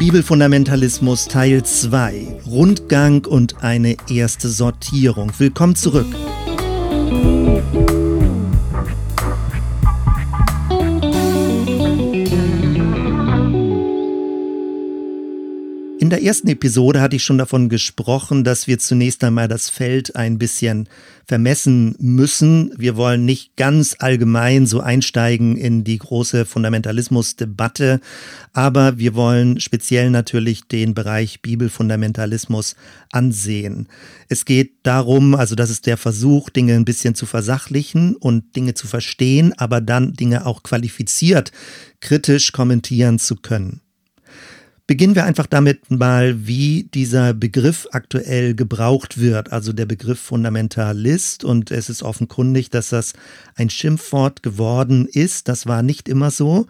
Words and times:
Bibelfundamentalismus 0.00 1.28
Teil 1.28 1.62
2. 1.62 2.40
Rundgang 2.46 3.26
und 3.26 3.62
eine 3.62 3.96
erste 4.08 4.48
Sortierung. 4.48 5.30
Willkommen 5.38 5.76
zurück. 5.76 6.06
In 16.10 16.16
der 16.16 16.24
ersten 16.24 16.48
Episode 16.48 17.00
hatte 17.00 17.14
ich 17.14 17.22
schon 17.22 17.38
davon 17.38 17.68
gesprochen, 17.68 18.42
dass 18.42 18.66
wir 18.66 18.80
zunächst 18.80 19.22
einmal 19.22 19.46
das 19.46 19.70
Feld 19.70 20.16
ein 20.16 20.38
bisschen 20.38 20.88
vermessen 21.24 21.94
müssen. 22.00 22.74
Wir 22.76 22.96
wollen 22.96 23.24
nicht 23.24 23.54
ganz 23.54 23.94
allgemein 24.00 24.66
so 24.66 24.80
einsteigen 24.80 25.56
in 25.56 25.84
die 25.84 25.98
große 25.98 26.46
Fundamentalismusdebatte, 26.46 28.00
aber 28.52 28.98
wir 28.98 29.14
wollen 29.14 29.60
speziell 29.60 30.10
natürlich 30.10 30.64
den 30.64 30.94
Bereich 30.94 31.42
Bibelfundamentalismus 31.42 32.74
ansehen. 33.12 33.86
Es 34.28 34.44
geht 34.44 34.78
darum, 34.82 35.36
also 35.36 35.54
das 35.54 35.70
ist 35.70 35.86
der 35.86 35.96
Versuch, 35.96 36.50
Dinge 36.50 36.74
ein 36.74 36.84
bisschen 36.84 37.14
zu 37.14 37.24
versachlichen 37.24 38.16
und 38.16 38.56
Dinge 38.56 38.74
zu 38.74 38.88
verstehen, 38.88 39.52
aber 39.58 39.80
dann 39.80 40.14
Dinge 40.14 40.44
auch 40.44 40.64
qualifiziert 40.64 41.52
kritisch 42.00 42.50
kommentieren 42.50 43.20
zu 43.20 43.36
können. 43.36 43.80
Beginnen 44.90 45.14
wir 45.14 45.24
einfach 45.24 45.46
damit 45.46 45.88
mal, 45.92 46.48
wie 46.48 46.88
dieser 46.92 47.32
Begriff 47.32 47.86
aktuell 47.92 48.56
gebraucht 48.56 49.20
wird, 49.20 49.52
also 49.52 49.72
der 49.72 49.86
Begriff 49.86 50.18
Fundamentalist. 50.18 51.44
Und 51.44 51.70
es 51.70 51.88
ist 51.88 52.02
offenkundig, 52.02 52.70
dass 52.70 52.88
das 52.88 53.12
ein 53.54 53.70
Schimpfwort 53.70 54.42
geworden 54.42 55.06
ist. 55.06 55.46
Das 55.46 55.68
war 55.68 55.84
nicht 55.84 56.08
immer 56.08 56.32
so. 56.32 56.66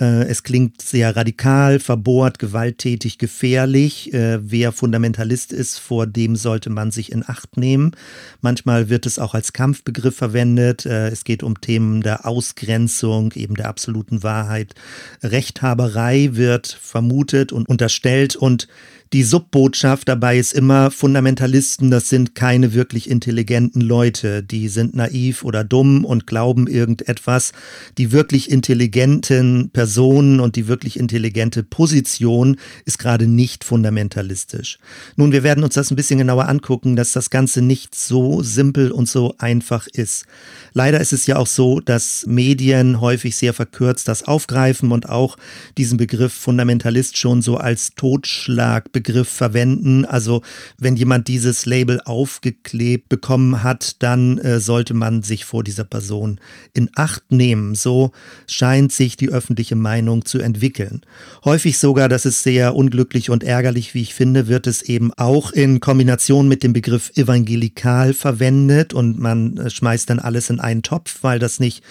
Äh, 0.00 0.24
es 0.24 0.42
klingt 0.42 0.80
sehr 0.80 1.14
radikal, 1.14 1.78
verbohrt, 1.78 2.38
gewalttätig, 2.38 3.18
gefährlich. 3.18 4.12
Äh, 4.14 4.38
wer 4.42 4.72
Fundamentalist 4.72 5.52
ist, 5.52 5.78
vor 5.78 6.06
dem 6.06 6.36
sollte 6.36 6.70
man 6.70 6.90
sich 6.90 7.12
in 7.12 7.22
Acht 7.28 7.56
nehmen. 7.56 7.92
Manchmal 8.40 8.88
wird 8.88 9.06
es 9.06 9.18
auch 9.18 9.34
als 9.34 9.52
Kampfbegriff 9.52 10.16
verwendet. 10.16 10.86
Äh, 10.86 11.08
es 11.08 11.24
geht 11.24 11.42
um 11.42 11.60
Themen 11.60 12.00
der 12.00 12.26
Ausgrenzung, 12.26 13.32
eben 13.32 13.54
der 13.54 13.68
absoluten 13.68 14.22
Wahrheit. 14.22 14.74
Rechthaberei 15.22 16.30
wird 16.32 16.66
vermutet 16.66 17.52
und 17.52 17.68
unterstellt 17.68 18.36
und 18.36 18.68
die 19.12 19.24
Subbotschaft 19.24 20.08
dabei 20.08 20.38
ist 20.38 20.52
immer, 20.52 20.92
Fundamentalisten, 20.92 21.90
das 21.90 22.08
sind 22.08 22.36
keine 22.36 22.74
wirklich 22.74 23.10
intelligenten 23.10 23.80
Leute. 23.80 24.44
Die 24.44 24.68
sind 24.68 24.94
naiv 24.94 25.42
oder 25.42 25.64
dumm 25.64 26.04
und 26.04 26.28
glauben 26.28 26.68
irgendetwas. 26.68 27.50
Die 27.98 28.12
wirklich 28.12 28.48
intelligenten 28.52 29.70
Personen 29.72 30.38
und 30.38 30.54
die 30.54 30.68
wirklich 30.68 30.96
intelligente 30.96 31.64
Position 31.64 32.56
ist 32.84 33.00
gerade 33.00 33.26
nicht 33.26 33.64
fundamentalistisch. 33.64 34.78
Nun, 35.16 35.32
wir 35.32 35.42
werden 35.42 35.64
uns 35.64 35.74
das 35.74 35.90
ein 35.90 35.96
bisschen 35.96 36.18
genauer 36.18 36.48
angucken, 36.48 36.94
dass 36.94 37.10
das 37.10 37.30
Ganze 37.30 37.62
nicht 37.62 37.96
so 37.96 38.44
simpel 38.44 38.92
und 38.92 39.08
so 39.08 39.34
einfach 39.38 39.88
ist. 39.88 40.26
Leider 40.72 41.00
ist 41.00 41.12
es 41.12 41.26
ja 41.26 41.34
auch 41.34 41.48
so, 41.48 41.80
dass 41.80 42.26
Medien 42.28 43.00
häufig 43.00 43.34
sehr 43.34 43.54
verkürzt 43.54 44.06
das 44.06 44.22
aufgreifen 44.22 44.92
und 44.92 45.08
auch 45.08 45.36
diesen 45.76 45.98
Begriff 45.98 46.32
Fundamentalist 46.32 47.16
schon 47.16 47.42
so 47.42 47.56
als 47.56 47.96
Totschlag 47.96 48.92
Begriff 49.00 49.28
verwenden. 49.28 50.04
Also 50.04 50.42
wenn 50.76 50.94
jemand 50.94 51.26
dieses 51.26 51.64
Label 51.64 52.02
aufgeklebt 52.04 53.08
bekommen 53.08 53.62
hat, 53.62 54.02
dann 54.02 54.36
äh, 54.38 54.60
sollte 54.60 54.92
man 54.92 55.22
sich 55.22 55.46
vor 55.46 55.64
dieser 55.64 55.84
Person 55.84 56.38
in 56.74 56.90
Acht 56.96 57.32
nehmen. 57.32 57.74
So 57.74 58.12
scheint 58.46 58.92
sich 58.92 59.16
die 59.16 59.30
öffentliche 59.30 59.74
Meinung 59.74 60.26
zu 60.26 60.38
entwickeln. 60.38 61.00
Häufig 61.46 61.78
sogar, 61.78 62.10
das 62.10 62.26
ist 62.26 62.42
sehr 62.42 62.74
unglücklich 62.74 63.30
und 63.30 63.42
ärgerlich, 63.42 63.94
wie 63.94 64.02
ich 64.02 64.12
finde, 64.12 64.48
wird 64.48 64.66
es 64.66 64.82
eben 64.82 65.14
auch 65.14 65.50
in 65.50 65.80
Kombination 65.80 66.46
mit 66.46 66.62
dem 66.62 66.74
Begriff 66.74 67.10
evangelikal 67.16 68.12
verwendet 68.12 68.92
und 68.92 69.18
man 69.18 69.56
äh, 69.56 69.70
schmeißt 69.70 70.10
dann 70.10 70.18
alles 70.18 70.50
in 70.50 70.60
einen 70.60 70.82
Topf, 70.82 71.22
weil 71.22 71.38
das 71.38 71.58
nicht 71.58 71.82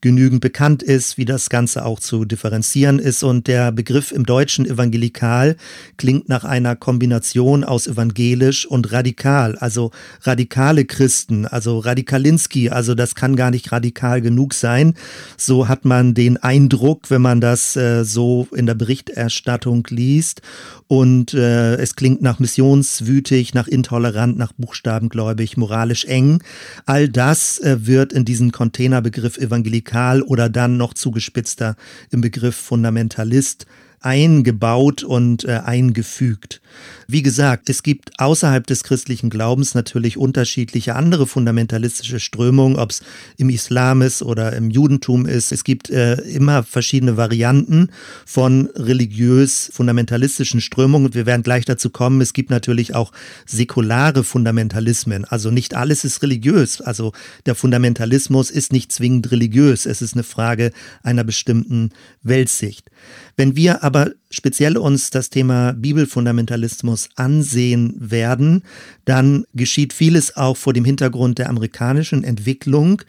genügend 0.00 0.40
bekannt 0.40 0.82
ist, 0.82 1.16
wie 1.16 1.24
das 1.24 1.48
Ganze 1.48 1.84
auch 1.84 2.00
zu 2.00 2.24
differenzieren 2.24 2.98
ist. 2.98 3.22
Und 3.22 3.46
der 3.46 3.72
Begriff 3.72 4.12
im 4.12 4.26
Deutschen 4.26 4.66
evangelikal 4.66 5.56
klingt 5.96 6.28
nach 6.28 6.44
einer 6.44 6.76
Kombination 6.76 7.64
aus 7.64 7.86
evangelisch 7.86 8.66
und 8.66 8.92
radikal, 8.92 9.56
also 9.56 9.90
radikale 10.22 10.84
Christen, 10.84 11.46
also 11.46 11.78
Radikalinski, 11.78 12.70
also 12.70 12.94
das 12.94 13.14
kann 13.14 13.36
gar 13.36 13.50
nicht 13.50 13.72
radikal 13.72 14.20
genug 14.20 14.54
sein. 14.54 14.94
So 15.36 15.68
hat 15.68 15.84
man 15.84 16.14
den 16.14 16.36
Eindruck, 16.36 17.10
wenn 17.10 17.22
man 17.22 17.40
das 17.40 17.76
äh, 17.76 18.04
so 18.04 18.46
in 18.54 18.66
der 18.66 18.74
Berichterstattung 18.74 19.86
liest. 19.90 20.42
Und 20.88 21.34
äh, 21.34 21.74
es 21.76 21.96
klingt 21.96 22.22
nach 22.22 22.38
missionswütig, 22.38 23.54
nach 23.54 23.66
intolerant, 23.66 24.38
nach 24.38 24.52
buchstabengläubig, 24.52 25.56
moralisch 25.56 26.04
eng. 26.04 26.42
All 26.84 27.08
das 27.08 27.58
äh, 27.58 27.86
wird 27.86 28.12
in 28.12 28.24
diesen 28.24 28.52
Containerbegriff 28.52 29.36
evangelikal 29.36 29.85
oder 30.22 30.48
dann 30.48 30.76
noch 30.76 30.94
zugespitzter 30.94 31.76
im 32.10 32.20
Begriff 32.20 32.56
Fundamentalist 32.56 33.66
eingebaut 34.06 35.02
und 35.02 35.44
äh, 35.44 35.60
eingefügt. 35.64 36.60
Wie 37.08 37.22
gesagt, 37.22 37.68
es 37.68 37.82
gibt 37.82 38.18
außerhalb 38.18 38.66
des 38.66 38.84
christlichen 38.84 39.30
Glaubens 39.30 39.74
natürlich 39.74 40.16
unterschiedliche 40.16 40.94
andere 40.94 41.26
fundamentalistische 41.26 42.20
Strömungen, 42.20 42.76
ob 42.76 42.90
es 42.90 43.02
im 43.36 43.50
Islam 43.50 44.02
ist 44.02 44.22
oder 44.22 44.52
im 44.52 44.70
Judentum 44.70 45.26
ist. 45.26 45.50
Es 45.50 45.64
gibt 45.64 45.90
äh, 45.90 46.14
immer 46.22 46.62
verschiedene 46.62 47.16
Varianten 47.16 47.90
von 48.24 48.68
religiös 48.76 49.70
fundamentalistischen 49.72 50.60
Strömungen. 50.60 51.14
Wir 51.14 51.26
werden 51.26 51.42
gleich 51.42 51.64
dazu 51.64 51.90
kommen. 51.90 52.20
Es 52.20 52.32
gibt 52.32 52.50
natürlich 52.50 52.94
auch 52.94 53.10
säkulare 53.44 54.22
Fundamentalismen. 54.22 55.24
Also 55.24 55.50
nicht 55.50 55.74
alles 55.74 56.04
ist 56.04 56.22
religiös. 56.22 56.80
Also 56.80 57.12
der 57.46 57.56
Fundamentalismus 57.56 58.50
ist 58.50 58.72
nicht 58.72 58.92
zwingend 58.92 59.32
religiös. 59.32 59.84
Es 59.84 60.00
ist 60.00 60.14
eine 60.14 60.22
Frage 60.22 60.70
einer 61.02 61.24
bestimmten 61.24 61.90
Weltsicht. 62.22 62.90
Wenn 63.36 63.54
wir 63.54 63.84
aber 63.84 63.95
speziell 64.30 64.76
uns 64.76 65.10
das 65.10 65.30
Thema 65.30 65.72
Bibelfundamentalismus 65.72 67.08
ansehen 67.16 67.94
werden, 67.98 68.62
dann 69.04 69.44
geschieht 69.54 69.92
vieles 69.92 70.36
auch 70.36 70.56
vor 70.56 70.72
dem 70.72 70.84
Hintergrund 70.84 71.38
der 71.38 71.48
amerikanischen 71.48 72.24
Entwicklung, 72.24 73.02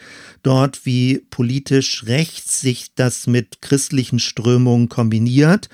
dort 0.43 0.85
wie 0.85 1.23
politisch 1.29 2.05
rechts 2.05 2.61
sich 2.61 2.93
das 2.95 3.27
mit 3.27 3.61
christlichen 3.61 4.19
Strömungen 4.19 4.89
kombiniert. 4.89 5.69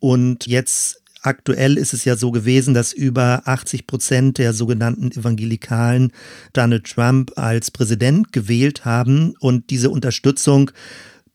Und 0.00 0.46
jetzt 0.46 1.02
Aktuell 1.26 1.76
ist 1.76 1.92
es 1.92 2.04
ja 2.04 2.14
so 2.14 2.30
gewesen, 2.30 2.72
dass 2.72 2.92
über 2.92 3.42
80 3.46 3.88
Prozent 3.88 4.38
der 4.38 4.52
sogenannten 4.52 5.10
Evangelikalen 5.10 6.12
Donald 6.52 6.84
Trump 6.84 7.32
als 7.34 7.72
Präsident 7.72 8.32
gewählt 8.32 8.84
haben. 8.84 9.34
Und 9.40 9.70
diese 9.70 9.90
Unterstützung 9.90 10.70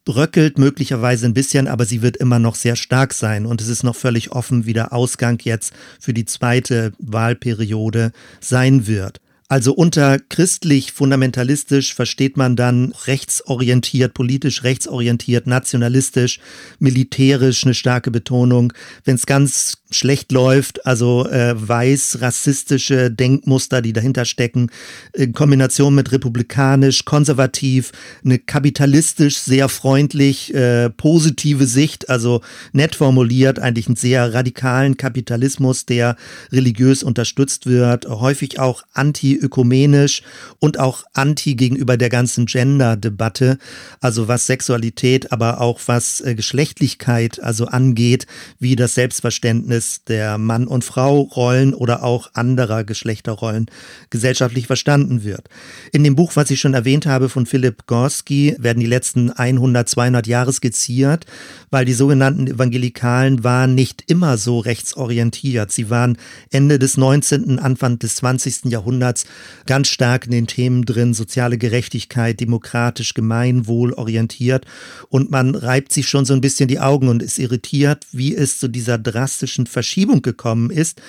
bröckelt 0.06 0.58
möglicherweise 0.58 1.26
ein 1.26 1.34
bisschen, 1.34 1.68
aber 1.68 1.86
sie 1.86 2.02
wird 2.02 2.18
immer 2.18 2.40
noch 2.40 2.56
sehr 2.56 2.76
stark 2.76 3.14
sein. 3.14 3.46
Und 3.46 3.62
es 3.62 3.68
ist 3.68 3.84
noch 3.84 3.96
völlig 3.96 4.32
offen, 4.32 4.66
wie 4.66 4.74
der 4.74 4.94
Ausgang 4.94 5.40
jetzt 5.44 5.74
für 6.00 6.14
die 6.14 6.26
zweite 6.26 6.94
Wahlperiode 7.00 8.12
sein 8.40 8.88
wird. 8.88 9.22
Also 9.52 9.74
unter 9.74 10.18
christlich 10.18 10.94
fundamentalistisch 10.94 11.94
versteht 11.94 12.38
man 12.38 12.56
dann 12.56 12.94
rechtsorientiert, 13.06 14.14
politisch 14.14 14.64
rechtsorientiert, 14.64 15.46
nationalistisch, 15.46 16.40
militärisch 16.80 17.66
eine 17.66 17.74
starke 17.74 18.12
Betonung. 18.12 18.72
Wenn 19.04 19.16
es 19.16 19.26
ganz 19.26 19.80
schlecht 19.92 20.32
läuft, 20.32 20.86
also 20.86 21.28
äh, 21.28 21.54
weiß, 21.56 22.20
rassistische 22.22 23.12
Denkmuster, 23.12 23.82
die 23.82 23.92
dahinter 23.92 24.24
stecken, 24.24 24.72
in 25.12 25.34
Kombination 25.34 25.96
mit 25.96 26.14
republikanisch, 26.14 27.04
konservativ, 27.04 27.92
eine 28.24 28.40
kapitalistisch, 28.40 29.38
sehr 29.38 29.68
freundlich, 29.68 30.54
äh, 30.54 30.90
positive 30.92 31.66
Sicht, 31.66 32.10
also 32.10 32.40
nett 32.72 32.96
formuliert, 32.96 33.60
eigentlich 33.60 33.88
einen 33.88 33.98
sehr 33.98 34.34
radikalen 34.34 34.96
Kapitalismus, 34.96 35.86
der 35.86 36.16
religiös 36.54 37.04
unterstützt 37.04 37.66
wird, 37.66 38.08
häufig 38.08 38.58
auch 38.58 38.84
anti 38.94 39.41
ökumenisch 39.42 40.22
und 40.60 40.80
auch 40.80 41.04
anti 41.14 41.56
gegenüber 41.56 41.98
der 41.98 42.10
ganzen 42.10 42.46
Gender-Debatte, 42.46 43.58
also 44.00 44.28
was 44.28 44.46
Sexualität, 44.46 45.32
aber 45.32 45.62
auch 45.62 45.80
was 45.88 46.22
äh, 46.22 46.36
Geschlechtlichkeit 46.36 47.42
also 47.42 47.66
angeht, 47.66 48.28
wie 48.60 48.76
das 48.76 48.96
Selbstverständnis 48.96 50.04
der 50.06 50.38
Mann- 50.38 50.68
und 50.68 50.84
Frau-Rollen 50.84 51.74
oder 51.74 52.04
auch 52.04 52.32
anderer 52.34 52.84
Geschlechterrollen 52.84 53.68
gesellschaftlich 54.10 54.68
verstanden 54.68 55.24
wird. 55.24 55.50
In 55.92 56.04
dem 56.04 56.16
Buch, 56.16 56.36
was 56.36 56.52
ich 56.52 56.60
schon 56.60 56.74
erwähnt 56.74 57.06
habe 57.06 57.30
von 57.30 57.46
Philipp 57.46 57.88
Gorski, 57.88 58.56
werden 58.60 58.80
die 58.80 58.86
letzten 58.86 59.32
100, 59.32 59.90
200 59.90 60.28
Jahre 60.28 60.54
skizziert, 60.54 61.26
weil 61.70 61.86
die 61.86 61.94
sogenannten 61.94 62.48
Evangelikalen 62.48 63.44
waren 63.44 63.76
nicht 63.76 64.04
immer 64.08 64.38
so 64.38 64.60
rechtsorientiert. 64.60 65.72
Sie 65.72 65.90
waren 65.90 66.18
Ende 66.52 66.80
des 66.80 66.98
19., 66.98 67.60
Anfang 67.60 68.00
des 68.00 68.16
20. 68.16 68.66
Jahrhunderts 68.66 69.26
ganz 69.66 69.88
stark 69.88 70.26
in 70.26 70.32
den 70.32 70.48
Themen 70.48 70.86
drin, 70.86 71.14
soziale 71.14 71.58
Gerechtigkeit, 71.58 72.40
demokratisch, 72.40 73.14
Gemeinwohl 73.14 73.94
orientiert. 73.94 74.66
Und 75.10 75.32
man 75.32 75.56
reibt 75.56 75.92
sich 75.92 76.08
schon 76.08 76.26
so 76.26 76.34
ein 76.34 76.42
bisschen 76.42 76.68
die 76.68 76.80
Augen 76.80 77.08
und 77.08 77.22
ist 77.22 77.40
irritiert, 77.40 78.08
wie 78.12 78.36
es 78.36 78.60
zu 78.60 78.68
dieser 78.68 78.98
drastischen 78.98 79.68
Verschiebung 79.68 80.22
gekommen 80.22 80.70
ist, 80.70 81.02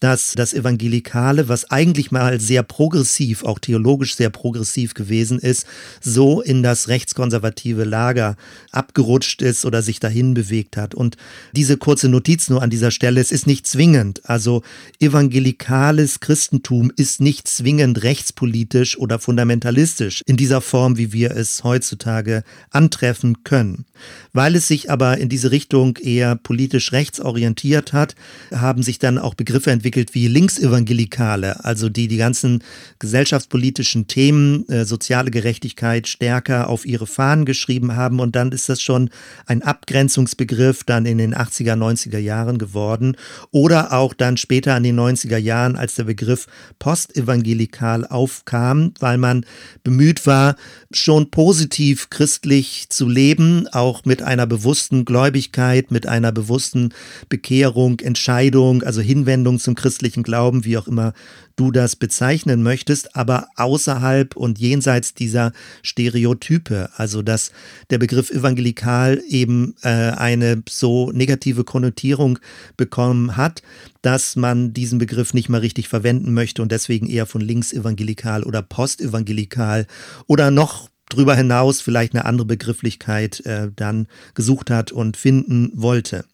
dass 0.00 0.32
das 0.36 0.52
Evangelikale, 0.52 1.48
was 1.48 1.70
eigentlich 1.70 2.10
mal 2.10 2.38
sehr 2.38 2.62
progressiv, 2.62 3.44
auch 3.44 3.58
theologisch 3.58 4.14
sehr 4.14 4.28
progressiv 4.28 4.92
gewesen 4.92 5.38
ist, 5.38 5.66
so 6.02 6.42
in 6.42 6.62
das 6.62 6.88
rechtskonservative 6.88 7.84
Lager 7.84 8.36
abgerutscht 8.72 9.40
ist 9.40 9.64
oder 9.64 9.80
sich 9.80 9.98
dahin 9.98 10.34
bewegt 10.34 10.76
hat. 10.76 10.94
Und 10.94 11.16
diese 11.54 11.78
kurze 11.78 12.10
Notiz 12.10 12.50
nur 12.50 12.62
an 12.62 12.68
dieser 12.68 12.90
Stelle, 12.90 13.22
es 13.22 13.32
ist 13.32 13.46
nicht 13.46 13.66
zwingend. 13.66 14.28
Also 14.28 14.62
evangelikales 15.00 16.20
Christentum 16.20 16.92
ist 16.94 17.22
nicht 17.22 17.48
zwingend 17.48 18.02
rechtspolitisch 18.02 18.98
oder 18.98 19.18
fundamentalistisch 19.18 20.22
in 20.26 20.36
dieser 20.36 20.60
Form, 20.60 20.98
wie 20.98 21.14
wir 21.14 21.30
es 21.30 21.64
heutzutage 21.64 22.44
antreffen 22.70 23.44
können. 23.44 23.86
Weil 24.34 24.56
es 24.56 24.68
sich 24.68 24.90
aber 24.90 25.16
in 25.16 25.30
diese 25.30 25.50
Richtung 25.52 25.96
eher 25.96 26.36
politisch 26.36 26.92
rechtsorientiert 26.92 27.94
hat, 27.94 28.14
haben 28.54 28.82
sich 28.82 28.98
dann 28.98 29.16
auch 29.16 29.32
Begriffe 29.32 29.70
entwickelt, 29.70 29.85
entwickelt 29.86 30.14
wie 30.14 30.26
Linksevangelikale, 30.26 31.64
also 31.64 31.88
die 31.88 32.08
die 32.08 32.16
ganzen 32.16 32.64
gesellschaftspolitischen 32.98 34.08
Themen, 34.08 34.68
äh, 34.68 34.84
soziale 34.84 35.30
Gerechtigkeit 35.30 36.08
stärker 36.08 36.68
auf 36.68 36.84
ihre 36.84 37.06
Fahnen 37.06 37.44
geschrieben 37.44 37.94
haben. 37.94 38.18
Und 38.18 38.34
dann 38.34 38.50
ist 38.50 38.68
das 38.68 38.82
schon 38.82 39.10
ein 39.46 39.62
Abgrenzungsbegriff 39.62 40.82
dann 40.82 41.06
in 41.06 41.18
den 41.18 41.36
80er, 41.36 41.76
90er 41.76 42.18
Jahren 42.18 42.58
geworden. 42.58 43.16
Oder 43.52 43.92
auch 43.92 44.12
dann 44.12 44.36
später 44.36 44.76
in 44.76 44.82
den 44.82 44.98
90er 44.98 45.36
Jahren, 45.36 45.76
als 45.76 45.94
der 45.94 46.04
Begriff 46.04 46.48
postevangelikal 46.80 48.04
aufkam, 48.08 48.92
weil 48.98 49.18
man 49.18 49.46
bemüht 49.84 50.26
war, 50.26 50.56
schon 50.90 51.30
positiv 51.30 52.10
christlich 52.10 52.86
zu 52.88 53.08
leben, 53.08 53.68
auch 53.68 54.04
mit 54.04 54.20
einer 54.20 54.48
bewussten 54.48 55.04
Gläubigkeit, 55.04 55.92
mit 55.92 56.08
einer 56.08 56.32
bewussten 56.32 56.92
Bekehrung, 57.28 58.00
Entscheidung, 58.00 58.82
also 58.82 59.00
Hinwendung 59.00 59.60
zum 59.60 59.75
christlichen 59.76 60.22
Glauben, 60.22 60.64
wie 60.64 60.76
auch 60.76 60.88
immer 60.88 61.12
du 61.56 61.70
das 61.70 61.96
bezeichnen 61.96 62.62
möchtest, 62.62 63.16
aber 63.16 63.48
außerhalb 63.56 64.36
und 64.36 64.58
jenseits 64.58 65.14
dieser 65.14 65.52
Stereotype. 65.82 66.90
Also 66.96 67.22
dass 67.22 67.50
der 67.90 67.98
Begriff 67.98 68.30
evangelikal 68.30 69.22
eben 69.28 69.74
äh, 69.82 69.88
eine 69.88 70.62
so 70.68 71.10
negative 71.12 71.64
Konnotierung 71.64 72.38
bekommen 72.76 73.36
hat, 73.36 73.62
dass 74.02 74.36
man 74.36 74.72
diesen 74.72 74.98
Begriff 74.98 75.34
nicht 75.34 75.48
mal 75.48 75.60
richtig 75.60 75.88
verwenden 75.88 76.34
möchte 76.34 76.62
und 76.62 76.72
deswegen 76.72 77.08
eher 77.08 77.26
von 77.26 77.40
linksevangelikal 77.40 78.42
oder 78.42 78.62
postevangelikal 78.62 79.86
oder 80.26 80.50
noch 80.50 80.90
drüber 81.08 81.34
hinaus 81.36 81.80
vielleicht 81.80 82.14
eine 82.14 82.24
andere 82.24 82.46
Begrifflichkeit 82.46 83.44
äh, 83.46 83.70
dann 83.74 84.08
gesucht 84.34 84.70
hat 84.70 84.92
und 84.92 85.16
finden 85.16 85.70
wollte. 85.74 86.24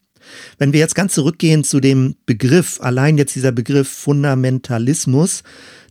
Wenn 0.57 0.73
wir 0.73 0.79
jetzt 0.79 0.95
ganz 0.95 1.13
zurückgehen 1.13 1.63
zu 1.63 1.79
dem 1.79 2.15
Begriff, 2.25 2.79
allein 2.81 3.17
jetzt 3.17 3.35
dieser 3.35 3.51
Begriff 3.51 3.89
Fundamentalismus, 3.89 5.43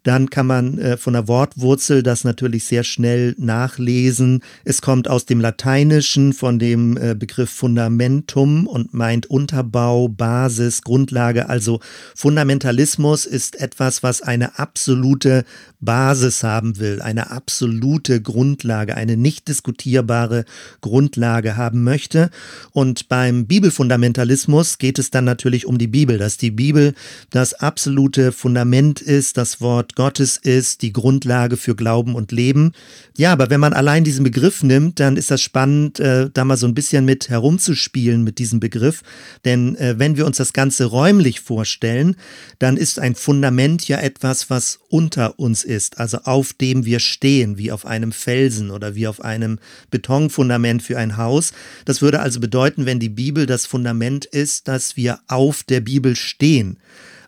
dann 0.02 0.30
kann 0.30 0.46
man 0.46 0.78
äh, 0.78 0.96
von 0.96 1.12
der 1.12 1.28
Wortwurzel 1.28 2.02
das 2.02 2.24
natürlich 2.24 2.64
sehr 2.64 2.84
schnell 2.84 3.34
nachlesen. 3.38 4.42
Es 4.64 4.82
kommt 4.82 5.08
aus 5.08 5.26
dem 5.26 5.40
Lateinischen 5.40 6.32
von 6.32 6.58
dem 6.58 6.96
äh, 6.96 7.14
Begriff 7.14 7.50
Fundamentum 7.50 8.66
und 8.66 8.94
meint 8.94 9.26
Unterbau, 9.26 10.08
Basis, 10.08 10.82
Grundlage. 10.82 11.48
Also 11.48 11.80
Fundamentalismus 12.14 13.26
ist 13.26 13.60
etwas, 13.60 14.02
was 14.02 14.22
eine 14.22 14.58
absolute 14.58 15.44
Basis 15.80 16.42
haben 16.42 16.78
will, 16.78 17.02
eine 17.02 17.30
absolute 17.30 18.20
Grundlage, 18.20 18.96
eine 18.96 19.16
nicht 19.16 19.48
diskutierbare 19.48 20.44
Grundlage 20.80 21.56
haben 21.56 21.84
möchte. 21.84 22.30
Und 22.72 23.08
beim 23.08 23.46
Bibelfundamentalismus 23.46 24.78
geht 24.78 24.98
es 24.98 25.10
dann 25.10 25.24
natürlich 25.24 25.66
um 25.66 25.78
die 25.78 25.88
Bibel, 25.88 26.18
dass 26.18 26.36
die 26.36 26.50
Bibel 26.50 26.94
das 27.30 27.54
absolute 27.54 28.32
Fundament 28.32 29.00
ist, 29.00 29.36
das 29.36 29.60
Wort 29.60 29.91
Gottes 29.94 30.36
ist 30.36 30.82
die 30.82 30.92
Grundlage 30.92 31.56
für 31.56 31.74
Glauben 31.74 32.14
und 32.14 32.32
Leben. 32.32 32.72
Ja, 33.16 33.32
aber 33.32 33.50
wenn 33.50 33.60
man 33.60 33.72
allein 33.72 34.04
diesen 34.04 34.24
Begriff 34.24 34.62
nimmt, 34.62 35.00
dann 35.00 35.16
ist 35.16 35.30
das 35.30 35.42
spannend, 35.42 36.00
äh, 36.00 36.30
da 36.32 36.44
mal 36.44 36.56
so 36.56 36.66
ein 36.66 36.74
bisschen 36.74 37.04
mit 37.04 37.28
herumzuspielen 37.28 38.22
mit 38.22 38.38
diesem 38.38 38.60
Begriff. 38.60 39.02
Denn 39.44 39.76
äh, 39.76 39.98
wenn 39.98 40.16
wir 40.16 40.26
uns 40.26 40.36
das 40.36 40.52
Ganze 40.52 40.86
räumlich 40.86 41.40
vorstellen, 41.40 42.16
dann 42.58 42.76
ist 42.76 42.98
ein 42.98 43.14
Fundament 43.14 43.86
ja 43.88 43.98
etwas, 43.98 44.50
was 44.50 44.78
unter 44.88 45.38
uns 45.38 45.64
ist, 45.64 45.98
also 45.98 46.18
auf 46.24 46.52
dem 46.52 46.84
wir 46.84 47.00
stehen, 47.00 47.58
wie 47.58 47.72
auf 47.72 47.86
einem 47.86 48.12
Felsen 48.12 48.70
oder 48.70 48.94
wie 48.94 49.06
auf 49.06 49.22
einem 49.22 49.58
Betonfundament 49.90 50.82
für 50.82 50.98
ein 50.98 51.16
Haus. 51.16 51.52
Das 51.84 52.02
würde 52.02 52.20
also 52.20 52.40
bedeuten, 52.40 52.86
wenn 52.86 53.00
die 53.00 53.08
Bibel 53.08 53.46
das 53.46 53.66
Fundament 53.66 54.24
ist, 54.24 54.68
dass 54.68 54.96
wir 54.96 55.20
auf 55.28 55.62
der 55.62 55.80
Bibel 55.80 56.16
stehen 56.16 56.78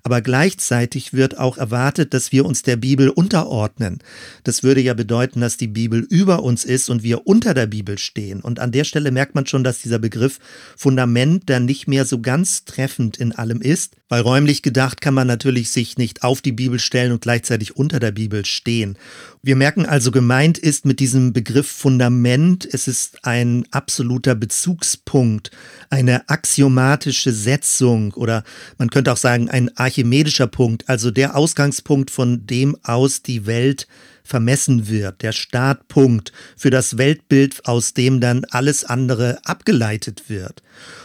aber 0.04 0.20
gleichzeitig 0.20 1.14
wird 1.14 1.38
auch 1.38 1.56
erwartet, 1.56 2.12
dass 2.12 2.30
wir 2.30 2.44
uns 2.44 2.62
der 2.62 2.76
Bibel 2.76 3.08
unterordnen. 3.08 4.00
Das 4.44 4.62
würde 4.62 4.82
ja 4.82 4.92
bedeuten, 4.92 5.40
dass 5.40 5.56
die 5.56 5.66
Bibel 5.66 6.00
über 6.00 6.42
uns 6.42 6.66
ist 6.66 6.90
und 6.90 7.02
wir 7.02 7.26
unter 7.26 7.54
der 7.54 7.66
Bibel 7.66 7.96
stehen. 7.96 8.42
Und 8.42 8.60
an 8.60 8.70
der 8.70 8.84
Stelle 8.84 9.10
merkt 9.10 9.34
man 9.34 9.46
schon, 9.46 9.64
dass 9.64 9.80
dieser 9.80 9.98
Begriff 9.98 10.40
Fundament 10.76 11.48
dann 11.48 11.64
nicht 11.64 11.88
mehr 11.88 12.04
so 12.04 12.20
ganz 12.20 12.66
treffend 12.66 13.16
in 13.16 13.32
allem 13.32 13.62
ist, 13.62 13.96
weil 14.10 14.20
räumlich 14.20 14.60
gedacht 14.60 15.00
kann 15.00 15.14
man 15.14 15.26
natürlich 15.26 15.70
sich 15.70 15.96
nicht 15.96 16.22
auf 16.22 16.42
die 16.42 16.52
Bibel 16.52 16.78
stellen 16.78 17.12
und 17.12 17.22
gleichzeitig 17.22 17.74
unter 17.74 17.98
der 17.98 18.12
Bibel 18.12 18.44
stehen. 18.44 18.98
Wir 19.42 19.56
merken 19.56 19.86
also, 19.86 20.10
gemeint 20.10 20.58
ist 20.58 20.84
mit 20.84 21.00
diesem 21.00 21.32
Begriff 21.32 21.66
Fundament, 21.66 22.68
es 22.70 22.88
ist 22.88 23.24
ein 23.24 23.66
absoluter 23.70 24.34
Bezugspunkt, 24.34 25.50
eine 25.90 26.28
axiomatische 26.28 27.32
Setzung 27.32 28.12
oder 28.14 28.44
man 28.78 28.90
könnte 28.90 29.10
auch 29.12 29.16
sagen 29.16 29.48
ein 29.48 29.74
archimedischer 29.94 30.49
Punkt, 30.49 30.88
also 30.88 31.12
der 31.12 31.37
Ausgangspunkt, 31.37 32.11
von 32.11 32.49
dem 32.49 32.76
aus 32.82 33.23
die 33.23 33.46
Welt 33.46 33.87
vermessen 34.25 34.88
wird, 34.88 35.23
der 35.23 35.31
Startpunkt 35.31 36.32
für 36.56 36.70
das 36.70 36.99
Weltbild, 36.99 37.64
aus 37.67 37.94
dem 37.94 38.20
dann 38.20 38.44
alles 38.50 38.85
andere 38.85 39.38
abgeleitet 39.44 40.29
wird. 40.29 40.64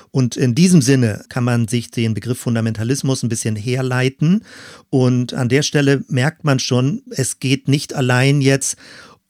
Und 0.09 0.37
in 0.37 0.55
diesem 0.55 0.81
Sinne 0.81 1.23
kann 1.29 1.43
man 1.43 1.67
sich 1.67 1.91
den 1.91 2.15
Begriff 2.15 2.39
Fundamentalismus 2.39 3.21
ein 3.21 3.29
bisschen 3.29 3.55
herleiten. 3.55 4.43
Und 4.89 5.35
an 5.35 5.49
der 5.49 5.61
Stelle 5.61 6.03
merkt 6.07 6.43
man 6.43 6.57
schon, 6.57 7.03
es 7.11 7.39
geht 7.39 7.67
nicht 7.67 7.93
allein 7.93 8.41
jetzt 8.41 8.75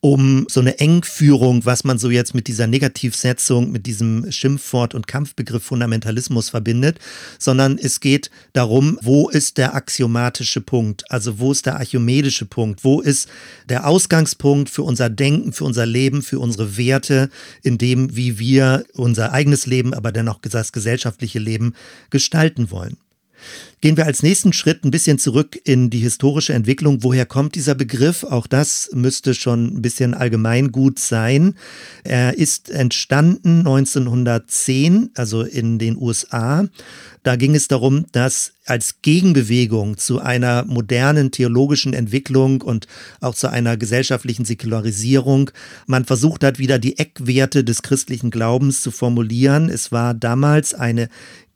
um 0.01 0.46
so 0.50 0.62
eine 0.62 0.80
Engführung, 0.80 1.66
was 1.66 1.84
man 1.84 1.98
so 1.98 2.10
jetzt 2.10 2.34
mit 2.34 2.48
dieser 2.48 2.68
Negativsetzung, 2.68 3.72
mit 3.72 3.86
diesem 3.86 4.31
Schimpfwort 4.31 4.96
und 4.96 5.07
Kampfbegriff 5.07 5.63
Fundamentalismus 5.63 6.50
verbindet, 6.50 7.00
sondern 7.38 7.78
es 7.78 8.00
geht 8.00 8.30
darum, 8.54 8.97
wo 9.02 9.30
ist 9.30 9.57
der 9.57 9.76
axiomatische 9.76 10.62
Punkt, 10.62 11.12
also 11.12 11.40
wo 11.40 11.52
ist 11.52 11.66
der 11.66 11.76
archimedische 11.76 12.45
Punkt, 12.45 12.83
wo 12.85 13.02
ist 13.02 13.28
der 13.68 13.88
Ausgangspunkt 13.88 14.69
für 14.69 14.83
unser 14.83 15.09
Denken, 15.09 15.52
für 15.52 15.66
unser 15.66 15.85
Leben, 15.85 16.21
für 16.21 16.40
unsere 16.40 16.78
Werte, 16.78 17.30
in 17.62 17.78
dem, 17.78 18.16
wie 18.16 18.40
wir 18.40 18.85
unser 18.94 19.33
eigenes 19.33 19.66
Leben, 19.66 19.94
aber 19.94 20.14
dennoch 20.14 20.40
das 20.42 20.71
gesellschaftliche 20.71 21.40
Leben 21.40 21.74
gestalten 22.09 22.71
wollen. 22.71 22.97
Gehen 23.81 23.95
wir 23.95 24.06
als 24.06 24.24
nächsten 24.24 24.52
Schritt 24.52 24.83
ein 24.83 24.92
bisschen 24.92 25.19
zurück 25.19 25.57
in 25.64 25.90
die 25.90 26.00
historische 26.00 26.52
Entwicklung. 26.52 27.02
Woher 27.02 27.26
kommt 27.26 27.56
dieser 27.56 27.76
Begriff? 27.76 28.26
Auch 28.26 28.45
das 28.45 28.90
müsste 28.94 29.33
schon 29.33 29.68
ein 29.68 29.81
bisschen 29.81 30.14
allgemeingut 30.14 31.00
sein. 31.00 31.56
Er 32.04 32.38
ist 32.38 32.69
entstanden 32.69 33.59
1910, 33.59 35.12
also 35.16 35.44
in 35.44 35.80
den 35.80 35.95
USA. 35.95 36.68
Da 37.24 37.38
ging 37.38 37.56
es 37.56 37.69
darum, 37.69 38.06
dass 38.12 38.52
als 38.66 39.02
Gegenbewegung 39.02 39.98
zu 39.98 40.19
einer 40.19 40.66
modernen 40.66 41.31
theologischen 41.31 41.94
Entwicklung 41.94 42.62
und 42.62 42.88
auch 43.21 43.33
zu 43.33 43.48
einer 43.48 43.78
gesellschaftlichen 43.78 44.44
Säkularisierung 44.44 45.52
man 45.88 46.04
versucht 46.04 46.44
hat, 46.44 46.59
wieder 46.59 46.80
die 46.80 47.00
Eckwerte 47.00 47.64
des 47.64 47.81
christlichen 47.81 48.30
Glaubens 48.30 48.81
zu 48.81 48.92
formulieren. 48.92 49.69
Es 49.69 49.92
war 49.92 50.14
damals 50.14 50.74
eine 50.74 51.09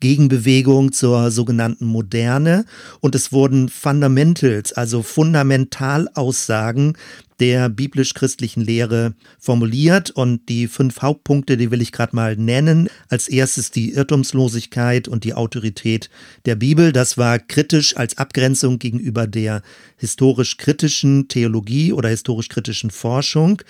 Gegenbewegung 0.04 0.92
zur 0.92 1.32
sogenannten 1.32 1.86
Moderne 2.14 2.66
und 3.00 3.16
es 3.16 3.32
wurden 3.32 3.70
Fundamentals, 3.70 4.72
also 4.72 5.02
Fundamentalaussagen 5.02 6.96
der 7.40 7.68
biblisch-christlichen 7.68 8.62
Lehre 8.62 9.16
formuliert. 9.40 10.12
Und 10.12 10.48
die 10.50 10.68
fünf 10.68 11.02
Hauptpunkte, 11.02 11.58
die 11.58 11.72
will 11.72 11.82
ich 11.82 11.92
gerade 11.92 12.16
mal 12.16 12.38
nennen. 12.38 12.90
Als 13.10 13.28
erstes 13.28 13.72
die 13.72 13.92
Irrtumslosigkeit 13.92 15.08
und 15.08 15.24
die 15.24 15.34
Autorität 15.34 16.10
der 16.46 16.56
Bibel. 16.56 16.92
Das 16.92 17.18
war 17.18 17.40
kritisch 17.40 17.98
als 17.98 18.18
Abgrenzung 18.18 18.80
gegenüber 18.80 19.28
der 19.28 19.62
historisch-kritischen 19.98 21.28
Theologie 21.28 21.94
oder 21.94 22.10
historisch-kritischen 22.10 22.92
Forschung, 22.92 23.62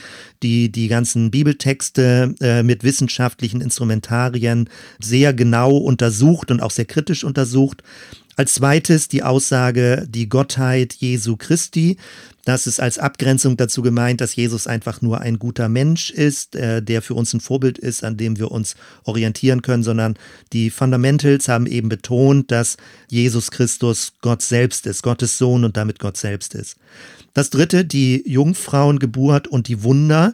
die 0.42 0.72
die 0.72 0.88
ganzen 0.88 1.32
Bibeltexte 1.32 2.36
äh, 2.42 2.64
mit 2.64 2.84
wissenschaftlichen 2.84 3.62
Instrumentarien 3.62 4.70
sehr 5.00 5.34
genau 5.34 5.78
untersucht 5.78 6.52
und 6.52 6.62
auch 6.62 6.72
sehr 6.72 6.86
kritisch 6.86 7.24
untersucht. 7.24 7.82
Als 8.36 8.56
zweites 8.56 9.08
die 9.08 9.22
Aussage, 9.22 10.08
die 10.10 10.28
Gottheit 10.28 10.94
Jesu 10.94 11.38
Christi. 11.38 11.98
Das 12.46 12.68
ist 12.68 12.80
als 12.80 12.98
Abgrenzung 12.98 13.58
dazu 13.58 13.82
gemeint, 13.82 14.20
dass 14.20 14.36
Jesus 14.36 14.68
einfach 14.68 15.02
nur 15.02 15.22
ein 15.22 15.40
guter 15.40 15.70
Mensch 15.70 16.10
ist, 16.10 16.56
äh, 16.56 16.82
der 16.82 17.02
für 17.02 17.14
uns 17.14 17.34
ein 17.34 17.40
Vorbild 17.40 17.78
ist, 17.78 18.04
an 18.04 18.18
dem 18.18 18.38
wir 18.38 18.52
uns 18.52 18.76
orientieren 19.04 19.62
können, 19.62 19.84
sondern 19.84 20.16
die 20.52 20.70
Fundamentals 20.70 21.48
haben 21.48 21.68
eben 21.68 21.90
betont, 21.90 22.52
dass 22.52 22.78
Jesus 23.10 23.52
Christus 23.52 24.14
Gott 24.22 24.42
selbst 24.42 24.88
ist, 24.88 25.04
Gottes 25.04 25.38
Sohn 25.38 25.64
und 25.64 25.78
damit 25.78 26.00
Gott 26.00 26.18
selbst 26.18 26.56
ist. 26.56 26.76
Das 27.34 27.50
dritte, 27.50 27.86
die 27.86 28.24
Jungfrauengeburt 28.30 29.48
und 29.48 29.68
die 29.68 29.84
Wunder, 29.84 30.34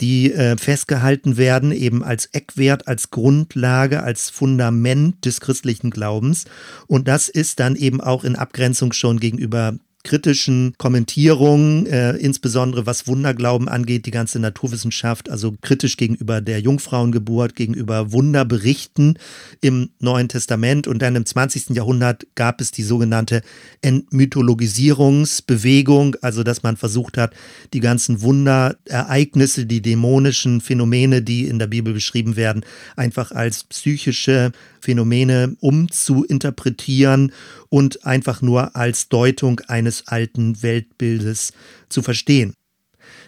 die 0.00 0.32
äh, 0.32 0.56
festgehalten 0.56 1.36
werden, 1.36 1.72
eben 1.72 2.02
als 2.02 2.26
Eckwert, 2.26 2.88
als 2.88 3.10
Grundlage, 3.10 4.02
als 4.02 4.30
Fundament 4.30 5.24
des 5.24 5.40
christlichen 5.40 5.90
Glaubens. 5.90 6.46
Und 6.86 7.08
das 7.08 7.28
ist 7.28 7.60
dann 7.60 7.76
eben 7.76 8.00
auch 8.00 8.24
in 8.24 8.36
Abgrenzung 8.36 8.92
schon 8.92 9.20
gegenüber 9.20 9.74
kritischen 10.02 10.72
Kommentierungen, 10.78 11.84
äh, 11.86 12.12
insbesondere 12.12 12.86
was 12.86 13.06
Wunderglauben 13.06 13.68
angeht, 13.68 14.06
die 14.06 14.10
ganze 14.10 14.38
Naturwissenschaft, 14.38 15.28
also 15.28 15.54
kritisch 15.60 15.98
gegenüber 15.98 16.40
der 16.40 16.60
Jungfrauengeburt, 16.60 17.54
gegenüber 17.54 18.10
Wunderberichten 18.10 19.18
im 19.60 19.90
Neuen 19.98 20.28
Testament. 20.28 20.88
Und 20.88 21.02
dann 21.02 21.16
im 21.16 21.26
20. 21.26 21.76
Jahrhundert 21.76 22.26
gab 22.34 22.62
es 22.62 22.70
die 22.70 22.82
sogenannte 22.82 23.42
Entmythologisierungsbewegung, 23.82 26.16
also 26.22 26.44
dass 26.44 26.62
man 26.62 26.78
versucht 26.78 27.18
hat, 27.18 27.34
die 27.74 27.80
ganzen 27.80 28.22
Wunderereignisse, 28.22 29.66
die 29.66 29.82
dämonischen 29.82 30.62
Phänomene, 30.62 31.20
die 31.20 31.46
in 31.46 31.58
der 31.58 31.66
Bibel 31.66 31.92
beschrieben 31.92 32.36
werden, 32.36 32.64
einfach 32.96 33.32
als 33.32 33.64
psychische 33.64 34.52
Phänomene 34.80 35.56
umzuinterpretieren 35.60 37.32
und 37.70 38.04
einfach 38.04 38.42
nur 38.42 38.76
als 38.76 39.08
Deutung 39.08 39.60
eines 39.60 40.06
alten 40.08 40.62
Weltbildes 40.62 41.52
zu 41.88 42.02
verstehen. 42.02 42.54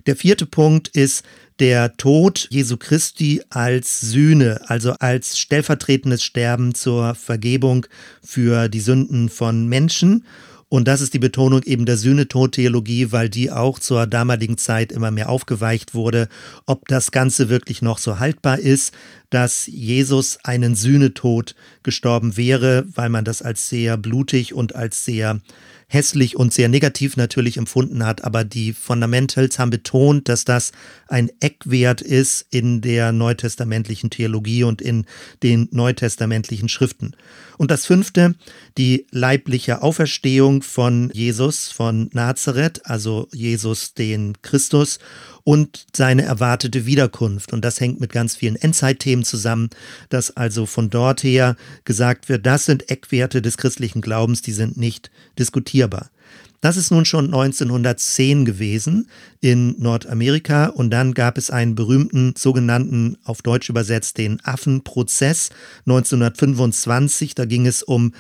Der 0.07 0.17
vierte 0.17 0.47
Punkt 0.47 0.89
ist 0.89 1.25
der 1.59 1.97
Tod 1.97 2.49
Jesu 2.51 2.77
Christi 2.77 3.43
als 3.51 4.01
Sühne, 4.01 4.61
also 4.67 4.93
als 4.99 5.39
stellvertretendes 5.39 6.25
Sterben 6.25 6.75
zur 6.75 7.15
Vergebung 7.15 7.87
für 8.23 8.69
die 8.69 8.81
Sünden 8.81 9.29
von 9.29 9.69
Menschen. 9.69 10.25
Und 10.73 10.89
das 10.89 11.03
ist 11.03 11.13
die 11.13 11.19
Betonung 11.19 11.63
eben 11.65 11.85
der 11.85 11.99
Sühnetod-Theologie, 11.99 13.13
weil 13.13 13.29
die 13.29 13.51
auch 13.51 13.79
zur 13.79 14.07
damaligen 14.07 14.57
Zeit 14.57 14.91
immer 14.91 15.11
mehr 15.11 15.29
aufgeweicht 15.29 15.93
wurde, 15.93 16.31
ob 16.65 16.89
das 16.89 17.11
Ganze 17.11 17.51
wirklich 17.51 17.83
noch 17.83 17.99
so 17.99 18.19
haltbar 18.19 18.59
ist, 18.59 18.95
dass 19.29 19.67
Jesus 19.67 20.39
einen 20.45 20.75
Sühnetod 20.75 21.57
gestorben 21.83 22.39
wäre, 22.39 22.87
weil 22.95 23.11
man 23.11 23.27
das 23.27 23.43
als 23.43 23.69
sehr 23.69 23.99
blutig 23.99 24.55
und 24.55 24.75
als 24.75 25.05
sehr 25.05 25.41
hässlich 25.93 26.37
und 26.37 26.55
sehr 26.55 26.69
negativ 26.69 27.17
natürlich 27.17 27.59
empfunden 27.59 28.05
hat, 28.05 28.25
aber 28.25 28.45
die 28.45 28.73
Fundamentals 28.73 29.59
haben 29.59 29.71
betont, 29.71 30.29
dass 30.29 30.45
das 30.45 30.73
ein 31.07 31.31
Eckwert 31.41 32.01
ist 32.01 32.47
in 32.51 32.81
der 32.81 33.13
neutestamentlichen 33.13 34.09
Theologie 34.09 34.65
und 34.65 34.81
in 34.81 35.05
den 35.43 35.69
neutestamentlichen 35.71 36.71
Schriften. 36.71 37.15
Und 37.59 37.71
das 37.71 37.85
fünfte, 37.85 38.35
die 38.79 39.07
leibliche 39.11 39.83
Auferstehung 39.83 40.63
von 40.63 41.11
Jesus 41.13 41.69
von 41.69 42.09
Nazareth, 42.13 42.81
also 42.87 43.29
Jesus 43.33 43.93
den 43.93 44.41
Christus 44.41 44.99
und 45.45 45.87
seine 45.95 46.23
erwartete 46.23 46.87
Wiederkunft. 46.87 47.53
Und 47.53 47.65
das 47.65 47.81
hängt 47.81 48.01
mit 48.01 48.13
ganz 48.13 48.37
vielen 48.37 48.57
Endzeitthemen 48.57 49.25
zusammen, 49.25 49.71
dass 50.09 50.37
also 50.37 50.67
von 50.67 50.91
dort 50.91 51.23
her 51.23 51.57
gesagt 51.85 52.29
wird, 52.29 52.47
das 52.47 52.65
sind 52.65 52.91
Eckwerte 52.91 53.43
des 53.43 53.57
christlichen 53.57 54.01
Glaubens, 54.01 54.43
die 54.43 54.53
sind 54.53 54.77
nicht 54.77 55.11
diskutierbar. 55.39 56.11
Das 56.63 56.77
ist 56.77 56.93
nun 56.93 57.05
schon 57.05 57.27
1910 57.27 58.45
gewesen 58.45 59.09
in 59.41 59.75
Nordamerika 59.81 60.67
und 60.67 60.91
dann 60.91 61.13
gab 61.13 61.37
es 61.37 61.51
einen 61.51 61.75
berühmten 61.75 62.35
sogenannten, 62.39 63.19
auf 63.25 63.43
Deutsch 63.43 63.69
übersetzt, 63.69 64.17
den 64.17 64.39
Affenprozess 64.45 65.51
1925. 65.87 67.35
Da 67.35 67.47
ging 67.47 67.67
es 67.67 67.83
um 67.83 68.13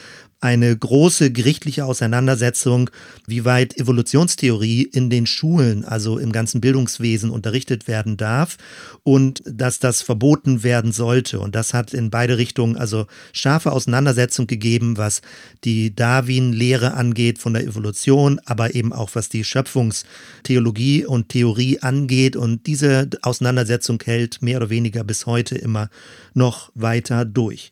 eine 0.43 0.77
große 0.77 1.31
gerichtliche 1.31 1.85
Auseinandersetzung, 1.85 2.91
wie 3.29 3.45
weit 3.45 3.79
Evolutionstheorie 3.79 4.83
in 4.83 5.09
den 5.09 5.25
Schulen, 5.25 5.85
also 5.85 6.19
im 6.19 6.33
ganzen 6.33 6.61
Bildungswesen 6.61 7.31
unterrichtet 7.31 7.87
werden 7.87 8.17
darf 8.17 8.57
und 9.05 9.41
dass 9.47 9.79
das 9.79 10.03
verboten 10.03 10.65
werden 10.65 10.91
sollte. 10.91 11.39
Und 11.39 11.55
das 11.55 11.75
hat 11.75 11.95
in 11.95 12.11
beide 12.11 12.39
Richtungen 12.39 12.77
also 12.77 13.07
scharfe 13.33 13.71
Auseinandersetzung 13.71 14.49
gegeben, 14.49 14.97
was 14.97 15.23
die 15.63 15.95
Darwin-Lehre 15.95 16.95
angeht 16.95 17.39
von 17.39 17.55
der 17.55 17.63
Evolution, 17.63 18.41
aber 18.45 18.75
eben 18.75 18.93
auch 18.93 19.11
was 19.15 19.29
die 19.29 19.45
Schöpfungstheologie 19.45 21.07
und 21.07 21.29
Theorie 21.29 21.79
angeht. 21.79 22.35
Und 22.35 22.67
diese 22.67 23.09
Auseinandersetzung 23.23 24.03
hält 24.05 24.43
mehr 24.43 24.57
oder 24.57 24.71
weniger 24.71 25.05
bis 25.05 25.25
heute 25.27 25.57
immer 25.57 25.89
noch 26.35 26.73
weiter 26.75 27.25
durch. 27.25 27.71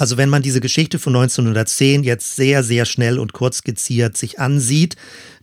Also 0.00 0.16
wenn 0.16 0.30
man 0.30 0.40
diese 0.40 0.62
Geschichte 0.62 0.98
von 0.98 1.14
1910 1.14 2.04
jetzt 2.04 2.34
sehr, 2.34 2.62
sehr 2.62 2.86
schnell 2.86 3.18
und 3.18 3.34
kurz 3.34 3.58
skizziert 3.58 4.16
sich 4.16 4.40
ansieht, 4.40 4.96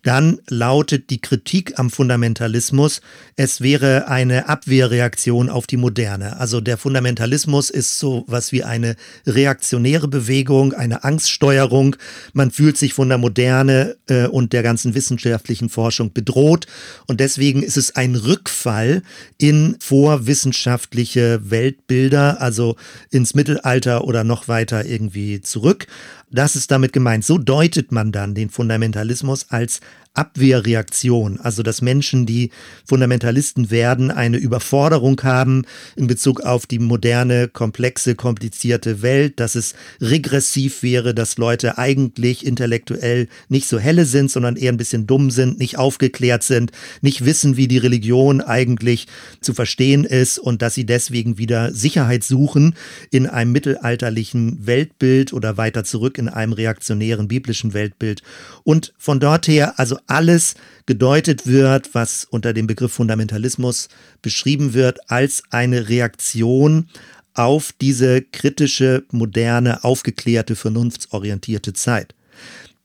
dann 0.03 0.39
lautet 0.49 1.09
die 1.09 1.19
Kritik 1.19 1.79
am 1.79 1.89
Fundamentalismus, 1.89 3.01
es 3.35 3.61
wäre 3.61 4.07
eine 4.07 4.47
Abwehrreaktion 4.49 5.49
auf 5.49 5.67
die 5.67 5.77
Moderne. 5.77 6.39
Also 6.39 6.61
der 6.61 6.77
Fundamentalismus 6.77 7.69
ist 7.69 7.99
so 7.99 8.23
was 8.27 8.51
wie 8.51 8.63
eine 8.63 8.95
reaktionäre 9.25 10.07
Bewegung, 10.07 10.73
eine 10.73 11.03
Angststeuerung. 11.03 11.95
Man 12.33 12.51
fühlt 12.51 12.77
sich 12.77 12.93
von 12.93 13.09
der 13.09 13.17
Moderne 13.17 13.97
äh, 14.07 14.27
und 14.27 14.53
der 14.53 14.63
ganzen 14.63 14.95
wissenschaftlichen 14.95 15.69
Forschung 15.69 16.13
bedroht 16.13 16.67
und 17.07 17.19
deswegen 17.19 17.63
ist 17.63 17.77
es 17.77 17.95
ein 17.95 18.15
Rückfall 18.15 19.01
in 19.37 19.77
vorwissenschaftliche 19.79 21.49
Weltbilder, 21.49 22.41
also 22.41 22.75
ins 23.11 23.33
Mittelalter 23.33 24.03
oder 24.03 24.23
noch 24.23 24.47
weiter 24.47 24.85
irgendwie 24.85 25.41
zurück. 25.41 25.87
Das 26.29 26.55
ist 26.55 26.71
damit 26.71 26.91
gemeint. 26.91 27.23
So 27.23 27.37
deutet 27.37 27.91
man 27.91 28.11
dann 28.11 28.35
den 28.35 28.49
Fundamentalismus 28.49 29.49
als 29.49 29.79
Abwehrreaktion, 30.17 31.39
also 31.39 31.61
dass 31.61 31.81
Menschen, 31.81 32.25
die 32.25 32.49
Fundamentalisten 32.85 33.69
werden, 33.69 34.09
eine 34.09 34.37
Überforderung 34.37 35.21
haben 35.23 35.63
in 35.95 36.07
Bezug 36.07 36.41
auf 36.41 36.65
die 36.65 36.79
moderne, 36.79 37.47
komplexe, 37.47 38.15
komplizierte 38.15 39.01
Welt, 39.03 39.39
dass 39.39 39.55
es 39.55 39.75
regressiv 40.01 40.81
wäre, 40.81 41.13
dass 41.13 41.37
Leute 41.37 41.77
eigentlich 41.77 42.45
intellektuell 42.45 43.27
nicht 43.47 43.67
so 43.67 43.77
helle 43.77 44.05
sind, 44.05 44.31
sondern 44.31 44.55
eher 44.55 44.71
ein 44.71 44.77
bisschen 44.77 45.05
dumm 45.05 45.29
sind, 45.29 45.59
nicht 45.59 45.77
aufgeklärt 45.77 46.41
sind, 46.43 46.71
nicht 47.01 47.23
wissen, 47.23 47.55
wie 47.55 47.67
die 47.67 47.77
Religion 47.77 48.41
eigentlich 48.41 49.05
zu 49.41 49.53
verstehen 49.53 50.03
ist 50.03 50.39
und 50.39 50.63
dass 50.63 50.73
sie 50.73 50.85
deswegen 50.85 51.37
wieder 51.37 51.73
Sicherheit 51.73 52.23
suchen 52.23 52.75
in 53.11 53.27
einem 53.27 53.51
mittelalterlichen 53.51 54.65
Weltbild 54.65 55.31
oder 55.31 55.57
weiter 55.57 55.83
zurück 55.83 56.17
in 56.17 56.27
einem 56.27 56.53
reaktionären 56.53 57.27
biblischen 57.27 57.75
Weltbild. 57.75 58.23
Und 58.63 58.93
von 58.97 59.19
dort 59.19 59.47
her 59.47 59.77
also 59.77 59.99
alles 60.07 60.55
gedeutet 60.85 61.45
wird, 61.45 61.93
was 61.93 62.25
unter 62.29 62.53
dem 62.53 62.67
Begriff 62.67 62.93
Fundamentalismus 62.93 63.89
beschrieben 64.21 64.73
wird, 64.73 65.11
als 65.11 65.43
eine 65.51 65.89
Reaktion 65.89 66.89
auf 67.33 67.71
diese 67.79 68.21
kritische, 68.21 69.03
moderne, 69.11 69.83
aufgeklärte, 69.83 70.55
vernunftsorientierte 70.55 71.73
Zeit. 71.73 72.15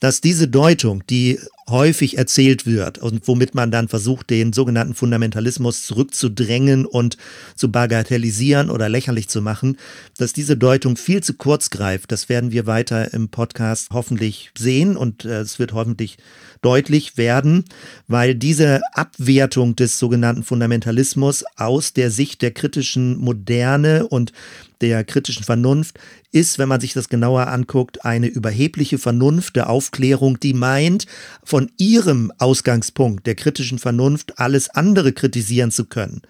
Dass 0.01 0.21
diese 0.21 0.49
Deutung, 0.49 1.05
die 1.09 1.39
häufig 1.69 2.19
erzählt 2.19 2.67
wird 2.67 2.99
und 2.99 3.27
womit 3.29 3.55
man 3.55 3.71
dann 3.71 3.89
versucht, 3.89 4.31
den 4.31 4.53
sogenannten 4.53 4.95
Fundamentalismus 4.95 5.87
zurückzudrängen 5.87 6.87
und 6.87 7.17
zu 7.55 7.71
bagatellisieren 7.71 8.71
oder 8.71 8.89
lächerlich 8.89 9.29
zu 9.29 9.43
machen, 9.43 9.77
dass 10.19 10.33
diese 10.33 10.57
Deutung 10.57 10.97
viel 10.97 11.23
zu 11.23 11.35
kurz 11.35 11.71
greift. 11.71 12.13
Das 12.13 12.29
werden 12.29 12.53
wir 12.53 12.67
weiter 12.67 13.13
im 13.15 13.29
Podcast 13.29 13.89
hoffentlich 13.93 14.51
sehen 14.57 14.97
und 14.97 15.25
äh, 15.25 15.41
es 15.41 15.59
wird 15.59 15.73
hoffentlich 15.73 16.19
deutlich 16.63 17.17
werden, 17.17 17.65
weil 18.07 18.35
diese 18.35 18.81
Abwertung 18.93 19.77
des 19.77 19.99
sogenannten 19.99 20.45
Fundamentalismus 20.45 21.45
aus 21.57 21.93
der 21.93 22.11
Sicht 22.11 22.43
der 22.43 22.53
kritischen 22.53 23.19
Moderne 23.19 24.07
und 24.07 24.33
der 24.81 25.05
kritischen 25.05 25.45
Vernunft 25.45 25.99
ist, 26.33 26.59
wenn 26.59 26.69
man 26.69 26.81
sich 26.81 26.93
das 26.93 27.09
genauer 27.09 27.47
anguckt, 27.47 28.05
eine 28.05 28.27
überhebliche 28.27 28.99
Vernunft 28.99 29.57
der 29.57 29.71
Aufklärung, 29.71 30.41
die 30.41 30.55
meint, 30.55 31.07
von 31.53 31.71
ihrem 31.77 32.33
Ausgangspunkt 32.39 33.27
der 33.27 33.35
kritischen 33.35 33.79
Vernunft 33.79 34.39
alles 34.39 34.71
andere 34.71 35.13
kritisieren 35.13 35.71
zu 35.71 35.85
können. 35.85 36.23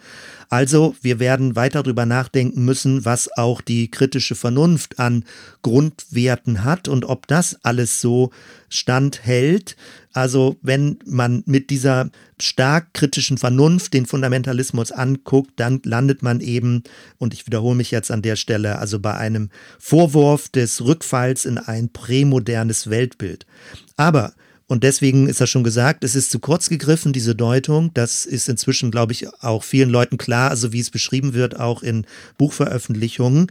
Also 0.49 0.97
wir 1.01 1.21
werden 1.21 1.55
weiter 1.55 1.85
darüber 1.85 2.07
nachdenken 2.07 2.65
müssen, 2.65 3.05
was 3.05 3.31
auch 3.39 3.61
die 3.61 3.89
kritische 3.89 4.35
Vernunft 4.35 4.99
an 4.99 5.25
Grundwerten 5.63 6.65
hat 6.65 6.89
und 6.89 7.05
ob 7.05 7.29
das 7.29 7.57
alles 7.63 8.01
so 8.01 8.33
standhält. 8.69 9.77
Also 10.13 10.57
wenn 10.61 10.99
man 11.07 11.45
mit 11.47 11.71
dieser 11.71 12.11
stark 12.41 12.93
kritischen 12.93 13.39
Vernunft 13.39 13.95
den 13.95 14.07
Fundamentalismus 14.07 14.91
anguckt, 14.91 15.53
dann 15.55 15.81
landet 15.85 16.25
man 16.25 16.41
eben, 16.41 16.83
und 17.19 17.33
ich 17.33 17.47
wiederhole 17.47 17.77
mich 17.77 17.93
jetzt 17.93 18.11
an 18.11 18.23
der 18.23 18.35
Stelle, 18.35 18.81
also 18.81 18.99
bei 18.99 19.15
einem 19.15 19.51
Vorwurf 19.79 20.49
des 20.49 20.85
Rückfalls 20.85 21.45
in 21.45 21.59
ein 21.59 21.91
prämodernes 21.91 22.91
Weltbild. 22.91 23.47
Aber 23.97 24.33
Und 24.73 24.85
deswegen 24.85 25.29
ist 25.29 25.39
das 25.39 25.51
schon 25.51 25.65
gesagt, 25.65 26.03
es 26.03 26.15
ist 26.15 26.31
zu 26.31 26.39
kurz 26.39 26.71
gegriffen, 26.71 27.13
diese 27.13 27.35
Deutung. 27.35 27.93
Das 27.93 28.25
ist 28.25 28.49
inzwischen, 28.49 28.91
glaube 28.91 29.13
ich, 29.13 29.29
auch 29.43 29.65
vielen 29.65 29.91
Leuten 29.91 30.17
klar, 30.17 30.49
also 30.49 30.73
wie 30.73 30.81
es 30.81 30.91
beschrieben 30.91 31.35
wird, 31.35 31.61
auch 31.61 31.83
in 31.83 32.07
Buchveröffentlichungen. 32.39 33.49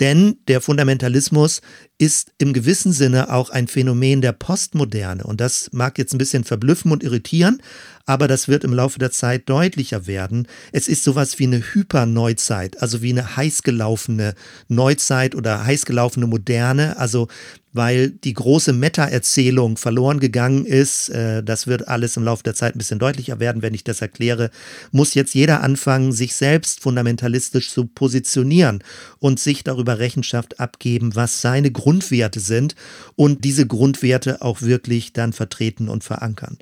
Denn 0.00 0.36
der 0.48 0.60
Fundamentalismus 0.60 1.62
ist 1.96 2.32
im 2.36 2.52
gewissen 2.52 2.92
Sinne 2.92 3.32
auch 3.32 3.48
ein 3.48 3.68
Phänomen 3.68 4.20
der 4.20 4.32
Postmoderne. 4.32 5.24
Und 5.24 5.40
das 5.40 5.70
mag 5.72 5.98
jetzt 5.98 6.14
ein 6.14 6.18
bisschen 6.18 6.44
verblüffen 6.44 6.92
und 6.92 7.02
irritieren, 7.02 7.62
aber 8.06 8.28
das 8.28 8.48
wird 8.48 8.64
im 8.64 8.72
Laufe 8.72 8.98
der 8.98 9.10
Zeit 9.10 9.48
deutlicher 9.48 10.06
werden. 10.06 10.48
Es 10.72 10.88
ist 10.88 11.04
sowas 11.04 11.38
wie 11.38 11.44
eine 11.44 11.62
Hyperneuzeit, 11.74 12.82
also 12.82 13.02
wie 13.02 13.10
eine 13.10 13.36
heißgelaufene 13.36 14.34
Neuzeit 14.68 15.34
oder 15.34 15.64
heißgelaufene 15.64 16.26
Moderne. 16.26 16.96
Also 16.98 17.28
weil 17.72 18.10
die 18.10 18.34
große 18.34 18.72
Meta-Erzählung 18.72 19.76
verloren 19.76 20.18
gegangen 20.18 20.66
ist. 20.66 21.10
Äh, 21.10 21.42
das 21.42 21.66
wird 21.66 21.86
alles 21.86 22.16
im 22.16 22.24
Laufe 22.24 22.42
der 22.42 22.54
Zeit 22.54 22.74
ein 22.74 22.78
bisschen 22.78 22.98
deutlicher 22.98 23.38
werden, 23.40 23.62
wenn 23.62 23.74
ich 23.74 23.84
das 23.84 24.00
erkläre. 24.00 24.50
Muss 24.90 25.14
jetzt 25.14 25.34
jeder 25.34 25.62
anfangen, 25.62 26.12
sich 26.12 26.34
selbst 26.34 26.80
fundamentalistisch 26.80 27.70
zu 27.70 27.86
positionieren 27.86 28.82
und 29.18 29.38
sich 29.38 29.64
darüber 29.64 29.98
Rechenschaft 29.98 30.58
abgeben, 30.58 31.14
was 31.14 31.40
seine 31.40 31.70
Grund 31.70 32.00
Grundwerte 32.00 32.40
sind 32.40 32.76
und 33.16 33.44
diese 33.44 33.66
Grundwerte 33.66 34.42
auch 34.42 34.62
wirklich 34.62 35.12
dann 35.12 35.32
vertreten 35.32 35.88
und 35.88 36.04
verankern. 36.04 36.56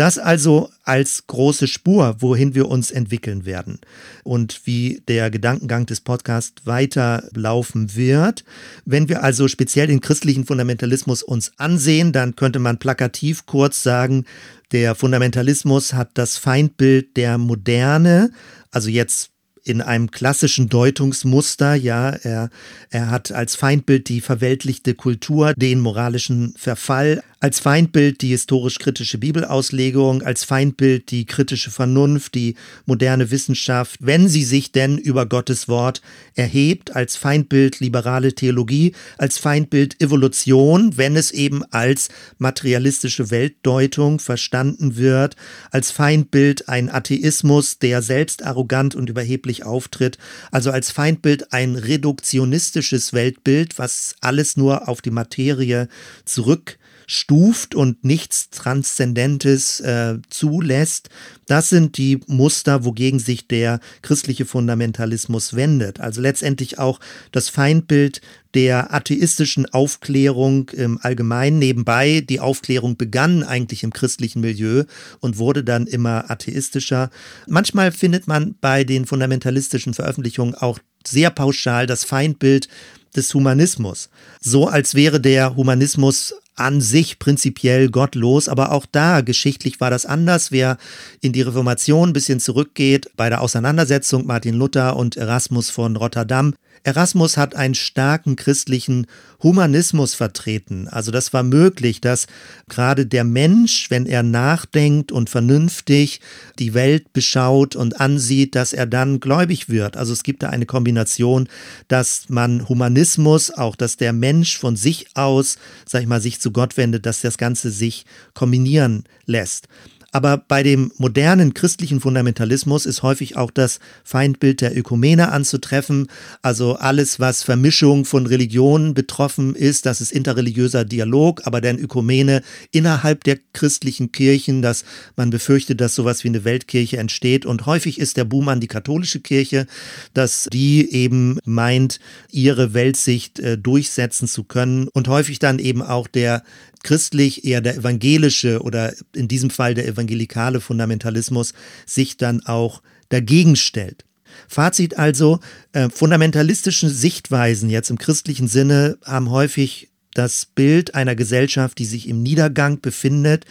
Das 0.00 0.16
also 0.16 0.70
als 0.82 1.26
große 1.26 1.66
Spur, 1.66 2.16
wohin 2.20 2.54
wir 2.54 2.70
uns 2.70 2.90
entwickeln 2.90 3.44
werden 3.44 3.80
und 4.24 4.62
wie 4.64 5.02
der 5.08 5.30
Gedankengang 5.30 5.84
des 5.84 6.00
Podcasts 6.00 6.64
weiterlaufen 6.64 7.94
wird. 7.94 8.42
Wenn 8.86 9.10
wir 9.10 9.22
also 9.22 9.46
speziell 9.46 9.88
den 9.88 10.00
christlichen 10.00 10.46
Fundamentalismus 10.46 11.22
uns 11.22 11.52
ansehen, 11.58 12.12
dann 12.12 12.34
könnte 12.34 12.60
man 12.60 12.78
plakativ 12.78 13.44
kurz 13.44 13.82
sagen, 13.82 14.24
der 14.72 14.94
Fundamentalismus 14.94 15.92
hat 15.92 16.12
das 16.14 16.38
Feindbild 16.38 17.18
der 17.18 17.36
Moderne, 17.36 18.30
also 18.70 18.88
jetzt 18.88 19.32
in 19.64 19.82
einem 19.82 20.10
klassischen 20.10 20.70
Deutungsmuster, 20.70 21.74
ja, 21.74 22.08
er, 22.08 22.48
er 22.88 23.10
hat 23.10 23.32
als 23.32 23.54
Feindbild 23.54 24.08
die 24.08 24.22
verweltlichte 24.22 24.94
Kultur, 24.94 25.52
den 25.54 25.80
moralischen 25.80 26.54
Verfall, 26.56 27.22
als 27.40 27.58
Feindbild 27.58 28.20
die 28.20 28.28
historisch-kritische 28.28 29.16
Bibelauslegung, 29.16 30.22
als 30.22 30.44
Feindbild 30.44 31.10
die 31.10 31.24
kritische 31.24 31.70
Vernunft, 31.70 32.34
die 32.34 32.54
moderne 32.84 33.30
Wissenschaft, 33.30 33.96
wenn 34.00 34.28
sie 34.28 34.44
sich 34.44 34.72
denn 34.72 34.98
über 34.98 35.24
Gottes 35.24 35.66
Wort 35.66 36.02
erhebt, 36.34 36.94
als 36.94 37.16
Feindbild 37.16 37.80
liberale 37.80 38.34
Theologie, 38.34 38.94
als 39.16 39.38
Feindbild 39.38 40.02
Evolution, 40.02 40.98
wenn 40.98 41.16
es 41.16 41.30
eben 41.30 41.64
als 41.70 42.10
materialistische 42.36 43.30
Weltdeutung 43.30 44.18
verstanden 44.18 44.96
wird, 44.96 45.34
als 45.70 45.90
Feindbild 45.90 46.68
ein 46.68 46.90
Atheismus, 46.90 47.78
der 47.78 48.02
selbst 48.02 48.44
arrogant 48.44 48.94
und 48.94 49.08
überheblich 49.08 49.64
auftritt, 49.64 50.18
also 50.50 50.70
als 50.70 50.90
Feindbild 50.90 51.54
ein 51.54 51.76
reduktionistisches 51.76 53.14
Weltbild, 53.14 53.78
was 53.78 54.14
alles 54.20 54.58
nur 54.58 54.88
auf 54.88 55.00
die 55.00 55.10
Materie 55.10 55.88
zurück 56.26 56.78
stuft 57.10 57.74
und 57.74 58.04
nichts 58.04 58.50
Transzendentes 58.50 59.80
äh, 59.80 60.18
zulässt. 60.30 61.08
Das 61.46 61.68
sind 61.68 61.98
die 61.98 62.20
Muster, 62.28 62.84
wogegen 62.84 63.18
sich 63.18 63.48
der 63.48 63.80
christliche 64.02 64.44
Fundamentalismus 64.44 65.56
wendet. 65.56 65.98
Also 65.98 66.20
letztendlich 66.20 66.78
auch 66.78 67.00
das 67.32 67.48
Feindbild 67.48 68.20
der 68.54 68.94
atheistischen 68.94 69.66
Aufklärung 69.66 70.68
im 70.68 71.00
Allgemeinen 71.02 71.58
nebenbei. 71.58 72.20
Die 72.20 72.38
Aufklärung 72.38 72.96
begann 72.96 73.42
eigentlich 73.42 73.82
im 73.82 73.92
christlichen 73.92 74.40
Milieu 74.40 74.84
und 75.18 75.38
wurde 75.38 75.64
dann 75.64 75.88
immer 75.88 76.30
atheistischer. 76.30 77.10
Manchmal 77.48 77.90
findet 77.90 78.28
man 78.28 78.54
bei 78.60 78.84
den 78.84 79.04
fundamentalistischen 79.04 79.94
Veröffentlichungen 79.94 80.54
auch 80.54 80.78
sehr 81.04 81.30
pauschal 81.30 81.88
das 81.88 82.04
Feindbild 82.04 82.68
des 83.16 83.34
Humanismus. 83.34 84.10
So 84.40 84.68
als 84.68 84.94
wäre 84.94 85.20
der 85.20 85.56
Humanismus 85.56 86.34
an 86.56 86.80
sich 86.80 87.18
prinzipiell 87.18 87.90
gottlos, 87.90 88.48
aber 88.48 88.72
auch 88.72 88.86
da 88.90 89.20
geschichtlich 89.22 89.80
war 89.80 89.90
das 89.90 90.06
anders. 90.06 90.52
Wer 90.52 90.76
in 91.20 91.32
die 91.32 91.42
Reformation 91.42 92.10
ein 92.10 92.12
bisschen 92.12 92.40
zurückgeht, 92.40 93.10
bei 93.16 93.28
der 93.28 93.40
Auseinandersetzung 93.40 94.26
Martin 94.26 94.54
Luther 94.54 94.96
und 94.96 95.16
Erasmus 95.16 95.70
von 95.70 95.96
Rotterdam, 95.96 96.54
Erasmus 96.82 97.36
hat 97.36 97.54
einen 97.54 97.74
starken 97.74 98.36
christlichen 98.36 99.06
Humanismus 99.42 100.14
vertreten. 100.14 100.88
Also 100.88 101.10
das 101.10 101.32
war 101.32 101.42
möglich, 101.42 102.00
dass 102.00 102.26
gerade 102.68 103.06
der 103.06 103.24
Mensch, 103.24 103.90
wenn 103.90 104.06
er 104.06 104.22
nachdenkt 104.22 105.12
und 105.12 105.30
vernünftig 105.30 106.20
die 106.58 106.74
Welt 106.74 107.12
beschaut 107.12 107.76
und 107.76 108.00
ansieht, 108.00 108.54
dass 108.54 108.72
er 108.72 108.86
dann 108.86 109.20
gläubig 109.20 109.68
wird. 109.68 109.96
Also 109.96 110.12
es 110.12 110.22
gibt 110.22 110.42
da 110.42 110.50
eine 110.50 110.66
Kombination, 110.66 111.48
dass 111.88 112.28
man 112.28 112.68
Humanismus, 112.68 113.50
auch 113.50 113.76
dass 113.76 113.96
der 113.96 114.12
Mensch 114.12 114.58
von 114.58 114.76
sich 114.76 115.06
aus, 115.14 115.58
sag 115.86 116.02
ich 116.02 116.08
mal, 116.08 116.20
sich 116.20 116.40
zu 116.40 116.50
Gott 116.50 116.76
wendet, 116.76 117.06
dass 117.06 117.20
das 117.20 117.38
Ganze 117.38 117.70
sich 117.70 118.04
kombinieren 118.34 119.04
lässt. 119.26 119.68
Aber 120.12 120.38
bei 120.38 120.62
dem 120.62 120.90
modernen 120.96 121.54
christlichen 121.54 122.00
Fundamentalismus 122.00 122.84
ist 122.86 123.02
häufig 123.02 123.36
auch 123.36 123.50
das 123.50 123.78
Feindbild 124.02 124.60
der 124.60 124.76
Ökumene 124.76 125.30
anzutreffen. 125.30 126.08
Also 126.42 126.74
alles, 126.76 127.20
was 127.20 127.42
Vermischung 127.42 128.04
von 128.04 128.26
Religionen 128.26 128.94
betroffen 128.94 129.54
ist, 129.54 129.86
das 129.86 130.00
ist 130.00 130.10
interreligiöser 130.10 130.84
Dialog, 130.84 131.46
aber 131.46 131.60
dann 131.60 131.78
Ökumene 131.78 132.42
innerhalb 132.72 133.22
der 133.24 133.38
christlichen 133.52 134.10
Kirchen, 134.10 134.62
dass 134.62 134.84
man 135.16 135.30
befürchtet, 135.30 135.80
dass 135.80 135.94
sowas 135.94 136.24
wie 136.24 136.28
eine 136.28 136.44
Weltkirche 136.44 136.96
entsteht. 136.96 137.46
Und 137.46 137.66
häufig 137.66 138.00
ist 138.00 138.16
der 138.16 138.24
Boom 138.24 138.48
an 138.48 138.60
die 138.60 138.66
katholische 138.66 139.20
Kirche, 139.20 139.66
dass 140.12 140.48
die 140.52 140.92
eben 140.92 141.38
meint, 141.44 142.00
ihre 142.32 142.74
Weltsicht 142.74 143.38
äh, 143.38 143.56
durchsetzen 143.56 144.26
zu 144.26 144.44
können 144.44 144.88
und 144.88 145.06
häufig 145.06 145.38
dann 145.38 145.58
eben 145.58 145.82
auch 145.82 146.08
der 146.08 146.42
christlich 146.82 147.44
eher 147.44 147.60
der 147.60 147.76
evangelische 147.76 148.62
oder 148.62 148.94
in 149.14 149.28
diesem 149.28 149.50
Fall 149.50 149.74
der 149.74 149.86
evangelikale 149.86 150.60
Fundamentalismus 150.60 151.52
sich 151.86 152.16
dann 152.16 152.44
auch 152.46 152.82
dagegen 153.08 153.56
stellt. 153.56 154.04
Fazit 154.48 154.98
also, 154.98 155.40
äh, 155.72 155.88
fundamentalistische 155.90 156.88
Sichtweisen 156.88 157.68
jetzt 157.70 157.90
im 157.90 157.98
christlichen 157.98 158.48
Sinne 158.48 158.98
haben 159.04 159.30
häufig 159.30 159.88
das 160.14 160.46
Bild 160.46 160.94
einer 160.94 161.14
Gesellschaft, 161.14 161.78
die 161.78 161.84
sich 161.84 162.08
im 162.08 162.22
Niedergang 162.22 162.80
befindet, 162.80 163.44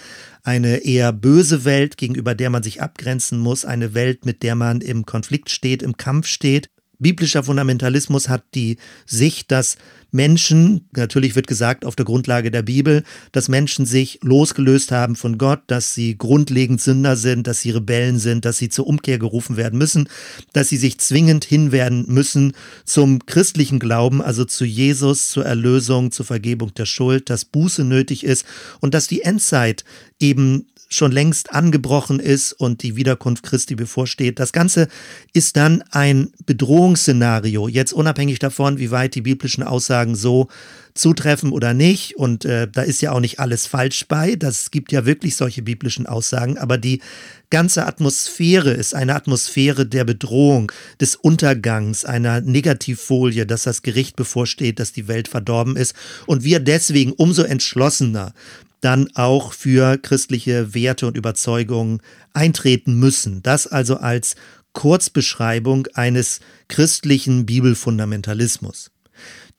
eine 0.43 0.77
eher 0.77 1.13
böse 1.13 1.63
Welt, 1.65 1.97
gegenüber 1.97 2.35
der 2.35 2.49
man 2.49 2.63
sich 2.63 2.81
abgrenzen 2.81 3.39
muss, 3.39 3.65
eine 3.65 3.93
Welt, 3.93 4.25
mit 4.25 4.43
der 4.43 4.55
man 4.55 4.81
im 4.81 5.05
Konflikt 5.05 5.49
steht, 5.49 5.83
im 5.83 5.97
Kampf 5.97 6.27
steht. 6.27 6.69
Biblischer 6.99 7.43
Fundamentalismus 7.43 8.27
hat 8.27 8.43
die 8.53 8.77
Sicht, 9.05 9.51
dass 9.51 9.77
Menschen, 10.11 10.87
natürlich 10.91 11.35
wird 11.35 11.47
gesagt 11.47 11.85
auf 11.85 11.95
der 11.95 12.05
Grundlage 12.05 12.51
der 12.51 12.63
Bibel, 12.63 13.03
dass 13.31 13.47
Menschen 13.47 13.85
sich 13.85 14.19
losgelöst 14.21 14.91
haben 14.91 15.15
von 15.15 15.37
Gott, 15.37 15.61
dass 15.67 15.93
sie 15.93 16.17
grundlegend 16.17 16.81
Sünder 16.81 17.15
sind, 17.15 17.47
dass 17.47 17.61
sie 17.61 17.71
Rebellen 17.71 18.17
sind, 18.17 18.43
dass 18.43 18.57
sie 18.57 18.69
zur 18.69 18.87
Umkehr 18.87 19.19
gerufen 19.19 19.55
werden 19.55 19.77
müssen, 19.77 20.09
dass 20.51 20.69
sie 20.69 20.77
sich 20.77 20.97
zwingend 20.99 21.45
hinwerden 21.45 22.05
müssen 22.07 22.53
zum 22.85 23.25
christlichen 23.25 23.79
Glauben, 23.79 24.21
also 24.21 24.45
zu 24.45 24.65
Jesus, 24.65 25.29
zur 25.29 25.45
Erlösung, 25.45 26.11
zur 26.11 26.25
Vergebung 26.25 26.73
der 26.73 26.85
Schuld, 26.85 27.29
dass 27.29 27.45
Buße 27.45 27.83
nötig 27.83 28.23
ist 28.23 28.45
und 28.81 28.93
dass 28.93 29.07
die 29.07 29.21
Endzeit 29.21 29.85
eben 30.19 30.65
schon 30.89 31.11
längst 31.11 31.53
angebrochen 31.53 32.19
ist 32.19 32.51
und 32.53 32.81
die 32.83 32.95
Wiederkunft 32.95 33.43
Christi 33.43 33.75
bevorsteht. 33.75 34.39
Das 34.39 34.51
Ganze 34.51 34.87
ist 35.33 35.55
dann 35.55 35.83
ein 35.91 36.31
Bedrohungsszenario, 36.45 37.67
jetzt 37.67 37.93
unabhängig 37.93 38.39
davon, 38.39 38.79
wie 38.79 38.91
weit 38.91 39.13
die 39.15 39.21
biblischen 39.21 39.63
Aussagen 39.63 40.15
so 40.15 40.47
zutreffen 40.95 41.51
oder 41.51 41.73
nicht. 41.73 42.17
Und 42.17 42.45
äh, 42.45 42.67
da 42.67 42.81
ist 42.81 43.01
ja 43.01 43.11
auch 43.11 43.19
nicht 43.19 43.39
alles 43.39 43.67
falsch 43.67 44.05
bei. 44.07 44.35
Das 44.35 44.71
gibt 44.71 44.91
ja 44.91 45.05
wirklich 45.05 45.35
solche 45.35 45.61
biblischen 45.61 46.07
Aussagen. 46.07 46.57
Aber 46.57 46.77
die 46.77 47.01
ganze 47.49 47.85
Atmosphäre 47.85 48.71
ist 48.71 48.93
eine 48.93 49.15
Atmosphäre 49.15 49.85
der 49.85 50.03
Bedrohung, 50.03 50.71
des 50.99 51.15
Untergangs, 51.15 52.05
einer 52.05 52.41
Negativfolie, 52.41 53.45
dass 53.45 53.63
das 53.63 53.81
Gericht 53.81 54.15
bevorsteht, 54.15 54.79
dass 54.79 54.91
die 54.91 55.07
Welt 55.07 55.27
verdorben 55.27 55.75
ist. 55.75 55.93
Und 56.25 56.43
wir 56.43 56.59
deswegen 56.59 57.13
umso 57.13 57.43
entschlossener 57.43 58.33
dann 58.81 59.09
auch 59.15 59.53
für 59.53 59.97
christliche 59.97 60.73
Werte 60.73 61.07
und 61.07 61.17
Überzeugungen 61.17 62.01
eintreten 62.33 62.95
müssen. 62.95 63.41
Das 63.43 63.67
also 63.67 63.97
als 63.97 64.35
Kurzbeschreibung 64.73 65.87
eines 65.93 66.39
christlichen 66.67 67.45
Bibelfundamentalismus. 67.45 68.91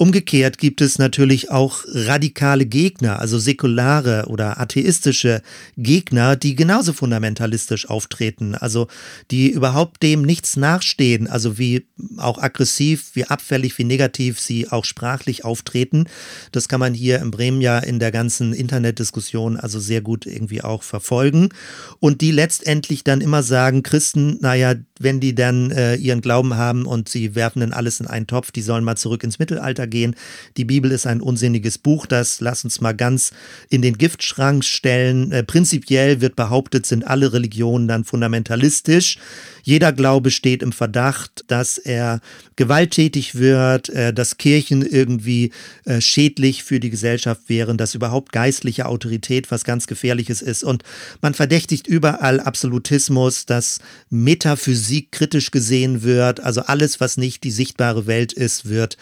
Umgekehrt 0.00 0.56
gibt 0.56 0.80
es 0.80 0.98
natürlich 0.98 1.50
auch 1.50 1.84
radikale 1.86 2.64
Gegner, 2.64 3.18
also 3.18 3.38
säkulare 3.38 4.28
oder 4.28 4.58
atheistische 4.58 5.42
Gegner, 5.76 6.36
die 6.36 6.54
genauso 6.54 6.94
fundamentalistisch 6.94 7.86
auftreten, 7.90 8.54
also 8.54 8.86
die 9.30 9.50
überhaupt 9.50 10.02
dem 10.02 10.22
nichts 10.22 10.56
nachstehen, 10.56 11.26
also 11.26 11.58
wie 11.58 11.86
auch 12.16 12.38
aggressiv, 12.38 13.10
wie 13.12 13.26
abfällig, 13.26 13.76
wie 13.76 13.84
negativ 13.84 14.40
sie 14.40 14.70
auch 14.70 14.86
sprachlich 14.86 15.44
auftreten. 15.44 16.06
Das 16.50 16.66
kann 16.66 16.80
man 16.80 16.94
hier 16.94 17.18
in 17.18 17.30
Bremen 17.30 17.60
ja 17.60 17.78
in 17.78 17.98
der 17.98 18.10
ganzen 18.10 18.54
Internetdiskussion 18.54 19.58
also 19.58 19.80
sehr 19.80 20.00
gut 20.00 20.24
irgendwie 20.24 20.62
auch 20.62 20.82
verfolgen. 20.82 21.50
Und 21.98 22.22
die 22.22 22.30
letztendlich 22.30 23.04
dann 23.04 23.20
immer 23.20 23.42
sagen, 23.42 23.82
Christen, 23.82 24.38
naja, 24.40 24.76
wenn 24.98 25.20
die 25.20 25.34
dann 25.34 25.70
äh, 25.70 25.96
ihren 25.96 26.22
Glauben 26.22 26.56
haben 26.56 26.86
und 26.86 27.10
sie 27.10 27.34
werfen 27.34 27.60
dann 27.60 27.74
alles 27.74 28.00
in 28.00 28.06
einen 28.06 28.26
Topf, 28.26 28.50
die 28.50 28.62
sollen 28.62 28.84
mal 28.84 28.96
zurück 28.96 29.24
ins 29.24 29.38
Mittelalter 29.38 29.89
gehen. 29.90 30.16
Die 30.56 30.64
Bibel 30.64 30.90
ist 30.92 31.06
ein 31.06 31.20
unsinniges 31.20 31.78
Buch, 31.78 32.06
das 32.06 32.40
lass 32.40 32.64
uns 32.64 32.80
mal 32.80 32.92
ganz 32.92 33.32
in 33.68 33.82
den 33.82 33.98
Giftschrank 33.98 34.64
stellen. 34.64 35.32
Äh, 35.32 35.42
prinzipiell 35.42 36.20
wird 36.20 36.36
behauptet, 36.36 36.86
sind 36.86 37.06
alle 37.06 37.32
Religionen 37.32 37.88
dann 37.88 38.04
fundamentalistisch. 38.04 39.18
Jeder 39.62 39.92
Glaube 39.92 40.30
steht 40.30 40.62
im 40.62 40.72
Verdacht, 40.72 41.44
dass 41.48 41.78
er 41.78 42.20
gewalttätig 42.56 43.34
wird, 43.34 43.88
äh, 43.90 44.12
dass 44.12 44.38
Kirchen 44.38 44.82
irgendwie 44.82 45.52
äh, 45.84 46.00
schädlich 46.00 46.64
für 46.64 46.80
die 46.80 46.90
Gesellschaft 46.90 47.42
wären, 47.48 47.76
dass 47.76 47.94
überhaupt 47.94 48.32
geistliche 48.32 48.86
Autorität 48.86 49.50
was 49.50 49.64
ganz 49.64 49.86
Gefährliches 49.86 50.42
ist. 50.42 50.64
Und 50.64 50.82
man 51.20 51.34
verdächtigt 51.34 51.86
überall 51.86 52.40
Absolutismus, 52.40 53.46
dass 53.46 53.78
Metaphysik 54.10 55.12
kritisch 55.12 55.50
gesehen 55.50 56.02
wird. 56.02 56.40
Also 56.40 56.62
alles, 56.62 57.00
was 57.00 57.16
nicht 57.16 57.44
die 57.44 57.50
sichtbare 57.50 58.06
Welt 58.06 58.32
ist, 58.32 58.68
wird 58.68 58.96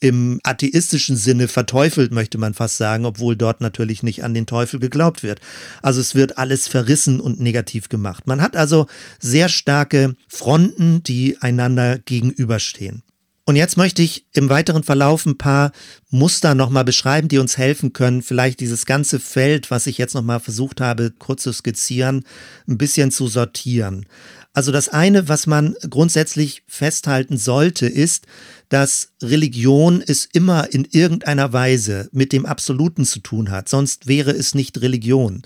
im 0.00 0.31
atheistischen 0.42 1.16
Sinne 1.16 1.48
verteufelt, 1.48 2.12
möchte 2.12 2.38
man 2.38 2.54
fast 2.54 2.76
sagen, 2.76 3.04
obwohl 3.04 3.36
dort 3.36 3.60
natürlich 3.60 4.02
nicht 4.02 4.24
an 4.24 4.34
den 4.34 4.46
Teufel 4.46 4.80
geglaubt 4.80 5.22
wird. 5.22 5.40
Also 5.82 6.00
es 6.00 6.14
wird 6.14 6.38
alles 6.38 6.68
verrissen 6.68 7.20
und 7.20 7.40
negativ 7.40 7.88
gemacht. 7.88 8.26
Man 8.26 8.40
hat 8.40 8.56
also 8.56 8.86
sehr 9.20 9.48
starke 9.48 10.16
Fronten, 10.28 11.02
die 11.02 11.38
einander 11.40 11.98
gegenüberstehen. 11.98 13.02
Und 13.44 13.56
jetzt 13.56 13.76
möchte 13.76 14.02
ich 14.02 14.24
im 14.32 14.48
weiteren 14.48 14.84
Verlauf 14.84 15.26
ein 15.26 15.36
paar 15.36 15.72
Muster 16.10 16.54
nochmal 16.54 16.84
beschreiben, 16.84 17.26
die 17.26 17.38
uns 17.38 17.58
helfen 17.58 17.92
können, 17.92 18.22
vielleicht 18.22 18.60
dieses 18.60 18.86
ganze 18.86 19.18
Feld, 19.18 19.70
was 19.70 19.88
ich 19.88 19.98
jetzt 19.98 20.14
nochmal 20.14 20.38
versucht 20.38 20.80
habe, 20.80 21.12
kurz 21.18 21.42
zu 21.42 21.52
skizzieren, 21.52 22.24
ein 22.68 22.78
bisschen 22.78 23.10
zu 23.10 23.26
sortieren. 23.26 24.06
Also 24.54 24.70
das 24.70 24.88
eine, 24.90 25.28
was 25.28 25.46
man 25.46 25.74
grundsätzlich 25.88 26.62
festhalten 26.68 27.36
sollte, 27.36 27.86
ist, 27.86 28.26
dass 28.72 29.12
Religion 29.20 30.02
es 30.04 30.26
immer 30.32 30.72
in 30.72 30.88
irgendeiner 30.90 31.52
Weise 31.52 32.08
mit 32.10 32.32
dem 32.32 32.46
Absoluten 32.46 33.04
zu 33.04 33.20
tun 33.20 33.50
hat, 33.50 33.68
sonst 33.68 34.06
wäre 34.06 34.30
es 34.30 34.54
nicht 34.54 34.80
Religion. 34.80 35.42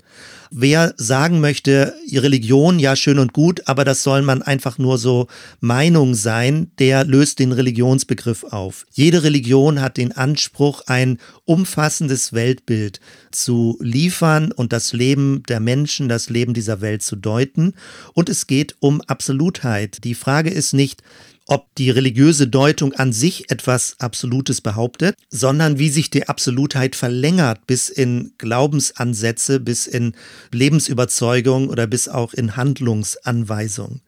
Wer 0.49 0.93
sagen 0.95 1.41
möchte, 1.41 1.93
Religion, 2.09 2.79
ja 2.79 2.95
schön 2.95 3.19
und 3.19 3.33
gut, 3.33 3.67
aber 3.67 3.83
das 3.83 4.01
soll 4.01 4.21
man 4.21 4.43
einfach 4.43 4.77
nur 4.77 4.97
so 4.97 5.27
Meinung 5.59 6.15
sein, 6.15 6.71
der 6.79 7.03
löst 7.03 7.39
den 7.39 7.51
Religionsbegriff 7.51 8.45
auf. 8.45 8.85
Jede 8.93 9.23
Religion 9.23 9.81
hat 9.81 9.97
den 9.97 10.13
Anspruch, 10.13 10.83
ein 10.85 11.17
umfassendes 11.43 12.31
Weltbild 12.31 13.01
zu 13.31 13.77
liefern 13.81 14.53
und 14.53 14.71
das 14.71 14.93
Leben 14.93 15.43
der 15.49 15.59
Menschen, 15.59 16.07
das 16.07 16.29
Leben 16.29 16.53
dieser 16.53 16.79
Welt 16.79 17.03
zu 17.03 17.17
deuten. 17.17 17.73
Und 18.13 18.29
es 18.29 18.47
geht 18.47 18.77
um 18.79 19.01
Absolutheit. 19.01 20.05
Die 20.05 20.15
Frage 20.15 20.49
ist 20.49 20.71
nicht, 20.71 21.03
ob 21.47 21.73
die 21.75 21.89
religiöse 21.89 22.47
Deutung 22.47 22.93
an 22.93 23.13
sich 23.13 23.49
etwas 23.49 23.95
Absolutes 23.99 24.61
behauptet, 24.61 25.15
sondern 25.29 25.79
wie 25.79 25.89
sich 25.89 26.09
die 26.09 26.27
Absolutheit 26.27 26.95
verlängert 26.95 27.65
bis 27.65 27.89
in 27.89 28.33
Glaubensansätze, 28.37 29.59
bis 29.59 29.87
in 29.87 30.13
Lebensüberzeugung 30.51 31.69
oder 31.69 31.87
bis 31.87 32.07
auch 32.07 32.33
in 32.33 32.55
Handlungsanweisung. 32.55 34.01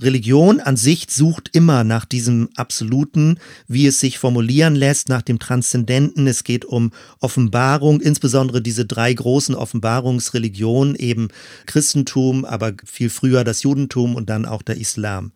Religion 0.00 0.60
an 0.60 0.76
sich 0.76 1.06
sucht 1.10 1.50
immer 1.52 1.84
nach 1.84 2.06
diesem 2.06 2.48
Absoluten, 2.56 3.38
wie 3.68 3.86
es 3.86 4.00
sich 4.00 4.18
formulieren 4.18 4.74
lässt, 4.74 5.10
nach 5.10 5.20
dem 5.20 5.38
Transzendenten. 5.38 6.26
Es 6.26 6.44
geht 6.44 6.64
um 6.64 6.92
Offenbarung, 7.20 8.00
insbesondere 8.00 8.62
diese 8.62 8.86
drei 8.86 9.12
großen 9.12 9.54
Offenbarungsreligionen, 9.54 10.96
eben 10.96 11.28
Christentum, 11.66 12.44
aber 12.46 12.72
viel 12.84 13.10
früher 13.10 13.44
das 13.44 13.62
Judentum 13.62 14.16
und 14.16 14.30
dann 14.30 14.46
auch 14.46 14.62
der 14.62 14.78
Islam. 14.78 15.32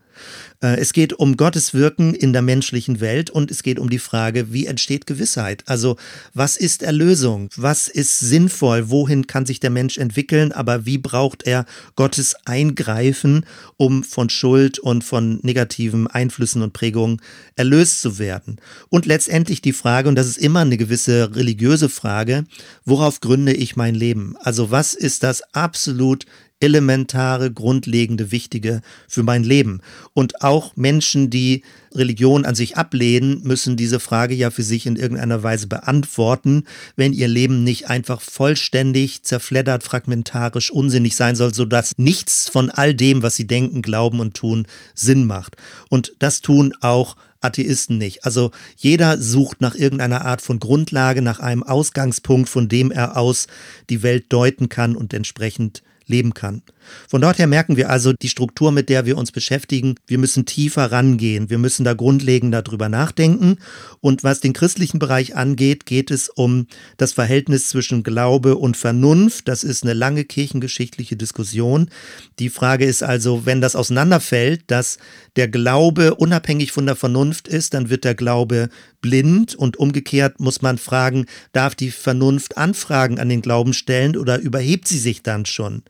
Äh, 0.63 0.77
es 0.77 0.93
geht 0.93 1.13
um 1.13 1.37
Gottes 1.37 1.75
Wirken 1.75 2.15
in 2.15 2.33
der 2.33 2.43
menschlichen 2.43 3.01
Welt 3.01 3.31
und 3.31 3.51
es 3.51 3.63
geht 3.63 3.79
um 3.79 3.91
die 3.91 3.99
Frage, 3.99 4.53
wie 4.53 4.67
entsteht 4.67 5.07
Gewissheit? 5.07 5.63
Also 5.67 5.97
was 6.35 6.57
ist 6.57 6.83
Erlösung? 6.83 7.51
Was 7.57 7.89
ist 7.89 8.19
sinnvoll? 8.19 8.91
Wohin 8.91 9.27
kann 9.27 9.47
sich 9.47 9.61
der 9.61 9.71
Mensch 9.71 9.99
entwickeln? 9.99 10.53
Aber 10.53 10.87
wie 10.87 10.99
braucht 10.99 11.47
er 11.47 11.67
Gottes 11.95 12.37
Eingreifen, 12.45 13.47
um 13.77 14.05
von 14.05 14.31
Schuld 14.31 14.79
und 14.79 15.05
von 15.05 15.39
negativen 15.43 16.07
Einflüssen 16.07 16.63
und 16.63 16.73
Prägungen 16.73 17.21
erlöst 17.55 18.01
zu 18.01 18.19
werden? 18.19 18.57
Und 18.89 19.07
letztendlich 19.07 19.63
die 19.63 19.73
Frage, 19.73 20.09
und 20.09 20.15
das 20.15 20.27
ist 20.27 20.39
immer 20.39 20.61
eine 20.61 20.77
gewisse 20.77 21.35
religiöse 21.35 21.89
Frage, 21.89 22.45
worauf 22.85 23.21
gründe 23.21 23.53
ich 23.53 23.77
mein 23.77 23.95
Leben? 23.95 24.37
Also 24.39 24.71
was 24.71 24.95
ist 24.95 25.23
das 25.23 25.43
absolut 25.55 26.27
elementare, 26.61 27.53
grundlegende, 27.53 28.33
wichtige 28.33 28.81
für 29.09 29.23
mein 29.23 29.45
Leben. 29.45 29.81
Und 30.15 30.43
auch 30.43 30.75
Menschen, 30.75 31.29
die 31.29 31.63
Religion 31.95 32.47
an 32.47 32.55
sich 32.55 32.77
ablehnen, 32.77 33.43
müssen 33.43 33.77
diese 33.77 34.01
Frage 34.01 34.35
ja 34.35 34.51
für 34.51 34.63
sich 34.63 34.87
in 34.87 34.97
irgendeiner 34.97 35.43
Weise 35.43 35.67
beantworten, 35.67 36.65
wenn 36.97 37.13
ihr 37.13 37.29
Leben 37.29 37.63
nicht 37.63 37.91
einfach 37.91 38.21
vollständig, 38.21 39.23
zerfleddert, 39.23 39.83
fragmentarisch, 39.83 40.71
unsinnig 40.71 41.15
sein 41.15 41.37
soll, 41.37 41.53
sodass 41.53 41.93
nichts 41.99 42.49
von 42.49 42.71
all 42.71 42.95
dem, 42.95 43.23
was 43.23 43.37
sie 43.37 43.47
denken, 43.47 43.83
glauben 43.83 44.21
und 44.21 44.35
tun, 44.35 44.67
Sinn 44.95 45.27
macht. 45.27 45.57
Und 45.91 46.15
das 46.19 46.41
tun 46.41 46.75
auch 46.81 47.17
Atheisten 47.43 47.99
nicht. 47.99 48.25
Also 48.25 48.51
jeder 48.77 49.21
sucht 49.21 49.61
nach 49.61 49.75
irgendeiner 49.75 50.25
Art 50.25 50.41
von 50.41 50.59
Grundlage, 50.59 51.21
nach 51.21 51.39
einem 51.39 51.63
Ausgangspunkt, 51.63 52.49
von 52.49 52.69
dem 52.69 52.91
er 52.91 53.17
aus 53.17 53.47
die 53.91 54.03
Welt 54.03 54.33
deuten 54.33 54.69
kann 54.69 54.97
und 54.97 55.13
entsprechend 55.13 55.83
leben 56.07 56.35
kann. 56.35 56.63
Von 57.09 57.21
dort 57.21 57.39
her 57.39 57.47
merken 57.47 57.77
wir 57.77 57.91
also 57.91 58.13
die 58.13 58.29
Struktur, 58.29 58.73
mit 58.73 58.89
der 58.89 59.07
wir 59.07 59.17
uns 59.17 59.33
beschäftigen. 59.33 59.97
Wir 60.07 60.19
müssen 60.19 60.47
tiefer 60.47 60.93
rangehen. 60.93 61.51
Wir 61.51 61.59
müssen 61.59 61.85
da 61.85 61.95
grundlegender 61.95 62.63
drüber 62.63 62.89
nachdenken. 62.89 63.59
Und 64.01 64.25
was 64.25 64.41
den 64.41 64.53
christlichen 64.53 64.99
Bereich 64.99 65.37
angeht, 65.37 65.87
geht 65.87 66.11
es 66.11 66.29
um 66.29 66.67
das 66.97 67.13
Verhältnis 67.13 67.69
zwischen 67.69 68.03
Glaube 68.03 68.57
und 68.57 68.77
Vernunft. 68.77 69.49
Das 69.49 69.65
ist 69.65 69.83
eine 69.83 69.95
lange 69.95 70.25
kirchengeschichtliche 70.25 71.17
Diskussion. 71.17 71.91
Die 72.39 72.51
Frage 72.51 72.85
ist 72.85 73.03
also, 73.03 73.47
wenn 73.47 73.61
das 73.61 73.77
auseinanderfällt, 73.77 74.63
dass 74.67 74.99
der 75.37 75.49
Glaube 75.49 76.15
unabhängig 76.15 76.73
von 76.73 76.87
der 76.87 76.97
Vernunft 76.97 77.49
ist, 77.49 77.75
dann 77.75 77.91
wird 77.91 78.05
der 78.05 78.15
Glaube 78.15 78.69
blind 79.01 79.55
und 79.55 79.77
umgekehrt 79.77 80.41
muss 80.41 80.63
man 80.63 80.79
fragen, 80.79 81.27
darf 81.53 81.75
die 81.75 81.91
Vernunft 81.91 82.57
Anfragen 82.57 83.19
an 83.19 83.29
den 83.29 83.43
Glauben 83.43 83.73
stellen 83.73 84.17
oder 84.17 84.39
überhebt 84.39 84.89
sie 84.89 84.99
sich 84.99 85.23
dann 85.23 85.47
schon? 85.47 85.83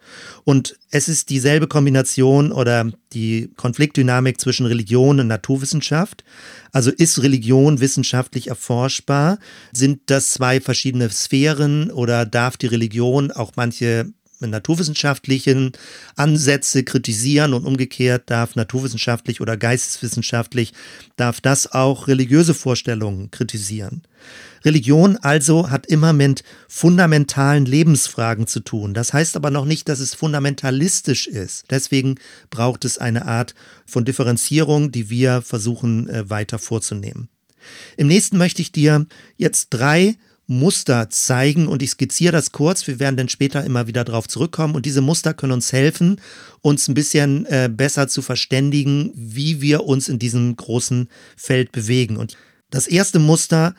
Und 0.44 0.76
es 0.90 1.08
ist 1.08 1.30
dieselbe 1.30 1.66
Kombination 1.66 2.52
oder 2.52 2.90
die 3.12 3.50
Konfliktdynamik 3.56 4.40
zwischen 4.40 4.66
Religion 4.66 5.20
und 5.20 5.26
Naturwissenschaft. 5.26 6.24
Also 6.72 6.90
ist 6.90 7.22
Religion 7.22 7.80
wissenschaftlich 7.80 8.48
erforschbar? 8.48 9.38
Sind 9.72 10.02
das 10.06 10.30
zwei 10.30 10.60
verschiedene 10.60 11.10
Sphären 11.10 11.90
oder 11.90 12.24
darf 12.24 12.56
die 12.56 12.66
Religion 12.66 13.32
auch 13.32 13.52
manche 13.56 14.12
naturwissenschaftlichen 14.40 15.72
Ansätze 16.16 16.84
kritisieren 16.84 17.54
und 17.54 17.64
umgekehrt 17.64 18.24
darf 18.30 18.56
naturwissenschaftlich 18.56 19.40
oder 19.40 19.56
geisteswissenschaftlich, 19.56 20.72
darf 21.16 21.40
das 21.40 21.72
auch 21.72 22.08
religiöse 22.08 22.54
Vorstellungen 22.54 23.30
kritisieren. 23.30 24.02
Religion 24.64 25.16
also 25.16 25.70
hat 25.70 25.86
immer 25.86 26.12
mit 26.12 26.42
fundamentalen 26.68 27.66
Lebensfragen 27.66 28.46
zu 28.46 28.60
tun. 28.60 28.94
Das 28.94 29.12
heißt 29.12 29.36
aber 29.36 29.50
noch 29.50 29.64
nicht, 29.64 29.88
dass 29.88 30.00
es 30.00 30.14
fundamentalistisch 30.14 31.28
ist. 31.28 31.66
Deswegen 31.70 32.16
braucht 32.50 32.84
es 32.84 32.98
eine 32.98 33.26
Art 33.26 33.54
von 33.86 34.04
Differenzierung, 34.04 34.90
die 34.90 35.08
wir 35.08 35.42
versuchen 35.42 36.08
äh, 36.08 36.28
weiter 36.28 36.58
vorzunehmen. 36.58 37.28
Im 37.96 38.08
nächsten 38.08 38.38
möchte 38.38 38.62
ich 38.62 38.72
dir 38.72 39.06
jetzt 39.36 39.68
drei 39.70 40.16
Muster 40.46 41.10
zeigen 41.10 41.66
und 41.66 41.82
ich 41.82 41.90
skizziere 41.90 42.32
das 42.32 42.52
kurz. 42.52 42.86
Wir 42.86 43.00
werden 43.00 43.16
dann 43.16 43.28
später 43.28 43.64
immer 43.64 43.86
wieder 43.86 44.04
darauf 44.04 44.28
zurückkommen 44.28 44.74
und 44.74 44.86
diese 44.86 45.00
Muster 45.00 45.34
können 45.34 45.52
uns 45.52 45.72
helfen, 45.72 46.20
uns 46.60 46.86
ein 46.88 46.94
bisschen 46.94 47.46
äh, 47.46 47.68
besser 47.72 48.08
zu 48.08 48.22
verständigen, 48.22 49.10
wie 49.14 49.60
wir 49.60 49.84
uns 49.84 50.08
in 50.08 50.18
diesem 50.18 50.54
großen 50.54 51.08
Feld 51.36 51.72
bewegen. 51.72 52.16
Und 52.16 52.36
das 52.70 52.86
erste 52.86 53.18
Muster 53.18 53.74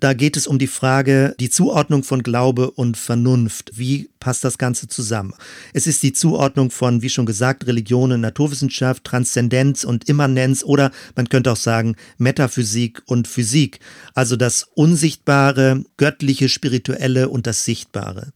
Da 0.00 0.14
geht 0.14 0.36
es 0.36 0.46
um 0.46 0.58
die 0.58 0.68
Frage, 0.68 1.34
die 1.40 1.50
Zuordnung 1.50 2.04
von 2.04 2.22
Glaube 2.22 2.70
und 2.70 2.96
Vernunft. 2.96 3.72
Wie 3.74 4.08
passt 4.20 4.44
das 4.44 4.56
Ganze 4.56 4.86
zusammen? 4.86 5.34
Es 5.72 5.88
ist 5.88 6.04
die 6.04 6.12
Zuordnung 6.12 6.70
von, 6.70 7.02
wie 7.02 7.08
schon 7.08 7.26
gesagt, 7.26 7.66
Religion 7.66 8.12
und 8.12 8.20
Naturwissenschaft, 8.20 9.02
Transzendenz 9.02 9.82
und 9.82 10.08
Immanenz 10.08 10.62
oder 10.62 10.92
man 11.16 11.28
könnte 11.28 11.50
auch 11.50 11.56
sagen 11.56 11.96
Metaphysik 12.16 13.02
und 13.06 13.26
Physik. 13.26 13.80
Also 14.14 14.36
das 14.36 14.68
Unsichtbare, 14.74 15.84
Göttliche, 15.96 16.48
Spirituelle 16.48 17.28
und 17.28 17.48
das 17.48 17.64
Sichtbare. 17.64 18.32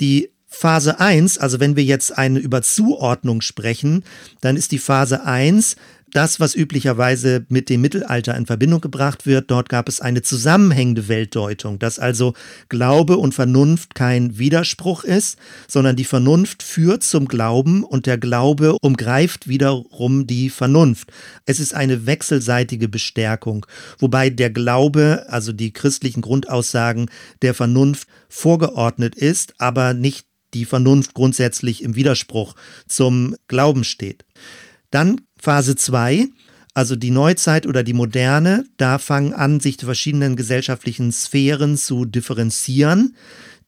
Die 0.00 0.30
Phase 0.46 1.00
1, 1.00 1.38
also 1.38 1.58
wenn 1.58 1.74
wir 1.74 1.82
jetzt 1.82 2.16
eine 2.16 2.38
über 2.38 2.62
Zuordnung 2.62 3.40
sprechen, 3.40 4.04
dann 4.40 4.56
ist 4.56 4.70
die 4.70 4.78
Phase 4.78 5.24
1 5.24 5.74
das, 6.14 6.40
was 6.40 6.54
üblicherweise 6.54 7.44
mit 7.48 7.68
dem 7.68 7.80
Mittelalter 7.80 8.36
in 8.36 8.46
Verbindung 8.46 8.80
gebracht 8.80 9.26
wird. 9.26 9.50
Dort 9.50 9.68
gab 9.68 9.88
es 9.88 10.00
eine 10.00 10.22
zusammenhängende 10.22 11.08
Weltdeutung, 11.08 11.78
dass 11.78 11.98
also 11.98 12.34
Glaube 12.68 13.18
und 13.18 13.34
Vernunft 13.34 13.94
kein 13.94 14.38
Widerspruch 14.38 15.04
ist, 15.04 15.38
sondern 15.66 15.96
die 15.96 16.04
Vernunft 16.04 16.62
führt 16.62 17.02
zum 17.02 17.26
Glauben 17.26 17.82
und 17.82 18.06
der 18.06 18.16
Glaube 18.16 18.76
umgreift 18.80 19.48
wiederum 19.48 20.26
die 20.26 20.50
Vernunft. 20.50 21.10
Es 21.46 21.58
ist 21.58 21.74
eine 21.74 22.06
wechselseitige 22.06 22.88
Bestärkung, 22.88 23.66
wobei 23.98 24.30
der 24.30 24.50
Glaube, 24.50 25.26
also 25.28 25.52
die 25.52 25.72
christlichen 25.72 26.22
Grundaussagen 26.22 27.10
der 27.42 27.54
Vernunft 27.54 28.06
vorgeordnet 28.28 29.16
ist, 29.16 29.54
aber 29.58 29.94
nicht 29.94 30.26
die 30.54 30.64
Vernunft 30.64 31.14
grundsätzlich 31.14 31.82
im 31.82 31.96
Widerspruch 31.96 32.54
zum 32.86 33.34
Glauben 33.48 33.82
steht. 33.82 34.24
Dann 34.94 35.22
Phase 35.36 35.74
2, 35.74 36.28
also 36.72 36.94
die 36.94 37.10
Neuzeit 37.10 37.66
oder 37.66 37.82
die 37.82 37.92
Moderne, 37.92 38.64
da 38.76 38.98
fangen 39.00 39.34
an, 39.34 39.58
sich 39.58 39.76
die 39.76 39.86
verschiedenen 39.86 40.36
gesellschaftlichen 40.36 41.10
Sphären 41.10 41.76
zu 41.76 42.04
differenzieren. 42.04 43.16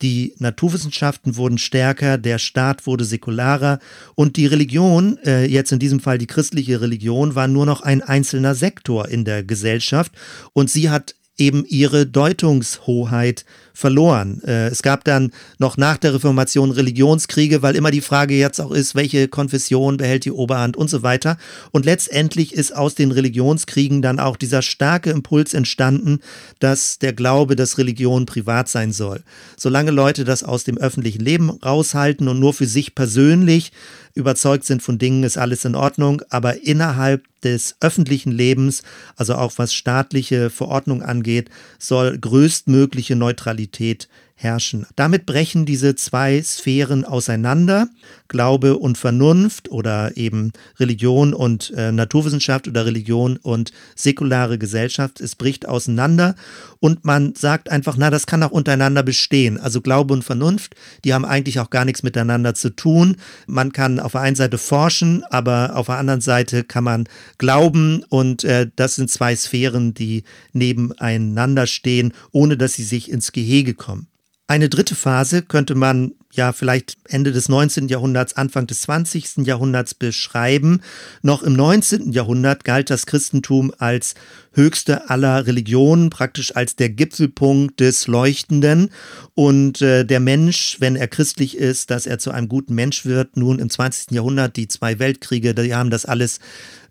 Die 0.02 0.34
Naturwissenschaften 0.38 1.34
wurden 1.34 1.58
stärker, 1.58 2.16
der 2.16 2.38
Staat 2.38 2.86
wurde 2.86 3.04
säkularer 3.04 3.80
und 4.14 4.36
die 4.36 4.46
Religion, 4.46 5.18
äh, 5.24 5.46
jetzt 5.46 5.72
in 5.72 5.80
diesem 5.80 5.98
Fall 5.98 6.18
die 6.18 6.28
christliche 6.28 6.80
Religion, 6.80 7.34
war 7.34 7.48
nur 7.48 7.66
noch 7.66 7.80
ein 7.80 8.02
einzelner 8.02 8.54
Sektor 8.54 9.08
in 9.08 9.24
der 9.24 9.42
Gesellschaft 9.42 10.12
und 10.52 10.70
sie 10.70 10.90
hat 10.90 11.16
eben 11.36 11.64
ihre 11.66 12.06
Deutungshoheit 12.06 13.44
verloren. 13.76 14.40
Äh, 14.42 14.68
es 14.68 14.82
gab 14.82 15.04
dann 15.04 15.32
noch 15.58 15.76
nach 15.76 15.98
der 15.98 16.14
Reformation 16.14 16.70
Religionskriege, 16.70 17.60
weil 17.60 17.76
immer 17.76 17.90
die 17.90 18.00
Frage 18.00 18.34
jetzt 18.34 18.58
auch 18.58 18.72
ist, 18.72 18.94
welche 18.94 19.28
Konfession 19.28 19.98
behält 19.98 20.24
die 20.24 20.32
Oberhand 20.32 20.78
und 20.78 20.88
so 20.88 21.02
weiter. 21.02 21.36
Und 21.72 21.84
letztendlich 21.84 22.54
ist 22.54 22.74
aus 22.74 22.94
den 22.94 23.12
Religionskriegen 23.12 24.00
dann 24.00 24.18
auch 24.18 24.38
dieser 24.38 24.62
starke 24.62 25.10
Impuls 25.10 25.52
entstanden, 25.52 26.20
dass 26.58 26.98
der 26.98 27.12
Glaube, 27.12 27.54
dass 27.54 27.76
Religion 27.76 28.24
privat 28.24 28.68
sein 28.68 28.92
soll. 28.92 29.22
Solange 29.58 29.90
Leute 29.90 30.24
das 30.24 30.42
aus 30.42 30.64
dem 30.64 30.78
öffentlichen 30.78 31.20
Leben 31.20 31.50
raushalten 31.50 32.28
und 32.28 32.40
nur 32.40 32.54
für 32.54 32.66
sich 32.66 32.94
persönlich 32.94 33.72
überzeugt 34.16 34.64
sind 34.64 34.82
von 34.82 34.98
Dingen, 34.98 35.22
ist 35.22 35.38
alles 35.38 35.64
in 35.64 35.74
Ordnung, 35.74 36.22
aber 36.30 36.62
innerhalb 36.62 37.24
des 37.42 37.76
öffentlichen 37.80 38.32
Lebens, 38.32 38.82
also 39.14 39.34
auch 39.34 39.52
was 39.56 39.74
staatliche 39.74 40.50
Verordnung 40.50 41.02
angeht, 41.02 41.50
soll 41.78 42.18
größtmögliche 42.18 43.14
Neutralität 43.14 44.08
herrschen. 44.36 44.86
Damit 44.96 45.24
brechen 45.24 45.64
diese 45.64 45.94
zwei 45.94 46.40
Sphären 46.42 47.06
auseinander, 47.06 47.88
Glaube 48.28 48.76
und 48.76 48.98
Vernunft 48.98 49.70
oder 49.70 50.16
eben 50.16 50.52
Religion 50.78 51.32
und 51.32 51.72
äh, 51.74 51.90
Naturwissenschaft 51.90 52.68
oder 52.68 52.84
Religion 52.84 53.38
und 53.38 53.72
säkulare 53.94 54.58
Gesellschaft. 54.58 55.22
Es 55.22 55.36
bricht 55.36 55.66
auseinander 55.66 56.34
und 56.80 57.06
man 57.06 57.34
sagt 57.34 57.70
einfach, 57.70 57.96
na, 57.96 58.10
das 58.10 58.26
kann 58.26 58.42
auch 58.42 58.50
untereinander 58.50 59.02
bestehen. 59.02 59.58
Also 59.58 59.80
Glaube 59.80 60.12
und 60.12 60.22
Vernunft, 60.22 60.74
die 61.04 61.14
haben 61.14 61.24
eigentlich 61.24 61.58
auch 61.58 61.70
gar 61.70 61.86
nichts 61.86 62.02
miteinander 62.02 62.54
zu 62.54 62.70
tun. 62.70 63.16
Man 63.46 63.72
kann 63.72 63.98
auf 63.98 64.12
der 64.12 64.20
einen 64.20 64.36
Seite 64.36 64.58
forschen, 64.58 65.24
aber 65.30 65.76
auf 65.76 65.86
der 65.86 65.96
anderen 65.96 66.20
Seite 66.20 66.62
kann 66.62 66.84
man 66.84 67.08
glauben 67.38 68.04
und 68.10 68.44
äh, 68.44 68.68
das 68.76 68.96
sind 68.96 69.10
zwei 69.10 69.34
Sphären, 69.34 69.94
die 69.94 70.24
nebeneinander 70.52 71.66
stehen, 71.66 72.12
ohne 72.32 72.58
dass 72.58 72.74
sie 72.74 72.84
sich 72.84 73.10
ins 73.10 73.32
Gehege 73.32 73.72
kommen. 73.72 74.08
Eine 74.48 74.68
dritte 74.68 74.94
Phase 74.94 75.42
könnte 75.42 75.74
man 75.74 76.12
ja 76.30 76.52
vielleicht 76.52 76.98
Ende 77.08 77.32
des 77.32 77.48
19. 77.48 77.88
Jahrhunderts, 77.88 78.36
Anfang 78.36 78.68
des 78.68 78.82
20. 78.82 79.38
Jahrhunderts 79.38 79.94
beschreiben. 79.94 80.82
Noch 81.22 81.42
im 81.42 81.54
19. 81.54 82.12
Jahrhundert 82.12 82.62
galt 82.62 82.90
das 82.90 83.06
Christentum 83.06 83.72
als 83.78 84.14
höchste 84.56 85.10
aller 85.10 85.46
Religionen, 85.46 86.10
praktisch 86.10 86.56
als 86.56 86.76
der 86.76 86.88
Gipfelpunkt 86.88 87.78
des 87.78 88.06
Leuchtenden. 88.06 88.90
Und 89.34 89.82
äh, 89.82 90.04
der 90.04 90.20
Mensch, 90.20 90.78
wenn 90.80 90.96
er 90.96 91.08
christlich 91.08 91.56
ist, 91.56 91.90
dass 91.90 92.06
er 92.06 92.18
zu 92.18 92.30
einem 92.30 92.48
guten 92.48 92.74
Mensch 92.74 93.04
wird. 93.04 93.36
Nun 93.36 93.58
im 93.58 93.70
20. 93.70 94.12
Jahrhundert, 94.12 94.56
die 94.56 94.66
zwei 94.66 94.98
Weltkriege, 94.98 95.54
die 95.54 95.74
haben 95.74 95.90
das 95.90 96.06
alles 96.06 96.40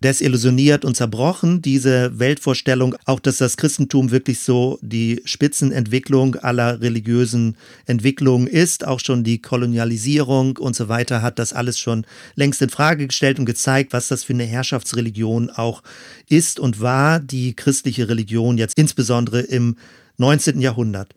desillusioniert 0.02 0.84
und 0.84 0.96
zerbrochen, 0.96 1.62
diese 1.62 2.18
Weltvorstellung, 2.18 2.94
auch 3.04 3.20
dass 3.20 3.38
das 3.38 3.56
Christentum 3.56 4.10
wirklich 4.10 4.40
so 4.40 4.78
die 4.82 5.22
Spitzenentwicklung 5.24 6.36
aller 6.36 6.80
religiösen 6.80 7.56
Entwicklungen 7.86 8.46
ist, 8.46 8.86
auch 8.86 9.00
schon 9.00 9.24
die 9.24 9.40
Kolonialisierung 9.40 10.58
und 10.58 10.76
so 10.76 10.88
weiter 10.88 11.22
hat 11.22 11.38
das 11.38 11.52
alles 11.52 11.78
schon 11.78 12.06
längst 12.34 12.62
in 12.62 12.68
Frage 12.68 13.06
gestellt 13.06 13.38
und 13.38 13.46
gezeigt, 13.46 13.92
was 13.92 14.08
das 14.08 14.24
für 14.24 14.34
eine 14.34 14.44
Herrschaftsreligion 14.44 15.50
auch 15.50 15.82
ist 16.28 16.60
und 16.60 16.80
war, 16.80 17.20
die 17.20 17.54
christliche 17.54 18.08
Religion 18.08 18.58
jetzt 18.58 18.78
insbesondere 18.78 19.40
im 19.40 19.76
19. 20.18 20.60
Jahrhundert. 20.60 21.14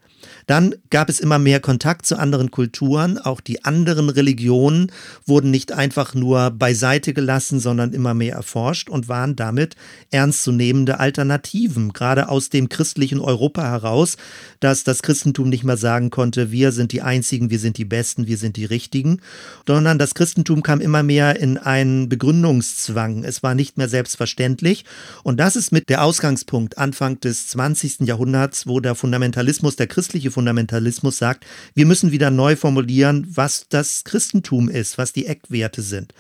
Dann 0.50 0.74
gab 0.90 1.10
es 1.10 1.20
immer 1.20 1.38
mehr 1.38 1.60
Kontakt 1.60 2.08
zu 2.08 2.18
anderen 2.18 2.50
Kulturen. 2.50 3.20
Auch 3.20 3.40
die 3.40 3.66
anderen 3.66 4.10
Religionen 4.10 4.92
wurden 5.28 5.52
nicht 5.52 5.74
einfach 5.74 6.16
nur 6.16 6.50
beiseite 6.50 7.14
gelassen, 7.14 7.60
sondern 7.60 7.94
immer 7.94 8.16
mehr 8.16 8.34
erforscht 8.34 8.90
und 8.90 9.08
waren 9.08 9.36
damit 9.36 9.76
ernstzunehmende 10.10 11.00
Alternativen, 11.00 11.94
gerade 11.94 12.30
aus 12.30 12.50
dem 12.50 12.68
christlichen 12.68 13.20
Europa 13.20 13.62
heraus, 13.62 14.18
dass 14.60 14.84
das 14.84 15.04
Christentum 15.04 15.50
nicht 15.50 15.64
mehr 15.64 15.78
sagen 15.78 16.10
konnte, 16.10 16.52
wir 16.52 16.72
sind 16.72 16.94
die 16.94 17.04
Einzigen, 17.04 17.52
wir 17.52 17.60
sind 17.60 17.78
die 17.78 17.86
Besten, 17.86 18.26
wir 18.26 18.38
sind 18.38 18.58
die 18.58 18.66
Richtigen, 18.66 19.22
sondern 19.68 20.00
das 20.00 20.16
Christentum 20.16 20.64
kam 20.64 20.82
immer 20.82 21.04
mehr 21.04 21.40
in 21.40 21.60
einen 21.60 22.10
Begründungszwang. 22.10 23.24
Es 23.24 23.44
war 23.44 23.54
nicht 23.54 23.78
mehr 23.78 23.88
selbstverständlich. 23.88 24.84
Und 25.22 25.40
das 25.40 25.56
ist 25.56 25.72
mit 25.72 25.90
der 25.90 26.04
Ausgangspunkt 26.04 26.80
Anfang 26.80 27.20
des 27.20 27.50
20. 27.50 28.08
Jahrhunderts, 28.08 28.66
wo 28.66 28.80
der 28.80 28.96
Fundamentalismus, 28.96 29.76
der 29.76 29.86
christliche 29.86 30.32
Fundamentalismus 30.40 31.18
sagt, 31.18 31.46
wir 31.74 31.86
müssen 31.86 32.14
wieder 32.14 32.32
neu 32.32 32.56
formulieren, 32.56 33.28
was 33.30 33.66
das 33.68 34.06
Christentum 34.06 34.70
ist, 34.70 34.98
was 34.98 35.12
die 35.12 35.26
Eckwerte 35.26 35.82
sind. 35.82 36.14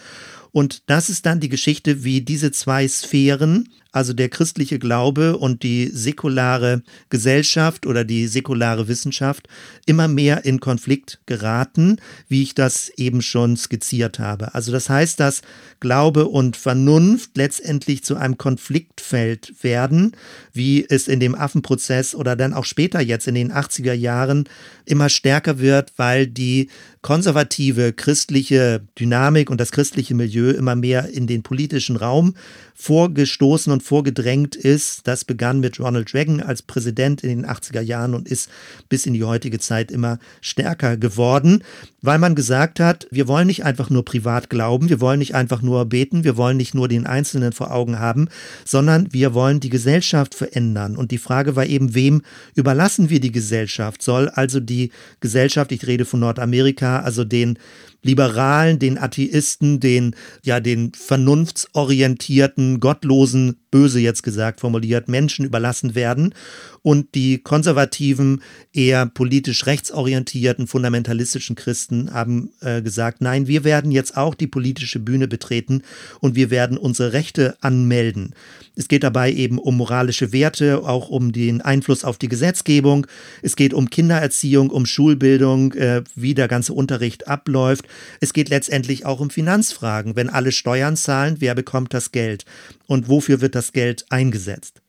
Und 0.52 0.84
das 0.88 1.10
ist 1.10 1.26
dann 1.26 1.40
die 1.40 1.48
Geschichte, 1.48 2.04
wie 2.04 2.20
diese 2.20 2.52
zwei 2.52 2.86
Sphären 2.86 3.70
also 3.92 4.14
der 4.14 4.30
christliche 4.30 4.78
Glaube 4.78 5.38
und 5.38 5.64
die 5.64 5.88
säkulare 5.88 6.84
Gesellschaft 7.10 7.86
oder 7.86 8.04
die 8.04 8.28
säkulare 8.28 8.88
Wissenschaft 8.88 9.48
immer 9.86 10.08
mehr 10.08 10.46
in 10.46 10.60
Konflikt 10.60 11.20
geraten, 11.26 11.98
wie 12.28 12.44
ich 12.44 12.54
das 12.54 12.90
eben 12.98 13.22
schon 13.22 13.58
skizziert 13.58 14.20
habe. 14.20 14.54
Also 14.54 14.72
das 14.72 14.90
heißt, 14.90 15.20
dass 15.20 15.42
Glaube 15.80 16.28
und 16.28 16.56
Vernunft 16.56 17.36
letztendlich 17.36 18.04
zu 18.04 18.16
einem 18.16 18.38
Konfliktfeld 18.38 19.64
werden, 19.64 20.16
wie 20.54 20.86
es 20.88 21.08
in 21.08 21.20
dem 21.20 21.34
Affenprozess 21.34 22.14
oder 22.14 22.36
dann 22.36 22.54
auch 22.54 22.66
später 22.66 23.02
jetzt 23.02 23.28
in 23.28 23.36
den 23.36 23.52
80er 23.52 23.94
Jahren 23.94 24.48
immer 24.86 25.10
stärker 25.10 25.60
wird, 25.60 25.94
weil 25.98 26.28
die 26.28 26.70
konservative 27.02 27.94
christliche 27.94 28.82
Dynamik 29.00 29.50
und 29.50 29.60
das 29.60 29.72
christliche 29.72 30.16
Milieu 30.16 30.52
immer 30.52 30.76
mehr 30.76 31.10
in 31.10 31.28
den 31.28 31.44
politischen 31.44 31.96
Raum 31.96 32.36
vorgestoßen 32.76 33.72
und 33.72 33.79
vorgedrängt 33.82 34.56
ist. 34.56 35.08
Das 35.08 35.26
begann 35.26 35.60
mit 35.60 35.80
Ronald 35.80 36.14
Reagan 36.14 36.42
als 36.42 36.62
Präsident 36.62 37.24
in 37.24 37.30
den 37.30 37.46
80er 37.46 37.82
Jahren 37.82 38.14
und 38.14 38.28
ist 38.28 38.50
bis 38.90 39.06
in 39.06 39.14
die 39.14 39.24
heutige 39.24 39.60
Zeit 39.60 39.92
immer 39.92 40.20
stärker 40.42 40.98
geworden, 40.98 41.64
weil 42.02 42.20
man 42.20 42.36
gesagt 42.36 42.80
hat, 42.80 43.08
wir 43.12 43.28
wollen 43.28 43.48
nicht 43.48 43.66
einfach 43.66 43.90
nur 43.90 44.06
privat 44.06 44.50
glauben, 44.50 44.90
wir 44.90 45.02
wollen 45.02 45.20
nicht 45.20 45.36
einfach 45.36 45.62
nur 45.62 45.86
beten, 45.86 46.24
wir 46.24 46.38
wollen 46.38 46.58
nicht 46.58 46.74
nur 46.74 46.88
den 46.88 47.06
Einzelnen 47.06 47.52
vor 47.52 47.72
Augen 47.72 48.00
haben, 48.00 48.30
sondern 48.66 49.12
wir 49.12 49.34
wollen 49.34 49.60
die 49.60 49.70
Gesellschaft 49.70 50.36
verändern. 50.36 50.96
Und 50.96 51.12
die 51.12 51.18
Frage 51.18 51.56
war 51.56 51.66
eben, 51.66 51.94
wem 51.96 52.22
überlassen 52.56 53.10
wir 53.10 53.20
die 53.20 53.32
Gesellschaft? 53.32 54.02
Soll 54.02 54.30
also 54.30 54.60
die 54.60 54.92
Gesellschaft, 55.20 55.72
ich 55.72 55.86
rede 55.88 56.06
von 56.06 56.22
Nordamerika, 56.22 57.00
also 57.00 57.24
den 57.24 57.58
Liberalen, 58.02 58.80
den 58.80 58.98
Atheisten, 58.98 59.80
den, 59.80 60.16
ja, 60.44 60.60
den 60.60 60.92
vernunftsorientierten, 60.94 62.80
gottlosen, 62.80 63.58
böse 63.72 64.00
jetzt 64.00 64.24
gesagt 64.24 64.62
formuliert, 64.62 65.08
Menschen 65.08 65.46
überlassen 65.46 65.96
werden? 65.96 66.34
Und 66.82 67.16
die 67.16 67.40
konservativen, 67.40 68.42
eher 68.74 69.06
politisch 69.06 69.66
rechtsorientierten, 69.66 70.68
fundamentalistischen 70.68 71.56
Christen 71.56 72.14
haben 72.14 72.52
äh, 72.62 72.82
gesagt, 72.82 73.22
nein, 73.22 73.48
wir 73.48 73.64
werden 73.64 73.92
jetzt 73.92 74.16
auch 74.16 74.36
die 74.36 74.48
politische 74.48 75.00
Bühne 75.00 75.28
betreten 75.28 75.84
und 76.20 76.36
wir 76.36 76.50
werden 76.50 76.78
unsere 76.78 77.14
Rechte 77.14 77.58
anmelden. 77.62 78.34
Es 78.76 78.88
geht 78.88 79.04
dabei 79.04 79.32
eben 79.34 79.58
um 79.58 79.76
moralische 79.76 80.32
Werte, 80.32 80.88
auch 80.88 81.10
um 81.10 81.32
den 81.34 81.62
Einfluss 81.62 82.06
auf 82.06 82.18
die 82.18 82.30
Gesetzgebung. 82.30 83.08
Es 83.42 83.56
geht 83.56 83.74
um 83.74 83.90
Kindererziehung, 83.90 84.70
um 84.70 84.86
Schulbildung, 84.86 85.74
äh, 85.74 86.04
wie 86.16 86.34
der 86.34 86.48
ganze 86.48 86.74
Unterricht 86.74 87.28
abläuft. 87.28 87.86
Es 88.22 88.34
geht 88.34 88.50
letztendlich 88.50 89.06
auch 89.06 89.20
um 89.20 89.30
Finanzfragen. 89.30 90.16
Wenn 90.16 90.30
alle 90.30 90.52
Steuern 90.52 90.96
zahlen, 90.96 91.38
wer 91.40 91.56
bekommt 91.56 91.94
das 91.94 92.12
Geld 92.12 92.46
und 92.88 93.10
wofür 93.10 93.42
wird 93.42 93.56
das 93.56 93.74
Geld 93.74 94.06
eingesetzt? 94.10 94.82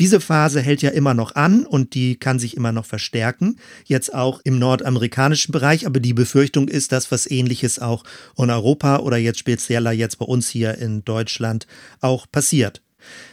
Diese 0.00 0.20
Phase 0.20 0.60
hält 0.60 0.82
ja 0.82 0.90
immer 0.90 1.14
noch 1.14 1.34
an 1.34 1.64
und 1.66 1.94
die 1.94 2.16
kann 2.16 2.38
sich 2.38 2.56
immer 2.56 2.72
noch 2.72 2.86
verstärken, 2.86 3.56
jetzt 3.84 4.14
auch 4.14 4.40
im 4.44 4.58
nordamerikanischen 4.58 5.52
Bereich, 5.52 5.86
aber 5.86 6.00
die 6.00 6.14
Befürchtung 6.14 6.68
ist, 6.68 6.92
dass 6.92 7.10
was 7.10 7.30
ähnliches 7.30 7.78
auch 7.78 8.04
in 8.36 8.50
Europa 8.50 8.98
oder 8.98 9.16
jetzt 9.16 9.38
spezieller 9.38 9.92
jetzt 9.92 10.18
bei 10.18 10.26
uns 10.26 10.48
hier 10.48 10.78
in 10.78 11.04
Deutschland 11.04 11.66
auch 12.00 12.26
passiert. 12.30 12.82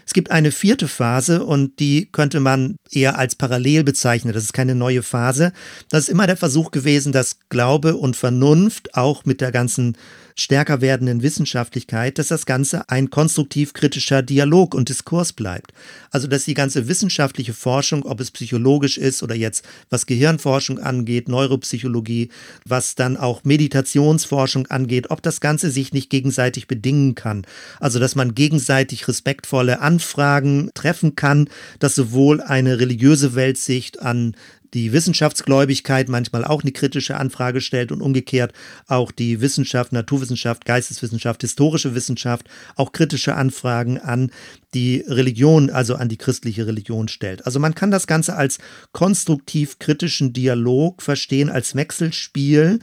Es 0.05 0.13
gibt 0.13 0.31
eine 0.31 0.51
vierte 0.51 0.87
Phase 0.87 1.43
und 1.43 1.79
die 1.79 2.07
könnte 2.11 2.39
man 2.39 2.77
eher 2.91 3.17
als 3.17 3.35
parallel 3.35 3.83
bezeichnen. 3.83 4.33
Das 4.33 4.43
ist 4.43 4.53
keine 4.53 4.75
neue 4.75 5.03
Phase. 5.03 5.51
Das 5.89 6.03
ist 6.03 6.09
immer 6.09 6.27
der 6.27 6.37
Versuch 6.37 6.71
gewesen, 6.71 7.11
dass 7.11 7.39
Glaube 7.49 7.95
und 7.95 8.15
Vernunft 8.15 8.95
auch 8.95 9.25
mit 9.25 9.41
der 9.41 9.51
ganzen 9.51 9.97
stärker 10.35 10.81
werdenden 10.81 11.23
Wissenschaftlichkeit, 11.23 12.19
dass 12.19 12.27
das 12.27 12.45
Ganze 12.45 12.89
ein 12.89 13.09
konstruktiv-kritischer 13.09 14.21
Dialog 14.21 14.75
und 14.75 14.89
Diskurs 14.89 15.33
bleibt. 15.33 15.71
Also, 16.11 16.27
dass 16.27 16.43
die 16.43 16.53
ganze 16.53 16.87
wissenschaftliche 16.87 17.53
Forschung, 17.53 18.03
ob 18.03 18.19
es 18.19 18.31
psychologisch 18.31 18.97
ist 18.97 19.23
oder 19.23 19.35
jetzt 19.35 19.65
was 19.89 20.05
Gehirnforschung 20.05 20.79
angeht, 20.79 21.29
Neuropsychologie, 21.29 22.29
was 22.65 22.95
dann 22.95 23.15
auch 23.15 23.43
Meditationsforschung 23.45 24.67
angeht, 24.67 25.09
ob 25.09 25.21
das 25.21 25.39
Ganze 25.39 25.71
sich 25.71 25.93
nicht 25.93 26.09
gegenseitig 26.09 26.67
bedingen 26.67 27.15
kann. 27.15 27.45
Also, 27.79 27.99
dass 27.99 28.15
man 28.15 28.35
gegenseitig 28.35 29.07
respektvolle 29.07 29.79
Anfragen 29.79 30.69
treffen 30.73 31.15
kann, 31.15 31.49
dass 31.79 31.95
sowohl 31.95 32.41
eine 32.41 32.79
religiöse 32.79 33.35
Weltsicht 33.35 34.01
an 34.01 34.35
die 34.75 34.91
Wissenschaftsgläubigkeit 34.91 36.09
manchmal 36.09 36.43
auch 36.43 36.61
eine 36.61 36.73
kritische 36.73 37.15
Anfrage 37.15 37.61
stellt 37.61 37.93
und 37.93 38.01
umgekehrt 38.01 38.53
auch 38.87 39.11
die 39.11 39.39
Wissenschaft, 39.39 39.93
Naturwissenschaft, 39.93 40.65
Geisteswissenschaft, 40.65 41.41
historische 41.41 41.95
Wissenschaft 41.95 42.47
auch 42.75 42.91
kritische 42.91 43.35
Anfragen 43.35 43.97
an 43.99 44.31
die 44.75 45.03
Religion, 45.07 45.69
also 45.69 45.95
an 45.95 46.09
die 46.09 46.17
christliche 46.17 46.67
Religion 46.67 47.07
stellt. 47.07 47.45
Also 47.45 47.59
man 47.59 47.73
kann 47.73 47.91
das 47.91 48.07
Ganze 48.07 48.35
als 48.35 48.59
konstruktiv 48.91 49.79
kritischen 49.79 50.33
Dialog 50.33 51.01
verstehen, 51.01 51.49
als 51.49 51.75
Wechselspiel, 51.75 52.79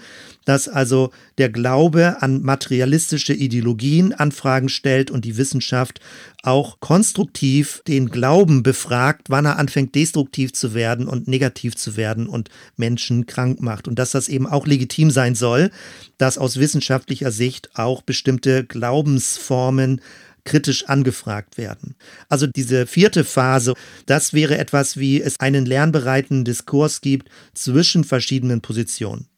dass 0.46 0.68
also 0.68 1.10
der 1.38 1.50
Glaube 1.50 2.16
an 2.20 2.42
materialistische 2.42 3.34
Ideologien 3.34 4.14
Anfragen 4.14 4.70
stellt 4.70 5.10
und 5.10 5.24
die 5.24 5.36
Wissenschaft 5.36 6.00
auch 6.42 6.80
konstruktiv 6.80 7.82
den 7.86 8.08
Glauben 8.08 8.62
befragt, 8.62 9.28
wann 9.28 9.44
er 9.44 9.58
anfängt 9.58 9.94
destruktiv 9.94 10.52
zu 10.54 10.74
werden 10.74 11.06
und 11.06 11.28
negativ 11.28 11.76
zu 11.76 11.96
werden 11.96 12.26
und 12.26 12.48
Menschen 12.76 13.26
krank 13.26 13.60
macht. 13.60 13.86
Und 13.86 13.98
dass 13.98 14.12
das 14.12 14.28
eben 14.28 14.46
auch 14.46 14.66
legitim 14.66 15.10
sein 15.10 15.34
soll, 15.34 15.70
dass 16.16 16.38
aus 16.38 16.56
wissenschaftlicher 16.56 17.30
Sicht 17.30 17.70
auch 17.74 18.00
bestimmte 18.00 18.64
Glaubensformen 18.64 20.00
kritisch 20.44 20.88
angefragt 20.88 21.58
werden. 21.58 21.94
Also 22.28 22.46
diese 22.46 22.86
vierte 22.86 23.24
Phase, 23.24 23.74
das 24.06 24.32
wäre 24.32 24.58
etwas, 24.58 24.96
wie 24.96 25.20
es 25.20 25.40
einen 25.40 25.66
lernbereiten 25.66 26.44
Diskurs 26.44 27.00
gibt 27.00 27.28
zwischen 27.54 28.04
verschiedenen 28.04 28.60
Positionen. 28.60 29.28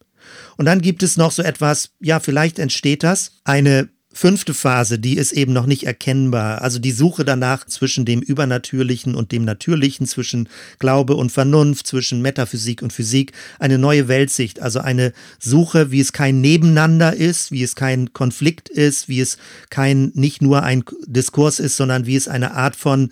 Und 0.57 0.65
dann 0.67 0.81
gibt 0.81 1.03
es 1.03 1.17
noch 1.17 1.33
so 1.33 1.43
etwas, 1.43 1.91
ja, 2.01 2.21
vielleicht 2.21 2.59
entsteht 2.59 3.03
das, 3.03 3.33
eine 3.45 3.89
fünfte 4.15 4.55
Phase, 4.55 4.99
die 4.99 5.17
ist 5.17 5.33
eben 5.33 5.53
noch 5.53 5.67
nicht 5.67 5.85
erkennbar. 5.85 6.63
Also 6.63 6.79
die 6.79 6.93
Suche 6.93 7.25
danach 7.25 7.67
zwischen 7.67 8.05
dem 8.05 8.23
Übernatürlichen 8.23 9.15
und 9.15 9.33
dem 9.33 9.45
Natürlichen, 9.45 10.07
zwischen 10.07 10.49
Glaube 10.79 11.17
und 11.17 11.33
Vernunft, 11.33 11.87
zwischen 11.87 12.23
Metaphysik 12.23 12.83
und 12.83 12.93
Physik, 12.93 13.33
eine 13.59 13.79
neue 13.79 14.09
Weltsicht, 14.09 14.63
also 14.63 14.81
eine 14.81 15.13
Suche, 15.39 15.91
wie 15.91 16.01
es 16.01 16.13
kein 16.13 16.41
Nebeneinander 16.41 17.15
ist, 17.15 17.53
wie 17.53 17.63
es 17.63 17.75
kein 17.75 18.13
Konflikt 18.13 18.69
ist, 18.69 19.09
wie 19.09 19.21
es 19.21 19.37
kein 19.69 20.13
nicht 20.15 20.41
nur 20.41 20.63
ein 20.63 20.85
Diskurs 21.07 21.59
ist, 21.59 21.77
sondern 21.77 22.07
wie 22.07 22.17
es 22.17 22.29
eine 22.29 22.53
Art 22.53 22.77
von 22.77 23.11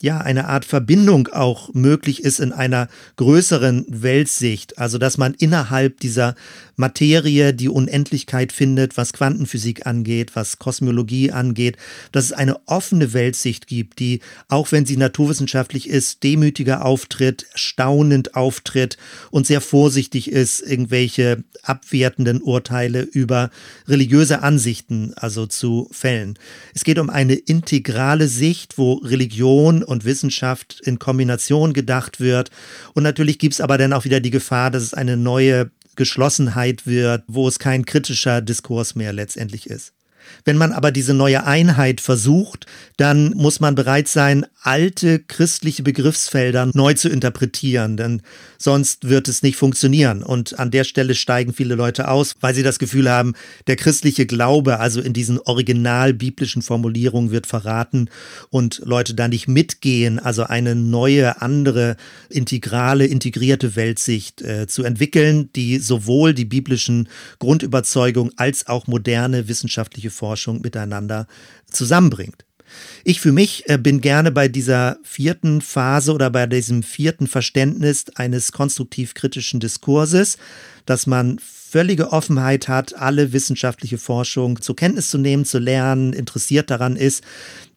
ja, 0.00 0.18
eine 0.18 0.46
Art 0.46 0.64
Verbindung 0.64 1.28
auch 1.28 1.74
möglich 1.74 2.22
ist 2.22 2.38
in 2.38 2.52
einer 2.52 2.88
größeren 3.16 3.84
Weltsicht. 3.88 4.78
Also, 4.78 4.96
dass 4.98 5.18
man 5.18 5.34
innerhalb 5.34 5.98
dieser 6.00 6.36
Materie 6.78 7.52
die 7.52 7.68
Unendlichkeit 7.68 8.52
findet, 8.52 8.96
was 8.96 9.12
Quantenphysik 9.12 9.86
angeht, 9.86 10.30
was 10.34 10.58
Kosmologie 10.58 11.32
angeht, 11.32 11.76
dass 12.12 12.26
es 12.26 12.32
eine 12.32 12.56
offene 12.66 13.12
Weltsicht 13.12 13.66
gibt, 13.66 13.98
die, 13.98 14.20
auch 14.48 14.70
wenn 14.70 14.86
sie 14.86 14.96
naturwissenschaftlich 14.96 15.88
ist, 15.88 16.22
demütiger 16.22 16.84
auftritt, 16.84 17.46
staunend 17.54 18.36
auftritt 18.36 18.96
und 19.30 19.46
sehr 19.46 19.60
vorsichtig 19.60 20.30
ist, 20.30 20.60
irgendwelche 20.60 21.42
abwertenden 21.64 22.40
Urteile 22.40 23.02
über 23.02 23.50
religiöse 23.88 24.42
Ansichten 24.42 25.12
also 25.16 25.46
zu 25.46 25.88
fällen. 25.90 26.38
Es 26.74 26.84
geht 26.84 27.00
um 27.00 27.10
eine 27.10 27.34
integrale 27.34 28.28
Sicht, 28.28 28.78
wo 28.78 28.94
Religion 28.94 29.82
und 29.82 30.04
Wissenschaft 30.04 30.80
in 30.84 31.00
Kombination 31.00 31.72
gedacht 31.72 32.20
wird. 32.20 32.52
Und 32.94 33.02
natürlich 33.02 33.40
gibt 33.40 33.54
es 33.54 33.60
aber 33.60 33.78
dann 33.78 33.92
auch 33.92 34.04
wieder 34.04 34.20
die 34.20 34.30
Gefahr, 34.30 34.70
dass 34.70 34.84
es 34.84 34.94
eine 34.94 35.16
neue 35.16 35.70
Geschlossenheit 35.98 36.86
wird, 36.86 37.24
wo 37.26 37.48
es 37.48 37.58
kein 37.58 37.84
kritischer 37.84 38.40
Diskurs 38.40 38.94
mehr 38.94 39.12
letztendlich 39.12 39.68
ist. 39.68 39.92
Wenn 40.44 40.56
man 40.56 40.72
aber 40.72 40.92
diese 40.92 41.14
neue 41.14 41.44
Einheit 41.44 42.00
versucht, 42.00 42.66
dann 42.96 43.30
muss 43.30 43.60
man 43.60 43.74
bereit 43.74 44.08
sein, 44.08 44.46
alte 44.62 45.20
christliche 45.20 45.82
Begriffsfelder 45.82 46.70
neu 46.74 46.94
zu 46.94 47.08
interpretieren, 47.08 47.96
denn 47.96 48.22
sonst 48.58 49.08
wird 49.08 49.28
es 49.28 49.42
nicht 49.42 49.56
funktionieren. 49.56 50.22
Und 50.22 50.58
an 50.58 50.70
der 50.70 50.84
Stelle 50.84 51.14
steigen 51.14 51.52
viele 51.52 51.74
Leute 51.74 52.08
aus, 52.08 52.34
weil 52.40 52.54
sie 52.54 52.62
das 52.62 52.78
Gefühl 52.78 53.08
haben, 53.08 53.34
der 53.66 53.76
christliche 53.76 54.26
Glaube, 54.26 54.80
also 54.80 55.00
in 55.00 55.12
diesen 55.12 55.38
original 55.38 56.12
biblischen 56.12 56.62
Formulierungen, 56.62 57.30
wird 57.30 57.46
verraten 57.46 58.10
und 58.50 58.82
Leute 58.84 59.14
da 59.14 59.28
nicht 59.28 59.48
mitgehen, 59.48 60.18
also 60.18 60.44
eine 60.44 60.74
neue, 60.74 61.40
andere, 61.40 61.96
integrale, 62.28 63.06
integrierte 63.06 63.76
Weltsicht 63.76 64.42
äh, 64.42 64.66
zu 64.66 64.82
entwickeln, 64.82 65.50
die 65.54 65.78
sowohl 65.78 66.34
die 66.34 66.44
biblischen 66.44 67.08
Grundüberzeugungen 67.38 68.32
als 68.36 68.66
auch 68.66 68.86
moderne 68.86 69.48
wissenschaftliche 69.48 70.10
Forschung 70.18 70.60
miteinander 70.60 71.26
zusammenbringt. 71.70 72.44
Ich 73.04 73.20
für 73.20 73.32
mich 73.32 73.68
äh, 73.68 73.78
bin 73.78 74.00
gerne 74.00 74.30
bei 74.30 74.48
dieser 74.48 74.98
vierten 75.02 75.60
Phase 75.60 76.12
oder 76.12 76.30
bei 76.30 76.46
diesem 76.46 76.82
vierten 76.82 77.26
Verständnis 77.26 78.06
eines 78.14 78.52
konstruktiv-kritischen 78.52 79.60
Diskurses, 79.60 80.36
dass 80.84 81.06
man 81.06 81.38
völlige 81.38 82.12
Offenheit 82.12 82.68
hat, 82.68 82.94
alle 82.96 83.32
wissenschaftliche 83.32 83.98
Forschung 83.98 84.60
zur 84.60 84.76
Kenntnis 84.76 85.10
zu 85.10 85.18
nehmen, 85.18 85.44
zu 85.44 85.58
lernen, 85.58 86.12
interessiert 86.12 86.70
daran 86.70 86.96
ist, 86.96 87.22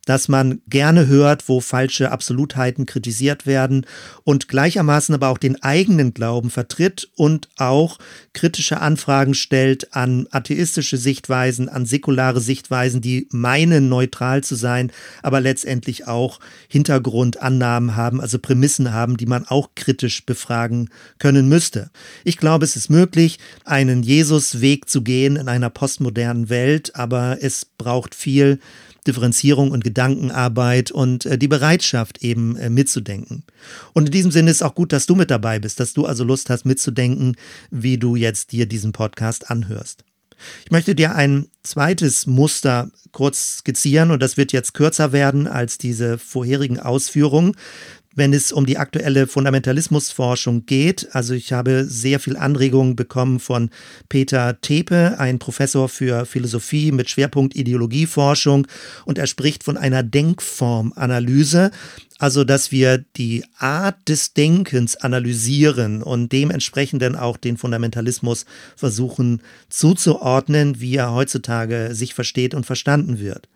dass 0.06 0.28
man 0.28 0.62
gerne 0.68 1.08
hört, 1.08 1.48
wo 1.48 1.60
falsche 1.60 2.12
Absolutheiten 2.12 2.86
kritisiert 2.86 3.46
werden 3.46 3.86
und 4.24 4.48
gleichermaßen 4.48 5.14
aber 5.14 5.30
auch 5.30 5.38
den 5.38 5.62
eigenen 5.62 6.14
Glauben 6.14 6.50
vertritt 6.50 7.10
und 7.16 7.50
auch 7.58 8.00
kritische 8.34 8.82
Anfragen 8.82 9.34
stellt 9.34 9.94
an 9.94 10.28
atheistische 10.32 10.98
Sichtweisen, 10.98 11.70
an 11.70 11.86
säkulare 11.86 12.42
Sichtweisen, 12.42 13.02
die 13.02 13.28
meinen 13.32 13.90
neutral 13.90 14.44
zu 14.44 14.56
sein, 14.56 14.92
aber 15.22 15.40
letztendlich 15.40 16.08
auch 16.08 16.40
Hintergrundannahmen 16.68 17.96
haben, 17.96 18.22
also 18.22 18.40
Prämissen 18.40 18.94
haben, 18.94 19.18
die 19.18 19.28
man 19.28 19.46
auch 19.46 19.70
kritisch 19.76 20.26
befragen 20.26 20.90
können 21.20 21.48
müsste. 21.48 21.92
Ich 22.24 22.38
glaube, 22.38 22.66
es 22.66 22.76
ist 22.76 22.90
möglich, 22.90 23.38
einen 23.66 24.02
Jesus-Weg 24.02 24.90
zu 24.90 25.04
gehen 25.04 25.36
in 25.36 25.48
einer 25.48 25.70
postmodernen 25.70 26.50
Welt, 26.50 26.96
aber 26.96 27.38
es 27.42 27.66
braucht 27.66 28.16
viel 28.16 28.60
Differenzierung 29.08 29.72
und 29.72 29.84
Gedankenarbeit 29.84 30.92
und 30.92 31.26
äh, 31.26 31.38
die 31.38 31.48
Bereitschaft 31.48 32.24
eben 32.24 32.56
äh, 32.58 32.70
mitzudenken. 32.70 33.44
Und 33.94 34.08
in 34.08 34.12
diesem 34.12 34.32
Sinne 34.32 34.52
ist 34.52 34.62
auch 34.62 34.76
gut, 34.76 34.94
dass 34.94 35.06
du 35.06 35.16
mit 35.16 35.32
dabei 35.32 35.60
bist, 35.60 35.80
dass 35.80 35.94
du 35.94 36.06
also 36.06 36.24
Lust 36.24 36.50
hast 36.50 36.66
mitzudenken, 36.66 37.36
wie 37.72 37.98
du 37.98 38.16
jetzt 38.16 38.52
dir 38.52 38.66
diesen 38.66 38.92
Podcast 38.92 39.50
anhörst. 39.50 40.04
Ich 40.66 40.72
möchte 40.72 40.96
dir 40.96 41.16
ein 41.16 41.48
zweites 41.64 42.26
Muster 42.26 42.90
kurz 43.12 43.58
skizzieren 43.58 44.12
und 44.12 44.22
das 44.22 44.38
wird 44.38 44.52
jetzt 44.52 44.74
kürzer 44.74 45.12
werden 45.12 45.48
als 45.48 45.78
diese 45.78 46.18
vorherigen 46.18 46.80
Ausführungen. 46.80 47.56
Wenn 48.15 48.34
es 48.34 48.52
um 48.52 48.65
die 48.65 48.78
aktuelle 48.78 49.28
Fundamentalismusforschung 49.28 50.65
geht. 50.65 51.08
Also 51.13 51.34
ich 51.34 51.54
habe 51.54 51.86
sehr 51.86 52.19
viel 52.19 52.38
Anregungen 52.38 52.95
bekommen 52.95 53.39
von 53.39 53.69
Peter 54.10 54.60
Tepe, 54.60 55.15
ein 55.17 55.39
Professor 55.39 55.88
für 55.88 56.26
Philosophie 56.26 56.91
mit 56.91 57.10
Schwerpunkt 57.10 57.56
Ideologieforschung. 57.56 58.67
Und 59.06 59.17
er 59.17 59.28
spricht 59.28 59.63
von 59.63 59.78
einer 59.78 60.04
Denkformanalyse. 60.04 61.71
Also, 62.19 62.43
dass 62.43 62.71
wir 62.71 63.04
die 63.17 63.43
Art 63.58 64.08
des 64.08 64.34
Denkens 64.34 64.95
analysieren 64.95 66.04
und 66.04 66.32
dementsprechend 66.32 67.02
dann 67.02 67.15
auch 67.15 67.36
den 67.36 67.58
Fundamentalismus 67.58 68.45
versuchen 68.76 69.41
zuzuordnen, 69.69 70.80
wie 70.80 70.97
er 70.97 71.13
heutzutage 71.13 71.89
sich 71.93 72.13
versteht 72.13 72.54
und 72.54 72.67
verstanden 72.67 73.19
wird. 73.19 73.48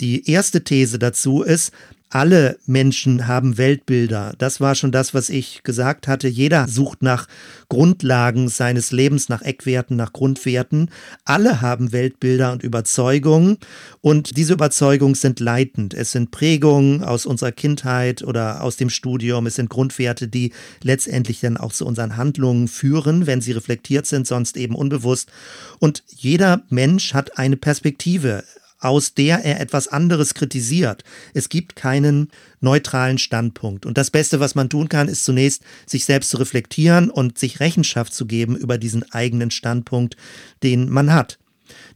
Die 0.00 0.30
erste 0.30 0.64
These 0.64 0.98
dazu 0.98 1.42
ist, 1.42 1.72
alle 2.10 2.58
Menschen 2.66 3.26
haben 3.26 3.58
Weltbilder. 3.58 4.34
Das 4.38 4.60
war 4.60 4.74
schon 4.74 4.92
das, 4.92 5.12
was 5.12 5.28
ich 5.28 5.62
gesagt 5.62 6.08
hatte. 6.08 6.28
Jeder 6.28 6.66
sucht 6.66 7.02
nach 7.02 7.28
Grundlagen 7.68 8.48
seines 8.48 8.92
Lebens, 8.92 9.28
nach 9.28 9.42
Eckwerten, 9.42 9.96
nach 9.96 10.12
Grundwerten. 10.12 10.90
Alle 11.24 11.60
haben 11.60 11.92
Weltbilder 11.92 12.52
und 12.52 12.62
Überzeugungen. 12.62 13.58
Und 14.00 14.36
diese 14.38 14.54
Überzeugungen 14.54 15.14
sind 15.14 15.38
leitend. 15.38 15.92
Es 15.92 16.12
sind 16.12 16.30
Prägungen 16.30 17.04
aus 17.04 17.26
unserer 17.26 17.52
Kindheit 17.52 18.22
oder 18.22 18.62
aus 18.62 18.76
dem 18.76 18.88
Studium. 18.88 19.46
Es 19.46 19.56
sind 19.56 19.68
Grundwerte, 19.68 20.28
die 20.28 20.52
letztendlich 20.82 21.40
dann 21.40 21.58
auch 21.58 21.72
zu 21.72 21.84
unseren 21.84 22.16
Handlungen 22.16 22.68
führen, 22.68 23.26
wenn 23.26 23.42
sie 23.42 23.52
reflektiert 23.52 24.06
sind, 24.06 24.26
sonst 24.26 24.56
eben 24.56 24.74
unbewusst. 24.74 25.30
Und 25.78 26.02
jeder 26.08 26.62
Mensch 26.70 27.12
hat 27.12 27.38
eine 27.38 27.56
Perspektive 27.58 28.44
aus 28.78 29.14
der 29.14 29.44
er 29.44 29.60
etwas 29.60 29.88
anderes 29.88 30.34
kritisiert. 30.34 31.04
Es 31.34 31.48
gibt 31.48 31.76
keinen 31.76 32.30
neutralen 32.60 33.18
Standpunkt. 33.18 33.86
Und 33.86 33.98
das 33.98 34.10
Beste, 34.10 34.40
was 34.40 34.54
man 34.54 34.70
tun 34.70 34.88
kann, 34.88 35.08
ist 35.08 35.24
zunächst, 35.24 35.62
sich 35.86 36.04
selbst 36.04 36.30
zu 36.30 36.36
reflektieren 36.36 37.10
und 37.10 37.38
sich 37.38 37.60
Rechenschaft 37.60 38.12
zu 38.14 38.26
geben 38.26 38.56
über 38.56 38.78
diesen 38.78 39.10
eigenen 39.12 39.50
Standpunkt, 39.50 40.16
den 40.62 40.88
man 40.88 41.12
hat. 41.12 41.38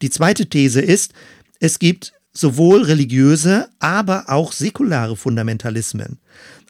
Die 0.03 0.11
zweite 0.11 0.47
These 0.47 0.80
ist, 0.80 1.12
es 1.61 1.78
gibt 1.78 2.12
sowohl 2.33 2.83
religiöse, 2.83 3.68
aber 3.78 4.24
auch 4.28 4.53
säkulare 4.53 5.16
Fundamentalismen. 5.16 6.18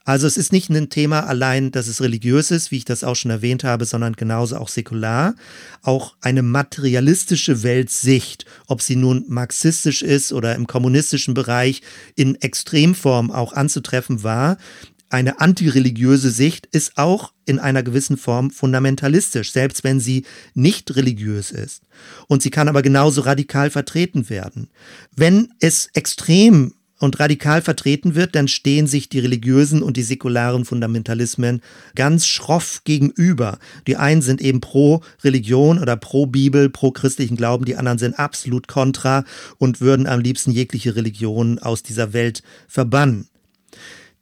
Also 0.04 0.26
es 0.26 0.36
ist 0.36 0.52
nicht 0.52 0.70
ein 0.70 0.90
Thema 0.90 1.26
allein, 1.26 1.70
dass 1.70 1.86
es 1.86 2.00
religiös 2.00 2.50
ist, 2.50 2.70
wie 2.70 2.78
ich 2.78 2.84
das 2.84 3.04
auch 3.04 3.16
schon 3.16 3.30
erwähnt 3.30 3.64
habe, 3.64 3.84
sondern 3.84 4.14
genauso 4.14 4.56
auch 4.56 4.68
säkular. 4.68 5.34
Auch 5.82 6.16
eine 6.20 6.42
materialistische 6.42 7.62
Weltsicht, 7.62 8.46
ob 8.66 8.82
sie 8.82 8.96
nun 8.96 9.24
marxistisch 9.28 10.02
ist 10.02 10.32
oder 10.32 10.54
im 10.54 10.66
kommunistischen 10.66 11.34
Bereich 11.34 11.82
in 12.16 12.34
Extremform 12.36 13.30
auch 13.30 13.52
anzutreffen 13.52 14.22
war, 14.22 14.58
eine 15.12 15.40
antireligiöse 15.40 16.30
Sicht 16.30 16.64
ist 16.72 16.96
auch 16.96 17.34
in 17.44 17.58
einer 17.58 17.82
gewissen 17.82 18.16
Form 18.16 18.50
fundamentalistisch, 18.50 19.52
selbst 19.52 19.84
wenn 19.84 20.00
sie 20.00 20.24
nicht 20.54 20.96
religiös 20.96 21.50
ist. 21.50 21.82
Und 22.28 22.40
sie 22.40 22.48
kann 22.48 22.66
aber 22.66 22.80
genauso 22.80 23.20
radikal 23.20 23.68
vertreten 23.68 24.30
werden. 24.30 24.70
Wenn 25.14 25.52
es 25.60 25.90
extrem 25.92 26.72
und 27.02 27.18
radikal 27.18 27.62
vertreten 27.62 28.14
wird, 28.14 28.36
dann 28.36 28.46
stehen 28.46 28.86
sich 28.86 29.08
die 29.08 29.18
religiösen 29.18 29.82
und 29.82 29.96
die 29.96 30.04
säkularen 30.04 30.64
Fundamentalismen 30.64 31.60
ganz 31.96 32.26
schroff 32.26 32.82
gegenüber. 32.84 33.58
Die 33.88 33.96
einen 33.96 34.22
sind 34.22 34.40
eben 34.40 34.60
pro 34.60 35.02
Religion 35.24 35.80
oder 35.80 35.96
pro 35.96 36.26
Bibel, 36.26 36.70
pro 36.70 36.92
christlichen 36.92 37.36
Glauben, 37.36 37.64
die 37.64 37.74
anderen 37.74 37.98
sind 37.98 38.18
absolut 38.18 38.68
kontra 38.68 39.24
und 39.58 39.80
würden 39.80 40.06
am 40.06 40.20
liebsten 40.20 40.52
jegliche 40.52 40.94
Religion 40.94 41.58
aus 41.58 41.82
dieser 41.82 42.12
Welt 42.12 42.44
verbannen. 42.68 43.26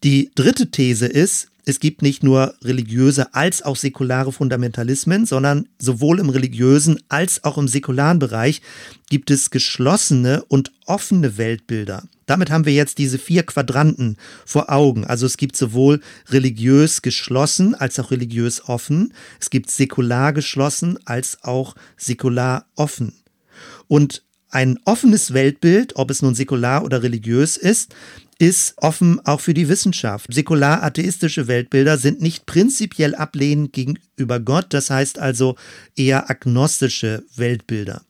Die 0.02 0.30
dritte 0.34 0.70
These 0.70 1.06
ist, 1.06 1.48
es 1.66 1.80
gibt 1.80 2.00
nicht 2.00 2.22
nur 2.22 2.54
religiöse 2.64 3.34
als 3.34 3.60
auch 3.60 3.76
säkulare 3.76 4.32
Fundamentalismen, 4.32 5.26
sondern 5.26 5.68
sowohl 5.78 6.18
im 6.18 6.30
religiösen 6.30 6.98
als 7.10 7.44
auch 7.44 7.58
im 7.58 7.68
säkularen 7.68 8.18
Bereich 8.18 8.62
gibt 9.10 9.30
es 9.30 9.50
geschlossene 9.50 10.42
und 10.48 10.72
offene 10.86 11.36
Weltbilder. 11.36 12.04
Damit 12.30 12.48
haben 12.50 12.64
wir 12.64 12.72
jetzt 12.72 12.98
diese 12.98 13.18
vier 13.18 13.42
Quadranten 13.42 14.16
vor 14.46 14.70
Augen. 14.70 15.04
Also 15.04 15.26
es 15.26 15.36
gibt 15.36 15.56
sowohl 15.56 16.00
religiös 16.28 17.02
geschlossen 17.02 17.74
als 17.74 17.98
auch 17.98 18.12
religiös 18.12 18.68
offen. 18.68 19.14
Es 19.40 19.50
gibt 19.50 19.68
säkular 19.68 20.32
geschlossen 20.32 20.96
als 21.06 21.42
auch 21.42 21.74
säkular 21.96 22.66
offen. 22.76 23.14
Und 23.88 24.22
ein 24.48 24.78
offenes 24.84 25.34
Weltbild, 25.34 25.96
ob 25.96 26.08
es 26.12 26.22
nun 26.22 26.36
säkular 26.36 26.84
oder 26.84 27.02
religiös 27.02 27.56
ist, 27.56 27.96
ist 28.38 28.74
offen 28.76 29.18
auch 29.26 29.40
für 29.40 29.52
die 29.52 29.68
Wissenschaft. 29.68 30.32
Säkular-atheistische 30.32 31.48
Weltbilder 31.48 31.98
sind 31.98 32.20
nicht 32.20 32.46
prinzipiell 32.46 33.16
ablehnend 33.16 33.72
gegenüber 33.72 34.38
Gott, 34.38 34.66
das 34.70 34.88
heißt 34.88 35.18
also 35.18 35.56
eher 35.96 36.30
agnostische 36.30 37.24
Weltbilder. 37.34 38.02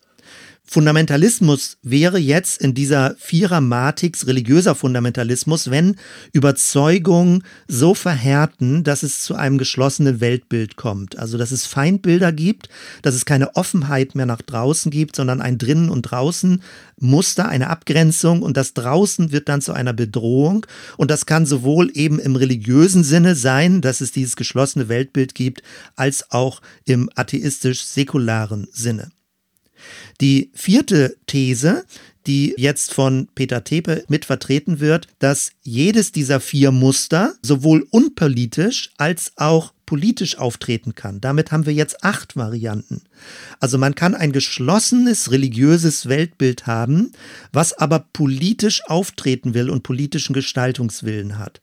Fundamentalismus 0.73 1.79
wäre 1.83 2.21
jetzt 2.21 2.61
in 2.61 2.75
dieser 2.75 3.17
Vierer-Matrix 3.19 4.29
religiöser 4.29 4.77
Fundamentalismus, 4.77 5.69
wenn 5.73 5.97
Überzeugungen 6.33 7.43
so 7.67 7.93
verhärten, 7.93 8.85
dass 8.85 9.03
es 9.03 9.25
zu 9.25 9.35
einem 9.35 9.59
geschlossenen 9.59 10.21
Weltbild 10.21 10.77
kommt. 10.77 11.19
Also, 11.19 11.39
dass 11.39 11.51
es 11.51 11.67
Feindbilder 11.67 12.31
gibt, 12.31 12.69
dass 13.03 13.17
es 13.17 13.25
keine 13.25 13.57
Offenheit 13.57 14.15
mehr 14.15 14.27
nach 14.27 14.43
draußen 14.43 14.93
gibt, 14.93 15.17
sondern 15.17 15.41
ein 15.41 15.59
drinnen 15.59 15.91
und 15.91 16.03
draußen 16.03 16.63
Muster, 16.99 17.49
eine 17.49 17.69
Abgrenzung 17.69 18.41
und 18.43 18.57
das 18.57 18.73
draußen 18.73 19.33
wird 19.33 19.49
dann 19.49 19.63
zu 19.63 19.73
einer 19.73 19.93
Bedrohung. 19.93 20.67
Und 20.97 21.11
das 21.11 21.27
kann 21.27 21.47
sowohl 21.47 21.91
eben 21.95 22.21
im 22.21 22.37
religiösen 22.37 23.03
Sinne 23.03 23.35
sein, 23.35 23.81
dass 23.81 24.01
es 24.01 24.13
dieses 24.13 24.37
geschlossene 24.37 24.89
Weltbild 24.89 25.35
gibt, 25.35 25.65
als 25.97 26.31
auch 26.31 26.63
im 26.85 27.11
atheistisch-säkularen 27.17 28.69
Sinne. 28.71 29.11
Die 30.21 30.51
vierte 30.55 31.17
These, 31.27 31.85
die 32.27 32.55
jetzt 32.57 32.93
von 32.93 33.29
Peter 33.35 33.65
Tepe 33.65 34.05
mit 34.09 34.25
vertreten 34.25 34.81
wird, 34.81 35.09
dass 35.19 35.53
jedes 35.63 36.13
dieser 36.13 36.41
vier 36.41 36.71
Muster 36.71 37.35
sowohl 37.43 37.87
unpolitisch 37.91 38.91
als 38.99 39.33
auch 39.37 39.73
politisch 39.87 40.39
auftreten 40.39 40.95
kann. 40.95 41.21
Damit 41.21 41.51
haben 41.51 41.67
wir 41.67 41.73
jetzt 41.73 42.05
acht 42.05 42.37
Varianten. 42.37 43.03
Also 43.59 43.77
man 43.77 43.97
kann 43.97 44.15
ein 44.15 44.31
geschlossenes 44.31 45.33
religiöses 45.33 46.09
Weltbild 46.09 46.69
haben, 46.69 47.11
was 47.53 47.73
aber 47.73 48.07
politisch 48.13 48.85
auftreten 48.87 49.55
will 49.55 49.69
und 49.69 49.83
politischen 49.83 50.33
Gestaltungswillen 50.33 51.39
hat. 51.39 51.61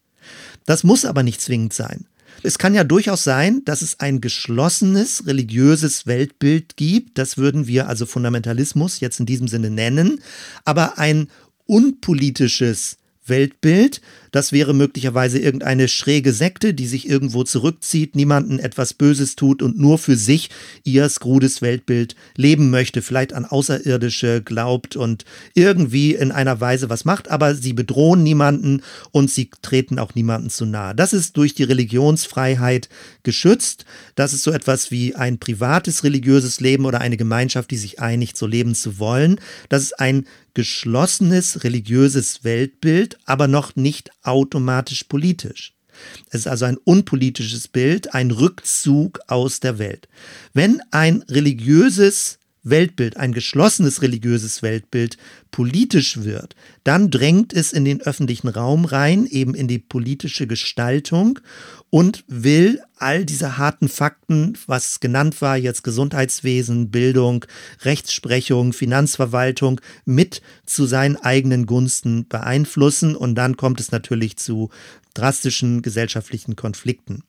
Das 0.66 0.84
muss 0.84 1.06
aber 1.06 1.24
nicht 1.24 1.40
zwingend 1.40 1.72
sein. 1.72 2.06
Es 2.44 2.58
kann 2.58 2.76
ja 2.76 2.84
durchaus 2.84 3.24
sein, 3.24 3.64
dass 3.66 3.82
es 3.82 4.00
ein 4.00 4.22
geschlossenes 4.22 5.26
religiöses 5.26 6.06
Weltbild 6.06 6.78
gibt. 6.78 7.18
Das 7.18 7.38
würden 7.38 7.68
wir 7.68 7.88
also 7.88 8.06
Fundamentalismus 8.06 9.00
jetzt 9.00 9.20
in 9.20 9.26
diesem 9.26 9.48
Sinne 9.48 9.70
nennen. 9.70 10.22
Aber 10.66 10.98
ein 10.98 11.30
unpolitisches 11.66 12.98
Weltbild. 13.26 14.02
Das 14.38 14.52
wäre 14.52 14.76
möglicherweise 14.76 15.40
irgendeine 15.40 15.88
schräge 15.88 16.32
Sekte, 16.32 16.76
die 16.76 16.86
sich 16.86 17.10
irgendwo 17.10 17.44
zurückzieht, 17.44 18.16
niemanden 18.16 18.60
etwas 18.60 18.94
Böses 18.94 19.36
tut 19.36 19.64
und 19.64 19.80
nur 19.80 19.98
für 19.98 20.16
sich 20.16 20.52
ihr 20.84 21.10
skrudes 21.10 21.64
Weltbild 21.64 22.16
leben 22.36 22.70
möchte, 22.70 23.02
vielleicht 23.02 23.34
an 23.34 23.46
Außerirdische 23.46 24.44
glaubt 24.44 24.96
und 24.96 25.26
irgendwie 25.56 26.14
in 26.14 26.32
einer 26.32 26.62
Weise 26.62 26.88
was 26.88 27.04
macht, 27.04 27.32
aber 27.32 27.56
sie 27.56 27.74
bedrohen 27.74 28.22
niemanden 28.22 28.84
und 29.10 29.32
sie 29.32 29.50
treten 29.64 29.98
auch 29.98 30.14
niemanden 30.14 30.52
zu 30.52 30.68
nahe. 30.68 30.94
Das 30.94 31.14
ist 31.14 31.36
durch 31.36 31.56
die 31.56 31.64
Religionsfreiheit 31.64 32.90
geschützt. 33.24 33.86
Das 34.14 34.34
ist 34.34 34.44
so 34.44 34.52
etwas 34.52 34.92
wie 34.92 35.16
ein 35.16 35.40
privates 35.40 36.04
religiöses 36.04 36.60
Leben 36.60 36.86
oder 36.86 37.02
eine 37.02 37.18
Gemeinschaft, 37.18 37.72
die 37.72 37.78
sich 37.78 38.02
einigt, 38.02 38.38
so 38.38 38.46
leben 38.46 38.76
zu 38.76 39.00
wollen. 39.00 39.42
Das 39.70 39.82
ist 39.82 40.00
ein 40.00 40.28
geschlossenes 40.58 41.64
religiöses 41.64 42.44
Weltbild, 42.44 43.20
aber 43.26 43.48
noch 43.48 43.76
nicht 43.76 44.10
automatisch 44.28 45.04
politisch. 45.06 45.74
Es 46.30 46.42
ist 46.42 46.48
also 46.48 46.66
ein 46.66 46.78
unpolitisches 46.78 47.68
Bild, 47.68 48.14
ein 48.14 48.32
Rückzug 48.32 49.20
aus 49.28 49.60
der 49.60 49.80
Welt. 49.80 50.08
Wenn 50.54 50.82
ein 50.92 51.24
religiöses 51.24 52.40
Weltbild, 52.70 53.18
ein 53.18 53.34
geschlossenes 53.34 54.02
religiöses 54.02 54.62
Weltbild 54.62 55.18
politisch 55.52 56.24
wird, 56.24 56.56
dann 56.84 57.10
drängt 57.10 57.54
es 57.54 57.74
in 57.74 57.86
den 57.86 58.02
öffentlichen 58.02 58.48
Raum 58.48 58.86
rein, 58.86 59.26
eben 59.26 59.56
in 59.56 59.68
die 59.68 59.80
politische 59.80 60.48
Gestaltung 60.48 61.40
und 61.90 62.24
will 62.28 62.82
all 62.98 63.26
diese 63.26 63.58
harten 63.58 63.88
Fakten, 63.88 64.58
was 64.68 65.00
genannt 65.00 65.42
war, 65.42 65.58
jetzt 65.58 65.84
Gesundheitswesen, 65.84 66.92
Bildung, 66.92 67.46
Rechtsprechung, 67.84 68.74
Finanzverwaltung, 68.74 69.80
mit 70.06 70.42
zu 70.66 70.86
seinen 70.86 71.18
eigenen 71.18 71.66
Gunsten 71.66 72.28
beeinflussen 72.28 73.16
und 73.16 73.36
dann 73.36 73.58
kommt 73.58 73.80
es 73.80 73.92
natürlich 73.92 74.38
zu 74.38 74.70
drastischen 75.14 75.82
gesellschaftlichen 75.82 76.56
Konflikten. 76.56 77.24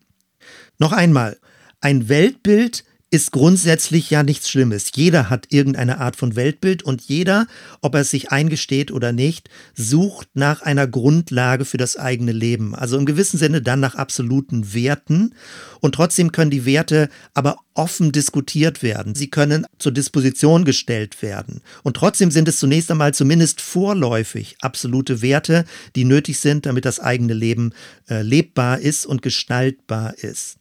Noch 0.78 0.92
einmal, 0.92 1.38
ein 1.80 2.08
Weltbild 2.08 2.84
ist 3.10 3.32
grundsätzlich 3.32 4.10
ja 4.10 4.22
nichts 4.22 4.50
Schlimmes. 4.50 4.90
Jeder 4.94 5.30
hat 5.30 5.46
irgendeine 5.48 5.98
Art 5.98 6.14
von 6.14 6.36
Weltbild 6.36 6.82
und 6.82 7.00
jeder, 7.02 7.46
ob 7.80 7.94
er 7.94 8.02
es 8.02 8.10
sich 8.10 8.30
eingesteht 8.32 8.90
oder 8.90 9.12
nicht, 9.12 9.48
sucht 9.74 10.28
nach 10.34 10.60
einer 10.60 10.86
Grundlage 10.86 11.64
für 11.64 11.78
das 11.78 11.96
eigene 11.96 12.32
Leben. 12.32 12.74
Also 12.74 12.98
im 12.98 13.06
gewissen 13.06 13.38
Sinne 13.38 13.62
dann 13.62 13.80
nach 13.80 13.94
absoluten 13.94 14.74
Werten. 14.74 15.34
Und 15.80 15.94
trotzdem 15.94 16.32
können 16.32 16.50
die 16.50 16.66
Werte 16.66 17.08
aber 17.32 17.56
offen 17.72 18.12
diskutiert 18.12 18.82
werden. 18.82 19.14
Sie 19.14 19.30
können 19.30 19.64
zur 19.78 19.92
Disposition 19.92 20.66
gestellt 20.66 21.22
werden. 21.22 21.62
Und 21.84 21.96
trotzdem 21.96 22.30
sind 22.30 22.46
es 22.46 22.58
zunächst 22.58 22.90
einmal 22.90 23.14
zumindest 23.14 23.62
vorläufig 23.62 24.56
absolute 24.60 25.22
Werte, 25.22 25.64
die 25.96 26.04
nötig 26.04 26.40
sind, 26.40 26.66
damit 26.66 26.84
das 26.84 27.00
eigene 27.00 27.32
Leben 27.34 27.72
äh, 28.10 28.20
lebbar 28.20 28.80
ist 28.80 29.06
und 29.06 29.22
gestaltbar 29.22 30.18
ist. 30.18 30.57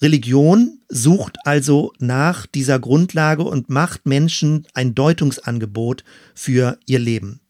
Religion 0.00 0.80
sucht 0.88 1.38
also 1.44 1.92
nach 1.98 2.46
dieser 2.46 2.78
Grundlage 2.78 3.42
und 3.42 3.68
macht 3.68 4.06
Menschen 4.06 4.66
ein 4.74 4.94
Deutungsangebot 4.94 6.04
für 6.34 6.78
ihr 6.86 6.98
Leben. 6.98 7.40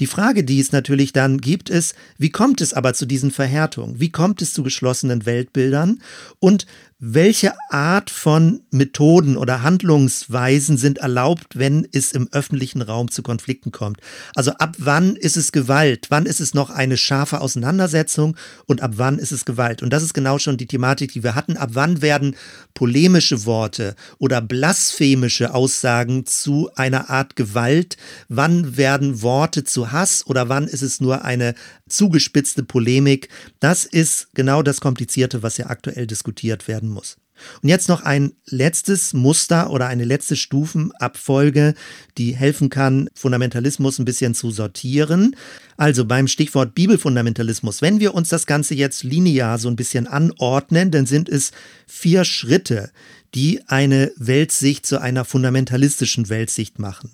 Die 0.00 0.06
Frage, 0.06 0.44
die 0.44 0.60
es 0.60 0.72
natürlich 0.72 1.12
dann 1.12 1.38
gibt, 1.38 1.70
ist, 1.70 1.94
wie 2.16 2.30
kommt 2.30 2.60
es 2.60 2.72
aber 2.72 2.94
zu 2.94 3.06
diesen 3.06 3.30
Verhärtungen? 3.30 4.00
Wie 4.00 4.10
kommt 4.10 4.42
es 4.42 4.52
zu 4.52 4.62
geschlossenen 4.62 5.26
Weltbildern? 5.26 6.00
Und 6.38 6.66
welche 7.00 7.52
Art 7.70 8.10
von 8.10 8.62
Methoden 8.72 9.36
oder 9.36 9.62
Handlungsweisen 9.62 10.76
sind 10.76 10.98
erlaubt, 10.98 11.56
wenn 11.56 11.86
es 11.92 12.10
im 12.10 12.28
öffentlichen 12.32 12.82
Raum 12.82 13.08
zu 13.08 13.22
Konflikten 13.22 13.70
kommt? 13.70 14.00
Also 14.34 14.50
ab 14.54 14.74
wann 14.78 15.14
ist 15.14 15.36
es 15.36 15.52
Gewalt? 15.52 16.06
Wann 16.08 16.26
ist 16.26 16.40
es 16.40 16.54
noch 16.54 16.70
eine 16.70 16.96
scharfe 16.96 17.40
Auseinandersetzung 17.40 18.36
und 18.66 18.80
ab 18.80 18.94
wann 18.96 19.20
ist 19.20 19.30
es 19.30 19.44
Gewalt? 19.44 19.80
Und 19.80 19.92
das 19.92 20.02
ist 20.02 20.12
genau 20.12 20.40
schon 20.40 20.56
die 20.56 20.66
Thematik, 20.66 21.12
die 21.12 21.22
wir 21.22 21.36
hatten. 21.36 21.56
Ab 21.56 21.70
wann 21.74 22.02
werden 22.02 22.34
polemische 22.74 23.44
Worte 23.46 23.94
oder 24.18 24.40
blasphemische 24.40 25.54
Aussagen 25.54 26.26
zu 26.26 26.68
einer 26.74 27.10
Art 27.10 27.36
Gewalt? 27.36 27.96
Wann 28.28 28.76
werden 28.76 29.22
Worte 29.22 29.62
zu 29.62 29.92
Hass 29.92 30.26
oder 30.26 30.48
wann 30.48 30.66
ist 30.66 30.82
es 30.82 31.00
nur 31.00 31.24
eine 31.24 31.54
zugespitzte 31.88 32.64
Polemik? 32.64 33.28
Das 33.60 33.84
ist 33.84 34.34
genau 34.34 34.62
das 34.62 34.80
Komplizierte, 34.80 35.44
was 35.44 35.58
ja 35.58 35.66
aktuell 35.66 36.08
diskutiert 36.08 36.66
werden 36.66 36.87
werden 36.88 36.92
muss. 36.92 37.16
Und 37.62 37.68
jetzt 37.68 37.88
noch 37.88 38.02
ein 38.02 38.32
letztes 38.46 39.12
Muster 39.12 39.70
oder 39.70 39.86
eine 39.86 40.04
letzte 40.04 40.34
Stufenabfolge, 40.34 41.74
die 42.16 42.34
helfen 42.34 42.68
kann, 42.68 43.08
Fundamentalismus 43.14 44.00
ein 44.00 44.04
bisschen 44.04 44.34
zu 44.34 44.50
sortieren. 44.50 45.36
Also 45.76 46.04
beim 46.04 46.26
Stichwort 46.26 46.74
Bibelfundamentalismus, 46.74 47.80
wenn 47.80 48.00
wir 48.00 48.14
uns 48.14 48.28
das 48.28 48.46
Ganze 48.46 48.74
jetzt 48.74 49.04
linear 49.04 49.58
so 49.58 49.68
ein 49.68 49.76
bisschen 49.76 50.08
anordnen, 50.08 50.90
dann 50.90 51.06
sind 51.06 51.28
es 51.28 51.52
vier 51.86 52.24
Schritte, 52.24 52.90
die 53.34 53.60
eine 53.66 54.12
Weltsicht 54.16 54.86
zu 54.86 55.00
einer 55.00 55.24
fundamentalistischen 55.24 56.28
Weltsicht 56.28 56.78
machen. 56.78 57.10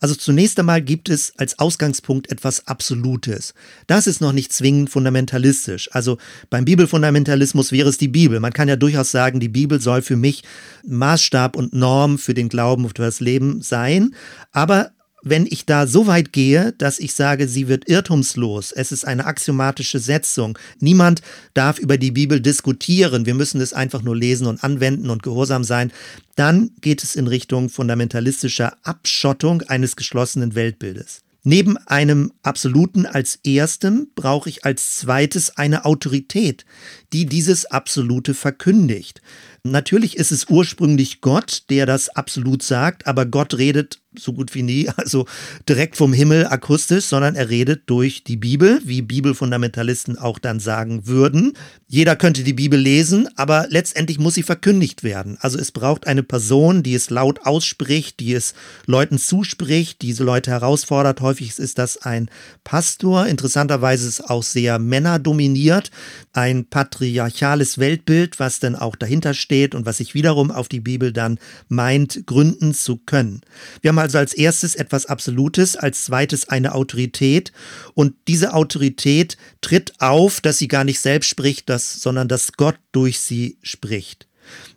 Also 0.00 0.14
zunächst 0.14 0.58
einmal 0.58 0.82
gibt 0.82 1.08
es 1.08 1.32
als 1.38 1.58
Ausgangspunkt 1.58 2.30
etwas 2.30 2.66
Absolutes. 2.66 3.54
Das 3.86 4.06
ist 4.06 4.20
noch 4.20 4.32
nicht 4.32 4.52
zwingend 4.52 4.90
fundamentalistisch. 4.90 5.88
Also 5.92 6.18
beim 6.50 6.64
Bibelfundamentalismus 6.64 7.72
wäre 7.72 7.88
es 7.88 7.98
die 7.98 8.08
Bibel. 8.08 8.40
Man 8.40 8.52
kann 8.52 8.68
ja 8.68 8.76
durchaus 8.76 9.10
sagen, 9.10 9.40
die 9.40 9.48
Bibel 9.48 9.80
soll 9.80 10.02
für 10.02 10.16
mich 10.16 10.42
Maßstab 10.86 11.56
und 11.56 11.72
Norm 11.72 12.18
für 12.18 12.34
den 12.34 12.48
Glauben 12.48 12.84
und 12.84 12.96
für 12.96 13.02
das 13.02 13.20
Leben 13.20 13.62
sein. 13.62 14.14
Aber 14.52 14.92
wenn 15.24 15.46
ich 15.46 15.66
da 15.66 15.86
so 15.86 16.06
weit 16.06 16.32
gehe, 16.32 16.72
dass 16.72 16.98
ich 16.98 17.14
sage, 17.14 17.48
sie 17.48 17.66
wird 17.66 17.88
irrtumslos, 17.88 18.72
es 18.72 18.92
ist 18.92 19.06
eine 19.06 19.24
axiomatische 19.24 19.98
Setzung, 19.98 20.58
niemand 20.80 21.22
darf 21.54 21.78
über 21.78 21.98
die 21.98 22.12
Bibel 22.12 22.40
diskutieren, 22.40 23.26
wir 23.26 23.34
müssen 23.34 23.60
es 23.60 23.72
einfach 23.72 24.02
nur 24.02 24.16
lesen 24.16 24.46
und 24.46 24.62
anwenden 24.62 25.10
und 25.10 25.22
gehorsam 25.22 25.64
sein, 25.64 25.90
dann 26.36 26.70
geht 26.80 27.02
es 27.02 27.16
in 27.16 27.26
Richtung 27.26 27.70
fundamentalistischer 27.70 28.76
Abschottung 28.82 29.62
eines 29.62 29.96
geschlossenen 29.96 30.54
Weltbildes. 30.54 31.22
Neben 31.46 31.76
einem 31.76 32.32
Absoluten 32.42 33.04
als 33.04 33.38
erstem 33.44 34.08
brauche 34.14 34.48
ich 34.48 34.64
als 34.64 34.96
zweites 34.96 35.58
eine 35.58 35.84
Autorität, 35.84 36.64
die 37.12 37.26
dieses 37.26 37.66
Absolute 37.66 38.32
verkündigt. 38.32 39.20
Natürlich 39.66 40.18
ist 40.18 40.30
es 40.30 40.50
ursprünglich 40.50 41.22
Gott, 41.22 41.62
der 41.70 41.86
das 41.86 42.10
absolut 42.10 42.62
sagt, 42.62 43.06
aber 43.06 43.24
Gott 43.24 43.56
redet 43.56 43.98
so 44.16 44.32
gut 44.32 44.54
wie 44.54 44.62
nie, 44.62 44.88
also 44.96 45.26
direkt 45.66 45.96
vom 45.96 46.12
Himmel 46.12 46.46
akustisch, 46.46 47.06
sondern 47.06 47.34
er 47.34 47.48
redet 47.48 47.84
durch 47.86 48.22
die 48.24 48.36
Bibel, 48.36 48.80
wie 48.84 49.00
Bibelfundamentalisten 49.00 50.18
auch 50.18 50.38
dann 50.38 50.60
sagen 50.60 51.06
würden. 51.06 51.54
Jeder 51.88 52.14
könnte 52.14 52.44
die 52.44 52.52
Bibel 52.52 52.78
lesen, 52.78 53.26
aber 53.36 53.66
letztendlich 53.70 54.18
muss 54.18 54.34
sie 54.34 54.42
verkündigt 54.42 55.02
werden. 55.02 55.38
Also 55.40 55.58
es 55.58 55.72
braucht 55.72 56.06
eine 56.06 56.22
Person, 56.22 56.82
die 56.82 56.94
es 56.94 57.08
laut 57.08 57.46
ausspricht, 57.46 58.20
die 58.20 58.34
es 58.34 58.54
Leuten 58.84 59.18
zuspricht, 59.18 60.02
diese 60.02 60.24
Leute 60.24 60.50
herausfordert. 60.50 61.22
Häufig 61.22 61.58
ist 61.58 61.78
das 61.78 61.96
ein 62.02 62.30
Pastor. 62.64 63.26
Interessanterweise 63.26 64.06
ist 64.06 64.20
es 64.20 64.28
auch 64.28 64.42
sehr 64.42 64.78
männerdominiert, 64.78 65.90
ein 66.34 66.66
patriarchales 66.66 67.78
Weltbild, 67.78 68.38
was 68.38 68.60
dann 68.60 68.76
auch 68.76 68.94
dahinter 68.94 69.32
steht 69.32 69.53
und 69.74 69.86
was 69.86 69.98
sich 69.98 70.14
wiederum 70.14 70.50
auf 70.50 70.68
die 70.68 70.80
Bibel 70.80 71.12
dann 71.12 71.38
meint, 71.68 72.26
gründen 72.26 72.74
zu 72.74 72.96
können. 72.96 73.42
Wir 73.80 73.90
haben 73.90 73.98
also 73.98 74.18
als 74.18 74.34
erstes 74.34 74.74
etwas 74.74 75.06
Absolutes, 75.06 75.76
als 75.76 76.04
zweites 76.04 76.48
eine 76.48 76.74
Autorität. 76.74 77.52
Und 77.94 78.14
diese 78.28 78.54
Autorität 78.54 79.36
tritt 79.60 79.94
auf, 80.00 80.40
dass 80.40 80.58
sie 80.58 80.68
gar 80.68 80.84
nicht 80.84 81.00
selbst 81.00 81.28
spricht, 81.28 81.68
dass, 81.68 81.94
sondern 81.94 82.28
dass 82.28 82.52
Gott 82.54 82.76
durch 82.92 83.20
sie 83.20 83.58
spricht. 83.62 84.26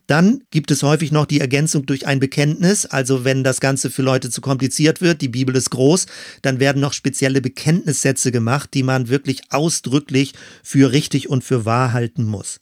Dann 0.08 0.44
gibt 0.52 0.72
es 0.72 0.84
häufig 0.84 1.12
noch 1.12 1.26
die 1.26 1.42
Ergänzung 1.42 1.86
durch 1.86 2.08
ein 2.08 2.20
Bekenntnis. 2.20 2.86
Also 2.86 3.26
wenn 3.26 3.44
das 3.44 3.60
Ganze 3.60 3.90
für 3.90 4.02
Leute 4.02 4.30
zu 4.30 4.40
kompliziert 4.40 5.02
wird, 5.02 5.22
die 5.22 5.28
Bibel 5.28 5.56
ist 5.56 5.70
groß, 5.70 6.06
dann 6.42 6.60
werden 6.60 6.82
noch 6.82 6.94
spezielle 6.94 7.42
Bekenntnissätze 7.42 8.32
gemacht, 8.32 8.70
die 8.74 8.84
man 8.84 9.10
wirklich 9.10 9.42
ausdrücklich 9.50 10.34
für 10.64 10.92
richtig 10.92 11.30
und 11.30 11.44
für 11.44 11.66
wahr 11.66 11.92
halten 11.92 12.24
muss. 12.24 12.62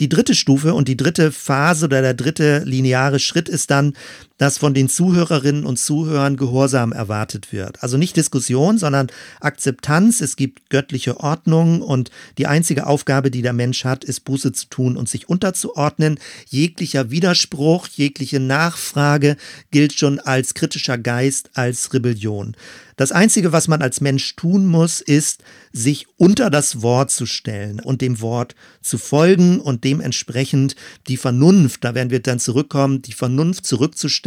Die 0.00 0.08
dritte 0.08 0.34
Stufe 0.34 0.74
und 0.74 0.88
die 0.88 0.96
dritte 0.96 1.32
Phase 1.32 1.86
oder 1.86 2.02
der 2.02 2.14
dritte 2.14 2.62
lineare 2.64 3.18
Schritt 3.18 3.48
ist 3.48 3.70
dann, 3.70 3.94
dass 4.38 4.58
von 4.58 4.74
den 4.74 4.88
Zuhörerinnen 4.88 5.64
und 5.64 5.78
Zuhörern 5.78 6.36
Gehorsam 6.36 6.92
erwartet 6.92 7.52
wird. 7.52 7.82
Also 7.82 7.96
nicht 7.96 8.16
Diskussion, 8.16 8.78
sondern 8.78 9.08
Akzeptanz. 9.40 10.20
Es 10.20 10.36
gibt 10.36 10.70
göttliche 10.70 11.20
Ordnung 11.20 11.82
und 11.82 12.10
die 12.38 12.46
einzige 12.46 12.86
Aufgabe, 12.86 13.30
die 13.30 13.42
der 13.42 13.52
Mensch 13.52 13.84
hat, 13.84 14.04
ist 14.04 14.20
Buße 14.20 14.52
zu 14.52 14.66
tun 14.66 14.96
und 14.96 15.08
sich 15.08 15.28
unterzuordnen. 15.28 16.18
Jeglicher 16.48 17.10
Widerspruch, 17.10 17.88
jegliche 17.88 18.40
Nachfrage 18.40 19.36
gilt 19.70 19.94
schon 19.94 20.18
als 20.18 20.54
kritischer 20.54 20.98
Geist, 20.98 21.50
als 21.54 21.92
Rebellion. 21.94 22.56
Das 22.96 23.12
Einzige, 23.12 23.52
was 23.52 23.68
man 23.68 23.82
als 23.82 24.00
Mensch 24.00 24.36
tun 24.36 24.64
muss, 24.64 25.02
ist, 25.02 25.44
sich 25.70 26.06
unter 26.16 26.48
das 26.48 26.80
Wort 26.80 27.10
zu 27.10 27.26
stellen 27.26 27.78
und 27.78 28.00
dem 28.00 28.22
Wort 28.22 28.54
zu 28.80 28.96
folgen 28.96 29.60
und 29.60 29.84
dementsprechend 29.84 30.76
die 31.06 31.18
Vernunft, 31.18 31.84
da 31.84 31.94
werden 31.94 32.08
wir 32.08 32.20
dann 32.20 32.38
zurückkommen, 32.38 33.02
die 33.02 33.12
Vernunft 33.12 33.66
zurückzustellen 33.66 34.25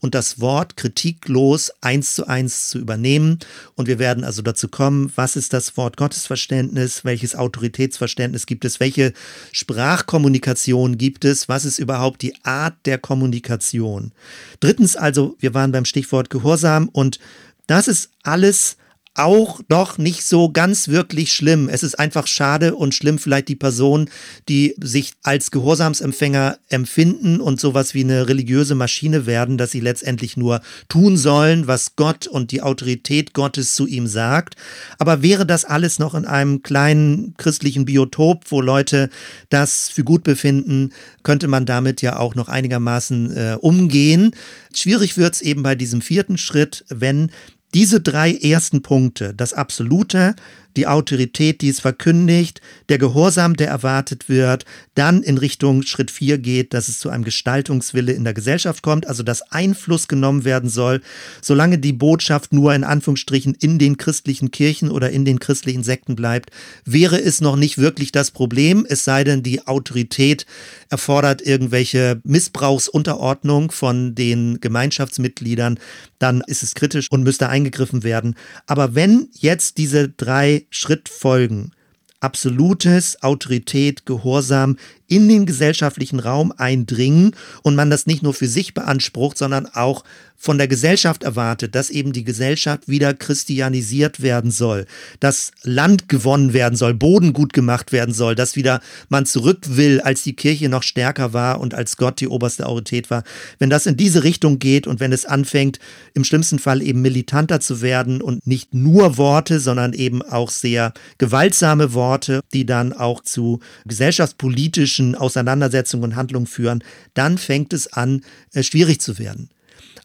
und 0.00 0.14
das 0.14 0.40
Wort 0.40 0.76
kritiklos 0.76 1.72
eins 1.80 2.14
zu 2.14 2.26
eins 2.26 2.68
zu 2.68 2.78
übernehmen. 2.78 3.38
Und 3.74 3.88
wir 3.88 3.98
werden 3.98 4.24
also 4.24 4.42
dazu 4.42 4.68
kommen, 4.68 5.12
was 5.16 5.36
ist 5.36 5.52
das 5.52 5.76
Wort 5.76 5.96
Gottesverständnis, 5.96 7.04
welches 7.04 7.34
Autoritätsverständnis 7.34 8.46
gibt 8.46 8.64
es, 8.64 8.80
welche 8.80 9.12
Sprachkommunikation 9.52 10.98
gibt 10.98 11.24
es, 11.24 11.48
was 11.48 11.64
ist 11.64 11.78
überhaupt 11.78 12.22
die 12.22 12.34
Art 12.44 12.74
der 12.84 12.98
Kommunikation. 12.98 14.12
Drittens 14.60 14.96
also, 14.96 15.36
wir 15.40 15.54
waren 15.54 15.72
beim 15.72 15.84
Stichwort 15.84 16.30
Gehorsam 16.30 16.88
und 16.88 17.18
das 17.66 17.88
ist 17.88 18.10
alles 18.22 18.76
auch 19.20 19.60
doch 19.68 19.98
nicht 19.98 20.24
so 20.24 20.50
ganz 20.50 20.88
wirklich 20.88 21.32
schlimm. 21.32 21.68
Es 21.68 21.82
ist 21.82 21.98
einfach 21.98 22.26
schade 22.26 22.74
und 22.74 22.94
schlimm 22.94 23.18
vielleicht 23.18 23.48
die 23.48 23.56
Personen, 23.56 24.10
die 24.48 24.74
sich 24.80 25.12
als 25.22 25.50
Gehorsamsempfänger 25.50 26.58
empfinden 26.68 27.40
und 27.40 27.60
sowas 27.60 27.94
wie 27.94 28.02
eine 28.02 28.28
religiöse 28.28 28.74
Maschine 28.74 29.26
werden, 29.26 29.58
dass 29.58 29.70
sie 29.70 29.80
letztendlich 29.80 30.36
nur 30.36 30.60
tun 30.88 31.16
sollen, 31.16 31.66
was 31.66 31.96
Gott 31.96 32.26
und 32.26 32.50
die 32.50 32.62
Autorität 32.62 33.34
Gottes 33.34 33.74
zu 33.74 33.86
ihm 33.86 34.06
sagt. 34.06 34.56
Aber 34.98 35.22
wäre 35.22 35.46
das 35.46 35.64
alles 35.64 35.98
noch 35.98 36.14
in 36.14 36.24
einem 36.24 36.62
kleinen 36.62 37.34
christlichen 37.36 37.84
Biotop, 37.84 38.44
wo 38.48 38.60
Leute 38.60 39.10
das 39.50 39.88
für 39.88 40.04
gut 40.04 40.24
befinden, 40.24 40.92
könnte 41.22 41.48
man 41.48 41.66
damit 41.66 42.02
ja 42.02 42.18
auch 42.18 42.34
noch 42.34 42.48
einigermaßen 42.48 43.36
äh, 43.36 43.56
umgehen. 43.60 44.32
Schwierig 44.74 45.16
wird 45.16 45.34
es 45.34 45.42
eben 45.42 45.62
bei 45.62 45.74
diesem 45.74 46.00
vierten 46.00 46.38
Schritt, 46.38 46.84
wenn 46.88 47.30
diese 47.74 48.00
drei 48.00 48.34
ersten 48.34 48.82
Punkte, 48.82 49.34
das 49.34 49.52
Absolute, 49.52 50.34
die 50.76 50.86
Autorität, 50.86 51.60
die 51.60 51.68
es 51.68 51.80
verkündigt, 51.80 52.60
der 52.88 52.98
Gehorsam, 52.98 53.56
der 53.56 53.68
erwartet 53.68 54.28
wird, 54.28 54.64
dann 54.94 55.22
in 55.22 55.38
Richtung 55.38 55.82
Schritt 55.82 56.10
4 56.10 56.38
geht, 56.38 56.74
dass 56.74 56.88
es 56.88 56.98
zu 56.98 57.08
einem 57.08 57.24
Gestaltungswille 57.24 58.12
in 58.12 58.24
der 58.24 58.34
Gesellschaft 58.34 58.82
kommt, 58.82 59.06
also 59.06 59.22
dass 59.22 59.42
Einfluss 59.52 60.08
genommen 60.08 60.44
werden 60.44 60.68
soll, 60.68 61.00
solange 61.40 61.78
die 61.78 61.92
Botschaft 61.92 62.52
nur 62.52 62.74
in 62.74 62.84
Anführungsstrichen 62.84 63.54
in 63.54 63.78
den 63.78 63.96
christlichen 63.96 64.50
Kirchen 64.50 64.90
oder 64.90 65.10
in 65.10 65.24
den 65.24 65.40
christlichen 65.40 65.82
Sekten 65.82 66.16
bleibt, 66.16 66.50
wäre 66.84 67.20
es 67.20 67.40
noch 67.40 67.56
nicht 67.56 67.78
wirklich 67.78 68.12
das 68.12 68.30
Problem, 68.30 68.86
es 68.88 69.04
sei 69.04 69.24
denn, 69.24 69.42
die 69.42 69.66
Autorität 69.66 70.46
erfordert 70.88 71.42
irgendwelche 71.42 72.20
Missbrauchsunterordnung 72.24 73.70
von 73.70 74.14
den 74.14 74.60
Gemeinschaftsmitgliedern, 74.60 75.78
dann 76.18 76.42
ist 76.46 76.62
es 76.62 76.74
kritisch 76.74 77.10
und 77.10 77.22
müsste 77.22 77.48
eingegriffen 77.48 78.02
werden. 78.02 78.36
Aber 78.66 78.94
wenn 78.94 79.28
jetzt 79.32 79.78
diese 79.78 80.08
drei 80.08 80.59
Schrittfolgen 80.70 81.72
absolutes 82.20 83.22
Autorität, 83.22 84.06
Gehorsam 84.06 84.76
in 85.08 85.28
den 85.28 85.46
gesellschaftlichen 85.46 86.20
Raum 86.20 86.52
eindringen 86.56 87.34
und 87.62 87.74
man 87.74 87.90
das 87.90 88.06
nicht 88.06 88.22
nur 88.22 88.34
für 88.34 88.46
sich 88.46 88.74
beansprucht, 88.74 89.38
sondern 89.38 89.66
auch 89.66 90.04
von 90.42 90.56
der 90.56 90.68
Gesellschaft 90.68 91.22
erwartet, 91.22 91.74
dass 91.74 91.90
eben 91.90 92.14
die 92.14 92.24
Gesellschaft 92.24 92.88
wieder 92.88 93.12
christianisiert 93.12 94.22
werden 94.22 94.50
soll, 94.50 94.86
dass 95.20 95.52
Land 95.64 96.08
gewonnen 96.08 96.54
werden 96.54 96.76
soll, 96.76 96.94
Boden 96.94 97.34
gut 97.34 97.52
gemacht 97.52 97.92
werden 97.92 98.14
soll, 98.14 98.34
dass 98.34 98.56
wieder 98.56 98.80
man 99.10 99.26
zurück 99.26 99.76
will, 99.76 100.00
als 100.00 100.22
die 100.22 100.32
Kirche 100.32 100.70
noch 100.70 100.82
stärker 100.82 101.34
war 101.34 101.60
und 101.60 101.74
als 101.74 101.98
Gott 101.98 102.20
die 102.22 102.28
oberste 102.28 102.64
Autorität 102.64 103.10
war. 103.10 103.22
Wenn 103.58 103.68
das 103.68 103.84
in 103.84 103.98
diese 103.98 104.24
Richtung 104.24 104.58
geht 104.58 104.86
und 104.86 104.98
wenn 104.98 105.12
es 105.12 105.26
anfängt, 105.26 105.78
im 106.14 106.24
schlimmsten 106.24 106.58
Fall 106.58 106.80
eben 106.80 107.02
militanter 107.02 107.60
zu 107.60 107.82
werden 107.82 108.22
und 108.22 108.46
nicht 108.46 108.72
nur 108.72 109.18
Worte, 109.18 109.60
sondern 109.60 109.92
eben 109.92 110.22
auch 110.22 110.50
sehr 110.50 110.94
gewaltsame 111.18 111.92
Worte, 111.92 112.40
die 112.54 112.64
dann 112.64 112.94
auch 112.94 113.22
zu 113.22 113.60
gesellschaftspolitischen 113.84 115.14
Auseinandersetzungen 115.14 116.04
und 116.04 116.16
Handlungen 116.16 116.46
führen, 116.46 116.82
dann 117.12 117.36
fängt 117.36 117.74
es 117.74 117.92
an, 117.92 118.22
äh, 118.54 118.62
schwierig 118.62 119.02
zu 119.02 119.18
werden. 119.18 119.50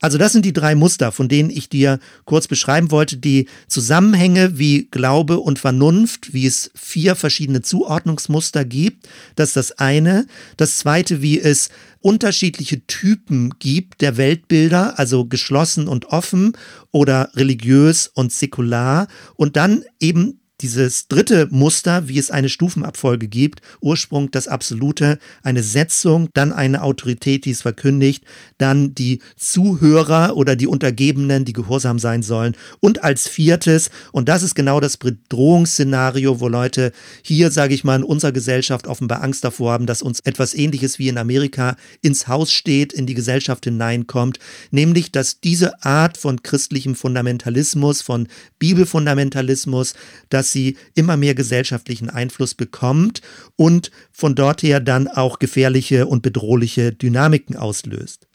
Also 0.05 0.19
das 0.19 0.33
sind 0.33 0.45
die 0.45 0.53
drei 0.53 0.75
Muster, 0.75 1.11
von 1.11 1.29
denen 1.29 1.49
ich 1.49 1.67
dir 1.67 1.97
kurz 2.25 2.47
beschreiben 2.47 2.91
wollte, 2.91 3.17
die 3.17 3.47
Zusammenhänge 3.67 4.59
wie 4.59 4.87
Glaube 4.91 5.39
und 5.39 5.57
Vernunft, 5.57 6.31
wie 6.31 6.45
es 6.45 6.69
vier 6.75 7.15
verschiedene 7.15 7.63
Zuordnungsmuster 7.63 8.65
gibt. 8.65 9.09
Das 9.33 9.47
ist 9.49 9.55
das 9.55 9.71
eine. 9.79 10.27
Das 10.57 10.75
zweite, 10.75 11.23
wie 11.23 11.39
es 11.39 11.69
unterschiedliche 12.01 12.85
Typen 12.85 13.55
gibt 13.57 14.01
der 14.01 14.15
Weltbilder, 14.15 14.99
also 14.99 15.25
geschlossen 15.25 15.87
und 15.87 16.05
offen 16.05 16.53
oder 16.91 17.31
religiös 17.33 18.05
und 18.05 18.31
säkular. 18.31 19.07
Und 19.37 19.55
dann 19.55 19.85
eben 19.99 20.39
dieses 20.61 21.07
dritte 21.07 21.47
Muster, 21.51 22.07
wie 22.07 22.17
es 22.17 22.31
eine 22.31 22.49
Stufenabfolge 22.49 23.27
gibt, 23.27 23.61
Ursprung 23.81 24.31
das 24.31 24.47
Absolute, 24.47 25.19
eine 25.43 25.63
Setzung, 25.63 26.29
dann 26.33 26.53
eine 26.53 26.81
Autorität, 26.81 27.45
die 27.45 27.51
es 27.51 27.63
verkündigt, 27.63 28.23
dann 28.57 28.95
die 28.95 29.21
Zuhörer 29.35 30.37
oder 30.37 30.55
die 30.55 30.67
Untergebenen, 30.67 31.43
die 31.43 31.53
gehorsam 31.53 31.99
sein 31.99 32.23
sollen 32.23 32.55
und 32.79 33.03
als 33.03 33.27
viertes, 33.27 33.89
und 34.11 34.29
das 34.29 34.43
ist 34.43 34.55
genau 34.55 34.79
das 34.79 34.97
Bedrohungsszenario, 34.97 36.39
wo 36.39 36.47
Leute 36.47 36.91
hier, 37.21 37.51
sage 37.51 37.73
ich 37.73 37.83
mal, 37.83 37.97
in 37.97 38.03
unserer 38.03 38.31
Gesellschaft 38.31 38.87
offenbar 38.87 39.23
Angst 39.23 39.43
davor 39.43 39.73
haben, 39.73 39.85
dass 39.85 40.01
uns 40.01 40.21
etwas 40.21 40.53
ähnliches 40.53 40.99
wie 40.99 41.09
in 41.09 41.17
Amerika 41.17 41.75
ins 42.01 42.27
Haus 42.27 42.51
steht, 42.51 42.93
in 42.93 43.05
die 43.05 43.13
Gesellschaft 43.13 43.65
hineinkommt, 43.65 44.39
nämlich, 44.71 45.11
dass 45.11 45.41
diese 45.41 45.83
Art 45.83 46.17
von 46.17 46.43
christlichem 46.43 46.95
Fundamentalismus, 46.95 48.01
von 48.01 48.27
Bibelfundamentalismus, 48.59 49.95
dass 50.29 50.44
dass 50.45 50.51
sie 50.51 50.77
immer 50.93 51.17
mehr 51.17 51.33
gesellschaftlichen 51.33 52.07
Einfluss 52.07 52.53
bekommt 52.53 53.21
und 53.55 53.89
von 54.11 54.35
dort 54.35 54.61
her 54.61 54.79
dann 54.79 55.07
auch 55.07 55.39
gefährliche 55.39 56.05
und 56.05 56.21
bedrohliche 56.21 56.93
Dynamiken 56.93 57.55
auslöst. 57.55 58.27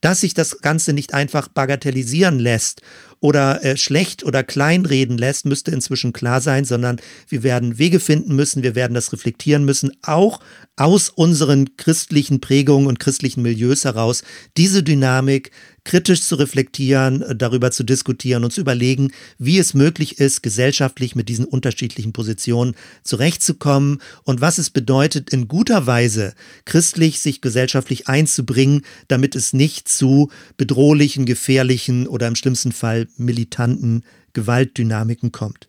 Dass 0.00 0.20
sich 0.20 0.32
das 0.32 0.60
Ganze 0.60 0.92
nicht 0.92 1.12
einfach 1.12 1.48
bagatellisieren 1.48 2.38
lässt 2.38 2.82
oder 3.20 3.64
äh, 3.64 3.76
schlecht 3.76 4.24
oder 4.24 4.42
kleinreden 4.42 5.18
lässt, 5.18 5.46
müsste 5.46 5.70
inzwischen 5.70 6.12
klar 6.12 6.40
sein, 6.40 6.64
sondern 6.64 7.00
wir 7.28 7.42
werden 7.42 7.78
Wege 7.78 8.00
finden 8.00 8.36
müssen, 8.36 8.62
wir 8.62 8.74
werden 8.74 8.94
das 8.94 9.12
reflektieren 9.12 9.64
müssen, 9.64 9.92
auch 10.02 10.40
aus 10.76 11.08
unseren 11.08 11.76
christlichen 11.76 12.40
Prägungen 12.40 12.86
und 12.86 12.98
christlichen 12.98 13.42
Milieus 13.42 13.84
heraus, 13.84 14.22
diese 14.56 14.82
Dynamik 14.82 15.50
kritisch 15.86 16.22
zu 16.22 16.34
reflektieren, 16.34 17.22
äh, 17.22 17.34
darüber 17.34 17.70
zu 17.70 17.84
diskutieren 17.84 18.44
und 18.44 18.52
zu 18.52 18.60
überlegen, 18.60 19.12
wie 19.38 19.58
es 19.58 19.72
möglich 19.72 20.18
ist, 20.18 20.42
gesellschaftlich 20.42 21.14
mit 21.14 21.28
diesen 21.28 21.46
unterschiedlichen 21.46 22.12
Positionen 22.12 22.74
zurechtzukommen 23.02 24.02
und 24.24 24.40
was 24.40 24.58
es 24.58 24.68
bedeutet, 24.68 25.30
in 25.30 25.48
guter 25.48 25.86
Weise 25.86 26.34
christlich 26.64 27.20
sich 27.20 27.40
gesellschaftlich 27.40 28.08
einzubringen, 28.08 28.82
damit 29.08 29.34
es 29.34 29.52
nicht 29.52 29.88
zu 29.88 30.30
bedrohlichen, 30.56 31.24
gefährlichen 31.24 32.06
oder 32.06 32.26
im 32.26 32.36
schlimmsten 32.36 32.72
Fall 32.72 33.05
militanten 33.16 34.02
Gewaltdynamiken 34.32 35.32
kommt. 35.32 35.68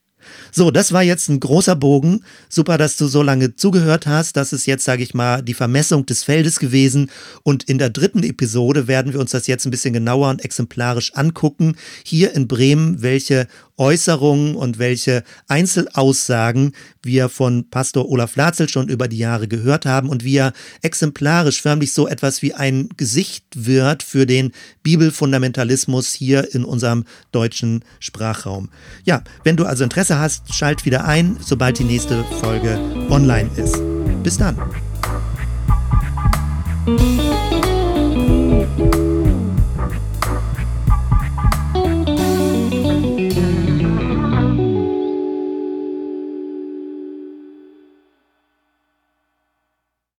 So, 0.51 0.71
das 0.71 0.91
war 0.91 1.03
jetzt 1.03 1.29
ein 1.29 1.39
großer 1.39 1.75
Bogen. 1.75 2.23
Super, 2.49 2.77
dass 2.77 2.97
du 2.97 3.07
so 3.07 3.21
lange 3.21 3.55
zugehört 3.55 4.07
hast. 4.07 4.35
Das 4.35 4.53
ist 4.53 4.65
jetzt, 4.65 4.83
sage 4.83 5.03
ich 5.03 5.13
mal, 5.13 5.41
die 5.41 5.53
Vermessung 5.53 6.05
des 6.05 6.23
Feldes 6.23 6.59
gewesen. 6.59 7.09
Und 7.43 7.63
in 7.63 7.77
der 7.77 7.89
dritten 7.89 8.23
Episode 8.23 8.88
werden 8.88 9.13
wir 9.13 9.19
uns 9.19 9.31
das 9.31 9.47
jetzt 9.47 9.65
ein 9.65 9.71
bisschen 9.71 9.93
genauer 9.93 10.29
und 10.29 10.43
exemplarisch 10.43 11.13
angucken. 11.13 11.75
Hier 12.03 12.33
in 12.33 12.47
Bremen, 12.47 13.01
welche 13.01 13.47
Äußerungen 13.78 14.55
und 14.55 14.80
welche 14.80 15.23
Einzelaussagen 15.47 16.73
wir 17.03 17.30
von 17.30 17.69
Pastor 17.69 18.09
Olaf 18.09 18.36
Latzel 18.36 18.67
schon 18.67 18.89
über 18.89 19.07
die 19.07 19.17
Jahre 19.17 19.47
gehört 19.47 19.86
haben 19.86 20.09
und 20.09 20.23
wie 20.23 20.38
er 20.38 20.53
exemplarisch 20.82 21.61
förmlich 21.61 21.93
so 21.93 22.07
etwas 22.07 22.41
wie 22.41 22.53
ein 22.53 22.89
Gesicht 22.97 23.45
wird 23.55 24.03
für 24.03 24.25
den 24.25 24.51
Bibelfundamentalismus 24.84 26.13
hier 26.13 26.53
in 26.53 26.65
unserem 26.65 27.05
deutschen 27.32 27.86
Sprachraum. 27.99 28.69
Ja, 29.03 29.23
wenn 29.43 29.57
du 29.57 29.65
also 29.65 29.84
Interesse 29.84 30.19
hast, 30.19 30.53
schalt 30.53 30.86
wieder 30.86 31.05
ein, 31.05 31.38
sobald 31.39 31.80
die 31.80 31.84
nächste 31.84 32.23
Folge 32.41 32.80
online 33.09 33.49
ist. 33.55 33.78
Bis 34.23 34.38
dann. 34.38 34.57